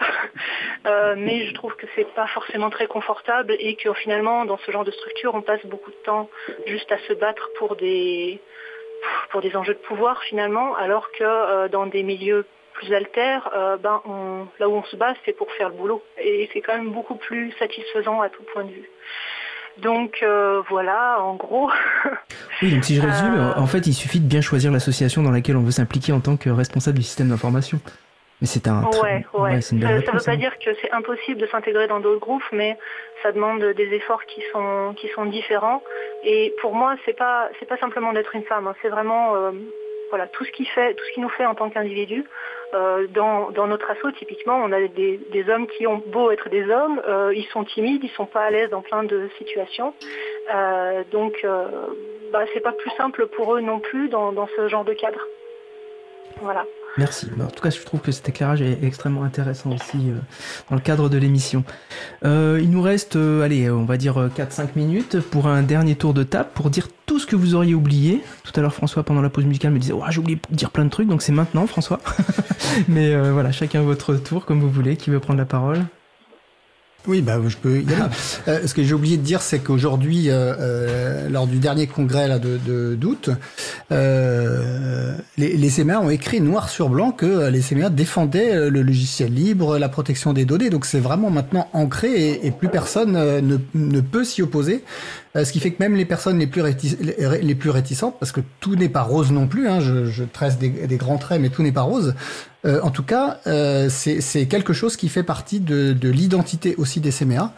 Euh, 0.84 1.14
mais 1.16 1.46
je 1.46 1.54
trouve 1.54 1.76
que 1.76 1.86
c'est 1.94 2.12
pas 2.14 2.26
forcément 2.26 2.68
très 2.68 2.88
confortable 2.88 3.54
et 3.60 3.76
que 3.76 3.92
finalement 3.92 4.44
dans 4.44 4.58
ce 4.58 4.72
genre 4.72 4.84
de 4.84 4.90
structure 4.90 5.32
on 5.32 5.40
passe 5.40 5.64
beaucoup 5.66 5.92
de 5.92 5.96
temps 6.04 6.28
juste 6.66 6.90
à 6.90 6.98
se 7.06 7.12
battre 7.12 7.48
pour 7.56 7.76
des 7.76 8.40
pour 9.30 9.42
des 9.42 9.54
enjeux 9.54 9.74
de 9.74 9.78
pouvoir 9.78 10.20
finalement, 10.24 10.74
alors 10.74 11.12
que 11.12 11.68
dans 11.68 11.86
des 11.86 12.02
milieux 12.02 12.44
plus 12.72 12.92
altères, 12.92 13.50
ben 13.82 14.02
là 14.58 14.68
où 14.68 14.72
on 14.72 14.84
se 14.84 14.96
bat 14.96 15.14
c'est 15.24 15.32
pour 15.32 15.50
faire 15.52 15.68
le 15.68 15.74
boulot 15.74 16.02
et 16.18 16.48
c'est 16.52 16.60
quand 16.60 16.74
même 16.74 16.90
beaucoup 16.90 17.16
plus 17.16 17.52
satisfaisant 17.58 18.20
à 18.20 18.28
tout 18.28 18.42
point 18.52 18.64
de 18.64 18.70
vue. 18.70 18.90
Donc 19.78 20.18
euh, 20.22 20.62
voilà, 20.68 21.18
en 21.20 21.34
gros. 21.34 21.70
oui, 22.62 22.74
donc 22.74 22.84
si 22.84 22.96
je 22.96 23.00
résume, 23.00 23.34
euh, 23.34 23.54
en 23.56 23.66
fait, 23.66 23.86
il 23.86 23.94
suffit 23.94 24.20
de 24.20 24.26
bien 24.26 24.40
choisir 24.40 24.70
l'association 24.70 25.22
dans 25.22 25.30
laquelle 25.30 25.56
on 25.56 25.62
veut 25.62 25.70
s'impliquer 25.70 26.12
en 26.12 26.20
tant 26.20 26.36
que 26.36 26.50
responsable 26.50 26.98
du 26.98 27.04
système 27.04 27.28
d'information. 27.28 27.80
Mais 28.40 28.46
c'est 28.46 28.68
un. 28.68 28.82
Ouais, 29.02 29.24
ouais. 29.34 29.60
ça 29.60 29.74
ne 29.74 29.86
veut 29.86 30.02
pas 30.02 30.30
hein. 30.30 30.36
dire 30.36 30.58
que 30.58 30.70
c'est 30.82 30.90
impossible 30.92 31.40
de 31.40 31.46
s'intégrer 31.46 31.86
dans 31.86 32.00
d'autres 32.00 32.20
groupes, 32.20 32.42
mais 32.52 32.76
ça 33.22 33.32
demande 33.32 33.62
des 33.62 33.94
efforts 33.94 34.24
qui 34.26 34.42
sont 34.52 34.94
qui 34.96 35.08
sont 35.14 35.26
différents. 35.26 35.82
Et 36.24 36.52
pour 36.60 36.74
moi, 36.74 36.96
c'est 37.06 37.16
pas 37.16 37.48
c'est 37.58 37.66
pas 37.66 37.78
simplement 37.78 38.12
d'être 38.12 38.34
une 38.34 38.42
femme. 38.42 38.66
Hein. 38.66 38.74
c'est 38.82 38.88
vraiment 38.88 39.36
euh, 39.36 39.52
voilà 40.10 40.26
tout 40.26 40.44
ce 40.44 40.50
qui 40.50 40.66
fait 40.66 40.92
tout 40.94 41.04
ce 41.08 41.14
qui 41.14 41.20
nous 41.20 41.30
fait 41.30 41.46
en 41.46 41.54
tant 41.54 41.70
qu'individu. 41.70 42.24
Euh, 42.74 43.06
dans, 43.08 43.66
notre 43.66 43.90
assaut, 43.90 44.10
typiquement, 44.12 44.56
on 44.56 44.72
a 44.72 44.80
des, 44.88 45.44
hommes 45.48 45.66
qui 45.66 45.86
ont 45.86 46.02
beau 46.06 46.30
être 46.30 46.48
des 46.48 46.70
hommes, 46.70 47.02
euh, 47.06 47.32
ils 47.34 47.44
sont 47.46 47.64
timides, 47.64 48.02
ils 48.02 48.10
sont 48.10 48.26
pas 48.26 48.44
à 48.44 48.50
l'aise 48.50 48.70
dans 48.70 48.80
plein 48.80 49.04
de 49.04 49.28
situations. 49.38 49.92
Euh, 50.54 51.02
donc, 51.10 51.46
bah, 52.32 52.44
c'est 52.54 52.60
pas 52.60 52.72
plus 52.72 52.90
simple 52.96 53.26
pour 53.26 53.54
eux 53.54 53.60
non 53.60 53.78
plus 53.78 54.08
dans, 54.08 54.32
dans 54.32 54.48
ce 54.56 54.68
genre 54.68 54.84
de 54.84 54.94
cadre. 54.94 55.20
Voilà. 56.40 56.64
Merci. 56.98 57.28
En 57.40 57.46
tout 57.46 57.62
cas, 57.62 57.70
je 57.70 57.80
trouve 57.80 58.00
que 58.00 58.12
cet 58.12 58.28
éclairage 58.28 58.60
est 58.60 58.78
extrêmement 58.82 59.22
intéressant 59.22 59.70
aussi 59.70 60.10
euh, 60.10 60.18
dans 60.68 60.76
le 60.76 60.82
cadre 60.82 61.08
de 61.08 61.16
l'émission. 61.16 61.64
Euh, 62.24 62.60
il 62.62 62.70
nous 62.70 62.82
reste, 62.82 63.16
euh, 63.16 63.42
allez, 63.42 63.70
on 63.70 63.84
va 63.84 63.96
dire 63.96 64.28
4-5 64.36 64.70
minutes 64.76 65.20
pour 65.20 65.46
un 65.46 65.62
dernier 65.62 65.94
tour 65.94 66.12
de 66.12 66.22
table 66.22 66.50
pour 66.54 66.68
dire 66.68 66.88
tout 67.06 67.18
ce 67.18 67.26
que 67.26 67.34
vous 67.34 67.54
auriez 67.54 67.74
oublié. 67.74 68.22
Tout 68.44 68.52
à 68.56 68.60
l'heure, 68.60 68.74
François, 68.74 69.04
pendant 69.04 69.22
la 69.22 69.30
pause 69.30 69.46
musicale, 69.46 69.72
me 69.72 69.78
disait 69.78 69.94
oh, 69.94 70.02
j'ai 70.10 70.18
oublié 70.18 70.38
de 70.50 70.54
dire 70.54 70.70
plein 70.70 70.84
de 70.84 70.90
trucs, 70.90 71.08
donc 71.08 71.22
c'est 71.22 71.32
maintenant, 71.32 71.66
François. 71.66 72.00
Mais 72.88 73.14
voilà, 73.30 73.52
chacun 73.52 73.82
votre 73.82 74.14
tour, 74.16 74.44
comme 74.44 74.60
vous 74.60 74.70
voulez. 74.70 74.96
Qui 74.96 75.10
veut 75.10 75.20
prendre 75.20 75.38
la 75.38 75.46
parole? 75.46 75.82
Oui, 77.08 77.20
bah, 77.20 77.38
je 77.46 77.56
peux. 77.56 77.82
Euh, 78.48 78.66
ce 78.66 78.74
que 78.74 78.82
j'ai 78.82 78.94
oublié 78.94 79.16
de 79.16 79.22
dire, 79.22 79.42
c'est 79.42 79.58
qu'aujourd'hui, 79.58 80.30
euh, 80.30 80.54
euh, 80.58 81.28
lors 81.28 81.46
du 81.46 81.58
dernier 81.58 81.86
congrès 81.86 82.28
là, 82.28 82.38
de 82.38 82.94
d'août, 82.94 83.30
euh, 83.90 85.16
les, 85.36 85.56
les 85.56 85.68
CMA 85.70 86.00
ont 86.00 86.10
écrit 86.10 86.40
noir 86.40 86.68
sur 86.68 86.88
blanc 86.88 87.10
que 87.10 87.48
les 87.48 87.60
CMA 87.60 87.90
défendaient 87.90 88.70
le 88.70 88.82
logiciel 88.82 89.34
libre, 89.34 89.78
la 89.78 89.88
protection 89.88 90.32
des 90.32 90.44
données. 90.44 90.70
Donc 90.70 90.86
c'est 90.86 91.00
vraiment 91.00 91.30
maintenant 91.30 91.68
ancré 91.72 92.12
et, 92.12 92.46
et 92.46 92.50
plus 92.50 92.68
personne 92.68 93.12
ne, 93.12 93.58
ne 93.74 94.00
peut 94.00 94.24
s'y 94.24 94.42
opposer. 94.42 94.84
Ce 95.34 95.50
qui 95.52 95.60
fait 95.60 95.70
que 95.70 95.82
même 95.82 95.96
les 95.96 96.04
personnes 96.04 96.38
les 96.38 96.46
plus, 96.46 96.60
réticentes, 97.70 98.16
parce 98.18 98.32
que 98.32 98.40
tout 98.60 98.76
n'est 98.76 98.90
pas 98.90 99.02
rose 99.02 99.32
non 99.32 99.46
plus, 99.46 99.68
hein, 99.68 99.80
je, 99.80 100.06
je 100.06 100.24
tresse 100.24 100.58
des, 100.58 100.96
grands 100.96 101.18
traits, 101.18 101.40
mais 101.40 101.48
tout 101.48 101.62
n'est 101.62 101.72
pas 101.72 101.82
rose, 101.82 102.14
Euh, 102.64 102.80
en 102.82 102.90
tout 102.90 103.02
cas, 103.02 103.40
euh, 103.48 103.88
c'est 103.90 104.46
quelque 104.46 104.72
chose 104.72 104.96
qui 104.96 105.08
fait 105.08 105.24
partie 105.24 105.58
de, 105.58 105.92
de 105.92 106.08
l'identité 106.08 106.76
aussi 106.78 107.00
des 107.00 107.10
CMA, 107.10 107.52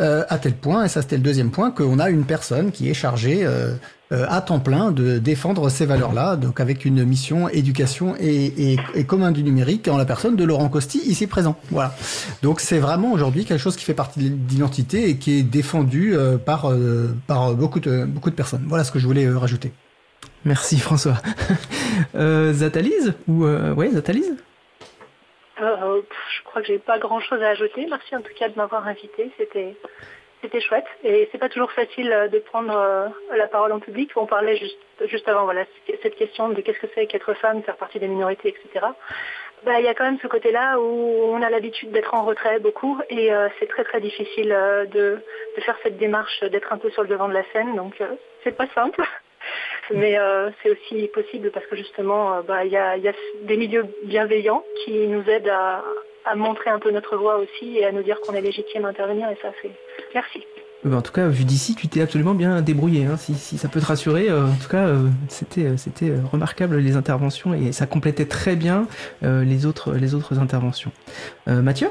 euh, 0.00 0.24
à 0.30 0.38
tel 0.38 0.54
point, 0.54 0.84
et 0.84 0.88
ça 0.88 1.02
c'était 1.02 1.16
le 1.16 1.22
deuxième 1.22 1.50
point, 1.50 1.70
qu'on 1.70 1.98
a 1.98 2.08
une 2.08 2.24
personne 2.24 2.72
qui 2.72 2.88
est 2.88 2.94
chargée 2.94 3.44
euh, 3.44 3.56
euh, 3.66 3.76
à 4.10 4.40
temps 4.40 4.60
plein 4.60 4.92
de 4.92 5.18
défendre 5.18 5.68
ces 5.68 5.84
valeurs-là, 5.84 6.36
donc 6.36 6.60
avec 6.60 6.84
une 6.84 7.04
mission 7.04 7.48
éducation 7.48 8.14
et, 8.20 8.72
et, 8.72 8.76
et, 8.94 9.04
commun 9.04 9.32
du 9.32 9.42
numérique 9.42 9.88
en 9.88 9.96
la 9.96 10.04
personne 10.04 10.36
de 10.36 10.44
Laurent 10.44 10.68
Costi 10.68 10.98
ici 10.98 11.26
présent. 11.26 11.56
Voilà. 11.70 11.92
Donc 12.42 12.60
c'est 12.60 12.78
vraiment 12.78 13.12
aujourd'hui 13.12 13.44
quelque 13.44 13.60
chose 13.60 13.76
qui 13.76 13.84
fait 13.84 13.94
partie 13.94 14.30
de 14.30 14.48
l'identité 14.48 15.08
et 15.08 15.16
qui 15.16 15.38
est 15.38 15.42
défendu 15.42 16.14
euh, 16.14 16.38
par 16.38 16.72
par 17.26 17.54
beaucoup 17.54 17.80
de 17.80 18.04
beaucoup 18.04 18.30
de 18.30 18.36
personnes. 18.36 18.64
Voilà 18.66 18.84
ce 18.84 18.92
que 18.92 19.00
je 19.00 19.06
voulais 19.06 19.28
rajouter. 19.28 19.72
Merci 20.46 20.78
François. 20.78 21.16
euh, 22.14 22.52
Zatalise 22.52 23.14
ou 23.26 23.44
euh, 23.44 23.74
ouais 23.74 23.88
Zatalise? 23.90 24.36
Euh, 25.60 26.00
je 26.36 26.44
crois 26.44 26.62
que 26.62 26.68
j'ai 26.68 26.78
pas 26.78 27.00
grand 27.00 27.18
chose 27.18 27.42
à 27.42 27.48
ajouter. 27.48 27.86
Merci 27.90 28.14
en 28.14 28.20
tout 28.20 28.32
cas 28.38 28.48
de 28.48 28.54
m'avoir 28.56 28.86
invité. 28.86 29.32
C'était 29.38 29.76
c'était 30.46 30.60
chouette 30.60 30.86
et 31.02 31.28
c'est 31.32 31.38
pas 31.38 31.48
toujours 31.48 31.72
facile 31.72 32.28
de 32.32 32.38
prendre 32.38 32.76
euh, 32.76 33.08
la 33.36 33.48
parole 33.48 33.72
en 33.72 33.80
public. 33.80 34.10
On 34.14 34.26
parlait 34.26 34.56
juste 34.56 35.28
avant 35.28 35.44
voilà 35.44 35.64
cette 36.02 36.14
question 36.14 36.50
de 36.50 36.60
qu'est-ce 36.60 36.78
que 36.78 36.86
c'est 36.94 37.06
qu'être 37.06 37.34
femme, 37.34 37.62
faire 37.64 37.76
partie 37.76 37.98
des 37.98 38.08
minorités, 38.08 38.48
etc. 38.48 38.86
Bah, 39.64 39.80
il 39.80 39.84
y 39.84 39.88
a 39.88 39.94
quand 39.94 40.04
même 40.04 40.18
ce 40.22 40.28
côté-là 40.28 40.78
où 40.78 40.84
on 40.84 41.42
a 41.42 41.50
l'habitude 41.50 41.90
d'être 41.90 42.14
en 42.14 42.24
retrait 42.24 42.60
beaucoup 42.60 43.00
et 43.10 43.32
euh, 43.32 43.48
c'est 43.58 43.66
très 43.66 43.82
très 43.82 44.00
difficile 44.00 44.52
euh, 44.52 44.86
de, 44.86 45.18
faire 45.60 45.76
cette 45.82 45.96
démarche, 45.96 46.40
d'être 46.44 46.72
un 46.72 46.78
peu 46.78 46.90
sur 46.90 47.02
le 47.02 47.08
devant 47.08 47.28
de 47.28 47.34
la 47.34 47.42
scène. 47.52 47.74
Donc 47.74 48.00
euh, 48.00 48.14
c'est 48.44 48.56
pas 48.56 48.68
simple. 48.74 49.02
Mais 49.94 50.18
euh, 50.18 50.50
c'est 50.62 50.70
aussi 50.70 51.08
possible 51.08 51.50
parce 51.50 51.66
que 51.66 51.76
justement, 51.76 52.42
bah, 52.46 52.64
il 52.64 52.72
y, 52.72 52.76
a, 52.76 52.96
des 53.42 53.56
milieux 53.56 53.86
bienveillants 54.04 54.64
qui 54.84 55.06
nous 55.06 55.22
aident 55.28 55.52
à, 55.52 55.82
montrer 56.34 56.70
un 56.70 56.80
peu 56.80 56.90
notre 56.90 57.16
voix 57.16 57.36
aussi 57.36 57.78
et 57.78 57.84
à 57.84 57.92
nous 57.92 58.02
dire 58.02 58.20
qu'on 58.20 58.34
est 58.34 58.40
légitime 58.40 58.84
à 58.84 58.88
intervenir. 58.88 59.30
Et 59.30 59.38
ça, 59.40 59.52
c'est 59.62 59.70
merci. 60.12 60.44
En 60.84 61.02
tout 61.02 61.12
cas, 61.12 61.28
vu 61.28 61.44
d'ici, 61.44 61.74
tu 61.74 61.88
t'es 61.88 62.00
absolument 62.00 62.34
bien 62.34 62.60
débrouillé. 62.62 63.06
Hein, 63.06 63.16
si, 63.16 63.34
si, 63.34 63.58
ça 63.58 63.68
peut 63.68 63.80
te 63.80 63.86
rassurer, 63.86 64.28
euh, 64.28 64.46
en 64.46 64.56
tout 64.56 64.68
cas, 64.68 64.86
euh, 64.86 65.08
c'était 65.28 65.76
c'était 65.76 66.12
remarquable 66.30 66.76
les 66.76 66.96
interventions 66.96 67.54
et 67.54 67.72
ça 67.72 67.86
complétait 67.86 68.26
très 68.26 68.56
bien 68.56 68.86
euh, 69.22 69.44
les 69.44 69.66
autres 69.66 69.94
les 69.94 70.14
autres 70.14 70.38
interventions. 70.38 70.92
Mathieu? 71.46 71.88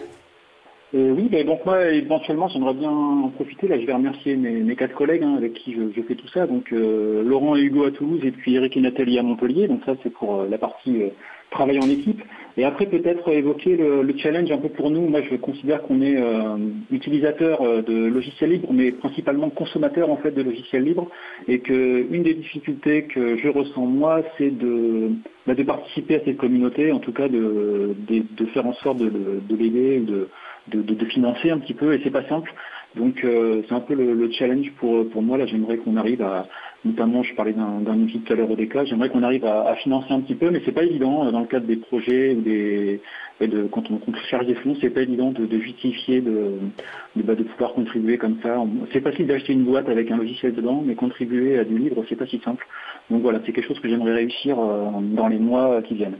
Euh, 0.96 1.12
oui, 1.12 1.43
donc 1.43 1.66
moi 1.66 1.91
éventuellement 1.91 2.48
j'aimerais 2.48 2.74
bien 2.74 2.89
en 2.89 3.30
profiter. 3.30 3.68
Là 3.68 3.80
je 3.80 3.86
vais 3.86 3.93
remercier 3.93 4.38
mes, 4.38 4.76
quatre 4.76 4.96
collègues 4.96 5.24
hein, 5.24 5.36
avec 5.36 5.54
qui 5.54 5.74
je, 5.74 5.91
je, 5.93 6.02
fais 6.04 6.16
tout 6.16 6.28
ça. 6.30 6.48
Donc 6.48 6.72
euh, 6.72 7.22
Laurent 7.24 7.56
et 7.58 7.62
Hugo 7.62 7.84
à 7.84 7.91
Toulouse 7.91 8.22
et 8.24 8.32
puis 8.32 8.56
Eric 8.56 8.78
et 8.78 8.82
Nathalie 8.82 9.20
à 9.20 9.24
Montpellier. 9.24 9.68
Donc 9.68 9.82
ça 9.86 9.96
c'est 10.04 10.10
pour 10.10 10.41
euh, 10.41 10.48
la 10.50 10.58
partie 10.58 11.12
travail 11.56 11.80
en 11.80 11.89
équipe. 11.89 12.22
Et 12.58 12.64
après 12.64 12.86
peut-être 12.86 13.28
évoquer 13.30 13.76
le, 13.76 14.01
le, 14.01 14.18
challenge 14.18 14.49
un 14.49 14.58
peu 14.58 14.70
pour 14.70 14.89
nous. 14.89 15.10
Moi 15.10 15.22
je 15.30 15.36
considère 15.36 15.82
qu'on 15.82 16.01
est 16.01 16.18
utilisateur 16.89 17.84
de 17.84 18.06
logiciels 18.06 18.51
libres, 18.51 18.72
mais 18.72 18.93
principalement 18.93 19.49
consommateur 19.49 20.10
en 20.10 20.16
fait 20.18 20.32
de 20.32 20.41
logiciels 20.41 20.84
libres. 20.84 21.10
Et 21.49 21.60
que 21.60 22.06
une 22.10 22.24
des 22.24 22.34
difficultés 22.34 23.03
que 23.14 23.36
je 23.36 23.49
ressens 23.49 23.86
moi, 23.86 24.22
c'est 24.38 24.58
de, 24.58 25.10
bah, 25.45 25.53
participer 25.68 26.16
à 26.16 26.24
cette 26.24 26.38
communauté, 26.38 26.93
en 26.93 26.99
tout 26.99 27.12
cas 27.12 27.28
de, 27.28 27.93
faire 28.53 28.66
en 28.66 28.74
sorte 28.76 28.99
de, 28.99 29.10
de 29.49 29.56
l'aider 29.58 29.99
de 29.99 30.30
de, 30.68 31.06
financer 31.06 31.49
un 31.51 31.60
petit 31.60 31.74
peu 31.74 31.93
et 31.93 32.01
c'est 32.03 32.12
pas 32.12 32.28
simple. 32.28 32.53
Donc 32.95 33.24
euh, 33.24 33.62
c'est 33.68 33.76
un 33.76 33.82
peu 33.82 33.93
le, 33.93 34.14
le, 34.14 34.32
challenge 34.32 34.72
pour, 34.80 35.08
pour 35.10 35.22
moi. 35.22 35.38
Là, 35.38 35.45
j'aimerais 35.45 35.78
qu'on 35.78 35.97
arrive 35.97 36.22
à, 36.22 36.47
notamment, 36.86 37.23
je 37.23 37.33
parlais 37.33 37.53
d'un 37.53 37.99
outil 37.99 38.19
tout 38.19 38.31
à 38.31 38.36
l'heure 38.36 38.49
au 38.49 38.55
DK, 38.55 38.86
j'aimerais 38.86 39.09
qu'on 39.09 39.23
arrive 39.23 39.45
à, 39.45 39.75
financer 39.75 40.13
un 40.13 40.21
petit 40.21 40.36
peu, 40.36 40.51
mais 40.51 40.61
c'est 40.63 40.71
pas 40.71 40.83
évident 40.83 41.25
euh, 41.25 41.31
dans 41.31 41.41
le 41.41 41.47
cadre 41.47 41.65
des 41.65 41.77
projets 41.77 42.36
ou 42.36 42.41
des 42.41 43.01
de, 43.41 43.67
quand 43.69 43.83
on, 43.91 44.13
cherche 44.29 44.45
des 44.45 44.55
fonds, 44.55 44.77
c'est 44.79 44.89
pas 44.89 45.01
évident 45.01 45.31
de, 45.31 45.59
justifier 45.59 46.21
de, 46.21 46.53
de, 47.17 47.21
bah, 47.21 47.36
de, 47.36 47.43
pouvoir 47.43 47.73
contribuer 47.73 48.17
comme 48.17 48.38
ça. 48.41 48.63
C'est 48.93 49.01
facile 49.01 49.27
d'acheter 49.27 49.51
une 49.51 49.65
boîte 49.65 49.89
avec 49.89 50.09
un 50.09 50.15
logiciel 50.15 50.55
dedans, 50.55 50.81
mais 50.86 50.95
contribuer 50.95 51.59
à 51.59 51.65
du 51.65 51.77
livre, 51.77 52.05
c'est 52.07 52.15
pas 52.15 52.27
si 52.27 52.39
simple. 52.39 52.65
Donc 53.09 53.23
voilà, 53.23 53.41
c'est 53.45 53.51
quelque 53.51 53.67
chose 53.67 53.79
que 53.81 53.89
j'aimerais 53.89 54.13
réussir 54.13 54.57
euh, 54.57 54.89
dans 55.01 55.27
les 55.27 55.39
mois 55.39 55.81
qui 55.81 55.95
viennent. 55.95 56.19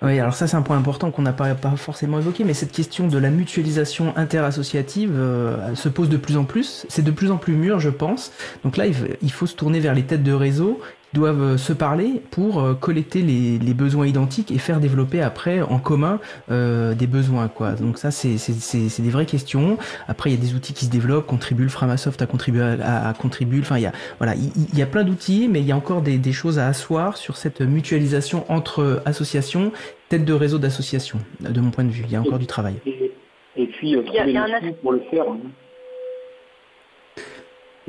Oui, 0.00 0.20
alors 0.20 0.34
ça 0.34 0.46
c'est 0.46 0.56
un 0.56 0.62
point 0.62 0.76
important 0.76 1.10
qu'on 1.10 1.22
n'a 1.22 1.32
pas, 1.32 1.56
forcément 1.76 2.20
évoqué, 2.20 2.44
mais 2.44 2.54
cette 2.54 2.70
question 2.70 3.08
de 3.08 3.18
la 3.18 3.30
mutualisation 3.30 4.16
interassociative 4.16 5.12
euh, 5.16 5.74
se 5.74 5.88
pose 5.88 6.08
de 6.08 6.16
plus 6.16 6.36
en 6.36 6.44
plus. 6.44 6.86
C'est 6.88 7.02
de 7.02 7.10
plus 7.10 7.32
en 7.32 7.36
plus 7.36 7.54
mûr, 7.54 7.80
je 7.80 7.90
pense. 7.90 8.30
Donc 8.62 8.76
là, 8.76 8.86
il 8.86 9.32
faut 9.32 9.46
se 9.46 9.56
tourner 9.56 9.80
vers 9.80 9.94
les 9.94 10.04
têtes 10.04 10.22
de 10.22 10.32
réseau 10.32 10.80
doivent 11.12 11.56
se 11.56 11.72
parler 11.72 12.20
pour 12.30 12.78
collecter 12.80 13.22
les, 13.22 13.58
les, 13.58 13.74
besoins 13.74 14.06
identiques 14.06 14.50
et 14.50 14.58
faire 14.58 14.80
développer 14.80 15.22
après 15.22 15.62
en 15.62 15.78
commun 15.78 16.20
euh, 16.50 16.94
des 16.94 17.06
besoins 17.06 17.48
quoi. 17.48 17.72
Donc 17.72 17.98
ça 17.98 18.10
c'est 18.10 18.36
c'est 18.38 19.02
des 19.02 19.10
vraies 19.10 19.26
questions. 19.26 19.78
Après 20.06 20.30
il 20.30 20.34
y 20.34 20.38
a 20.38 20.40
des 20.40 20.54
outils 20.54 20.74
qui 20.74 20.84
se 20.84 20.90
développent, 20.90 21.26
Contribule, 21.26 21.70
Framasoft 21.70 22.20
a 22.22 22.26
contribué 22.26 22.62
à, 22.62 23.08
à 23.08 23.14
Contribule. 23.14 23.60
Enfin 23.60 23.78
il 23.78 23.82
y 23.82 23.86
a 23.86 23.92
voilà 24.18 24.34
il, 24.34 24.50
il 24.72 24.78
y 24.78 24.82
a 24.82 24.86
plein 24.86 25.04
d'outils, 25.04 25.48
mais 25.48 25.60
il 25.60 25.66
y 25.66 25.72
a 25.72 25.76
encore 25.76 26.02
des, 26.02 26.18
des, 26.18 26.32
choses 26.32 26.58
à 26.58 26.68
asseoir 26.68 27.16
sur 27.16 27.36
cette 27.36 27.60
mutualisation 27.60 28.44
entre 28.48 29.02
associations, 29.04 29.72
tête 30.08 30.24
de 30.24 30.32
réseau 30.32 30.58
d'associations. 30.58 31.18
De 31.40 31.60
mon 31.60 31.70
point 31.70 31.84
de 31.84 31.90
vue, 31.90 32.04
il 32.06 32.12
y 32.12 32.16
a 32.16 32.20
encore 32.20 32.36
et, 32.36 32.40
du 32.40 32.46
travail. 32.46 32.74
Et, 32.86 33.12
et 33.56 33.66
puis 33.66 33.96
euh, 33.96 34.02
trouver 34.02 34.32
les 34.62 34.72
pour 34.72 34.92
le 34.92 35.00
faire. 35.10 35.24
Hein. 35.28 35.38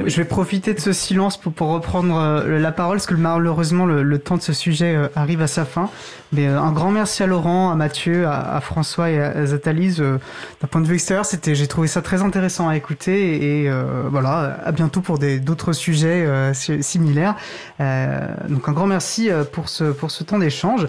Je 0.05 0.15
vais 0.15 0.25
profiter 0.25 0.73
de 0.73 0.79
ce 0.79 0.93
silence 0.93 1.35
pour, 1.35 1.51
pour 1.51 1.67
reprendre 1.69 2.15
euh, 2.17 2.57
la 2.57 2.71
parole, 2.71 2.97
parce 2.97 3.05
que 3.05 3.15
malheureusement 3.15 3.85
le, 3.85 4.01
le, 4.01 4.19
temps 4.19 4.37
de 4.37 4.41
ce 4.41 4.53
sujet 4.53 4.95
euh, 4.95 5.09
arrive 5.13 5.41
à 5.41 5.47
sa 5.47 5.65
fin. 5.65 5.89
Mais 6.31 6.47
euh, 6.47 6.61
un 6.61 6.71
grand 6.71 6.91
merci 6.91 7.21
à 7.21 7.27
Laurent, 7.27 7.69
à 7.69 7.75
Mathieu, 7.75 8.25
à, 8.25 8.55
à 8.55 8.61
François 8.61 9.09
et 9.09 9.19
à 9.21 9.45
Zatalise. 9.45 9.97
D'un 9.99 10.67
point 10.69 10.79
de 10.79 10.87
vue 10.87 10.93
extérieur, 10.93 11.25
c'était, 11.25 11.53
j'ai 11.53 11.67
trouvé 11.67 11.89
ça 11.89 12.01
très 12.01 12.21
intéressant 12.21 12.69
à 12.69 12.77
écouter. 12.77 13.63
Et 13.63 13.71
voilà, 14.09 14.59
à 14.63 14.71
bientôt 14.71 15.01
pour 15.01 15.19
des, 15.19 15.39
d'autres 15.39 15.73
sujets 15.73 16.25
similaires. 16.53 17.35
donc 17.79 18.67
un 18.67 18.71
grand 18.71 18.87
merci 18.87 19.29
pour 19.51 19.69
ce, 19.69 19.85
pour 19.85 20.11
ce 20.11 20.23
temps 20.23 20.39
d'échange. 20.39 20.87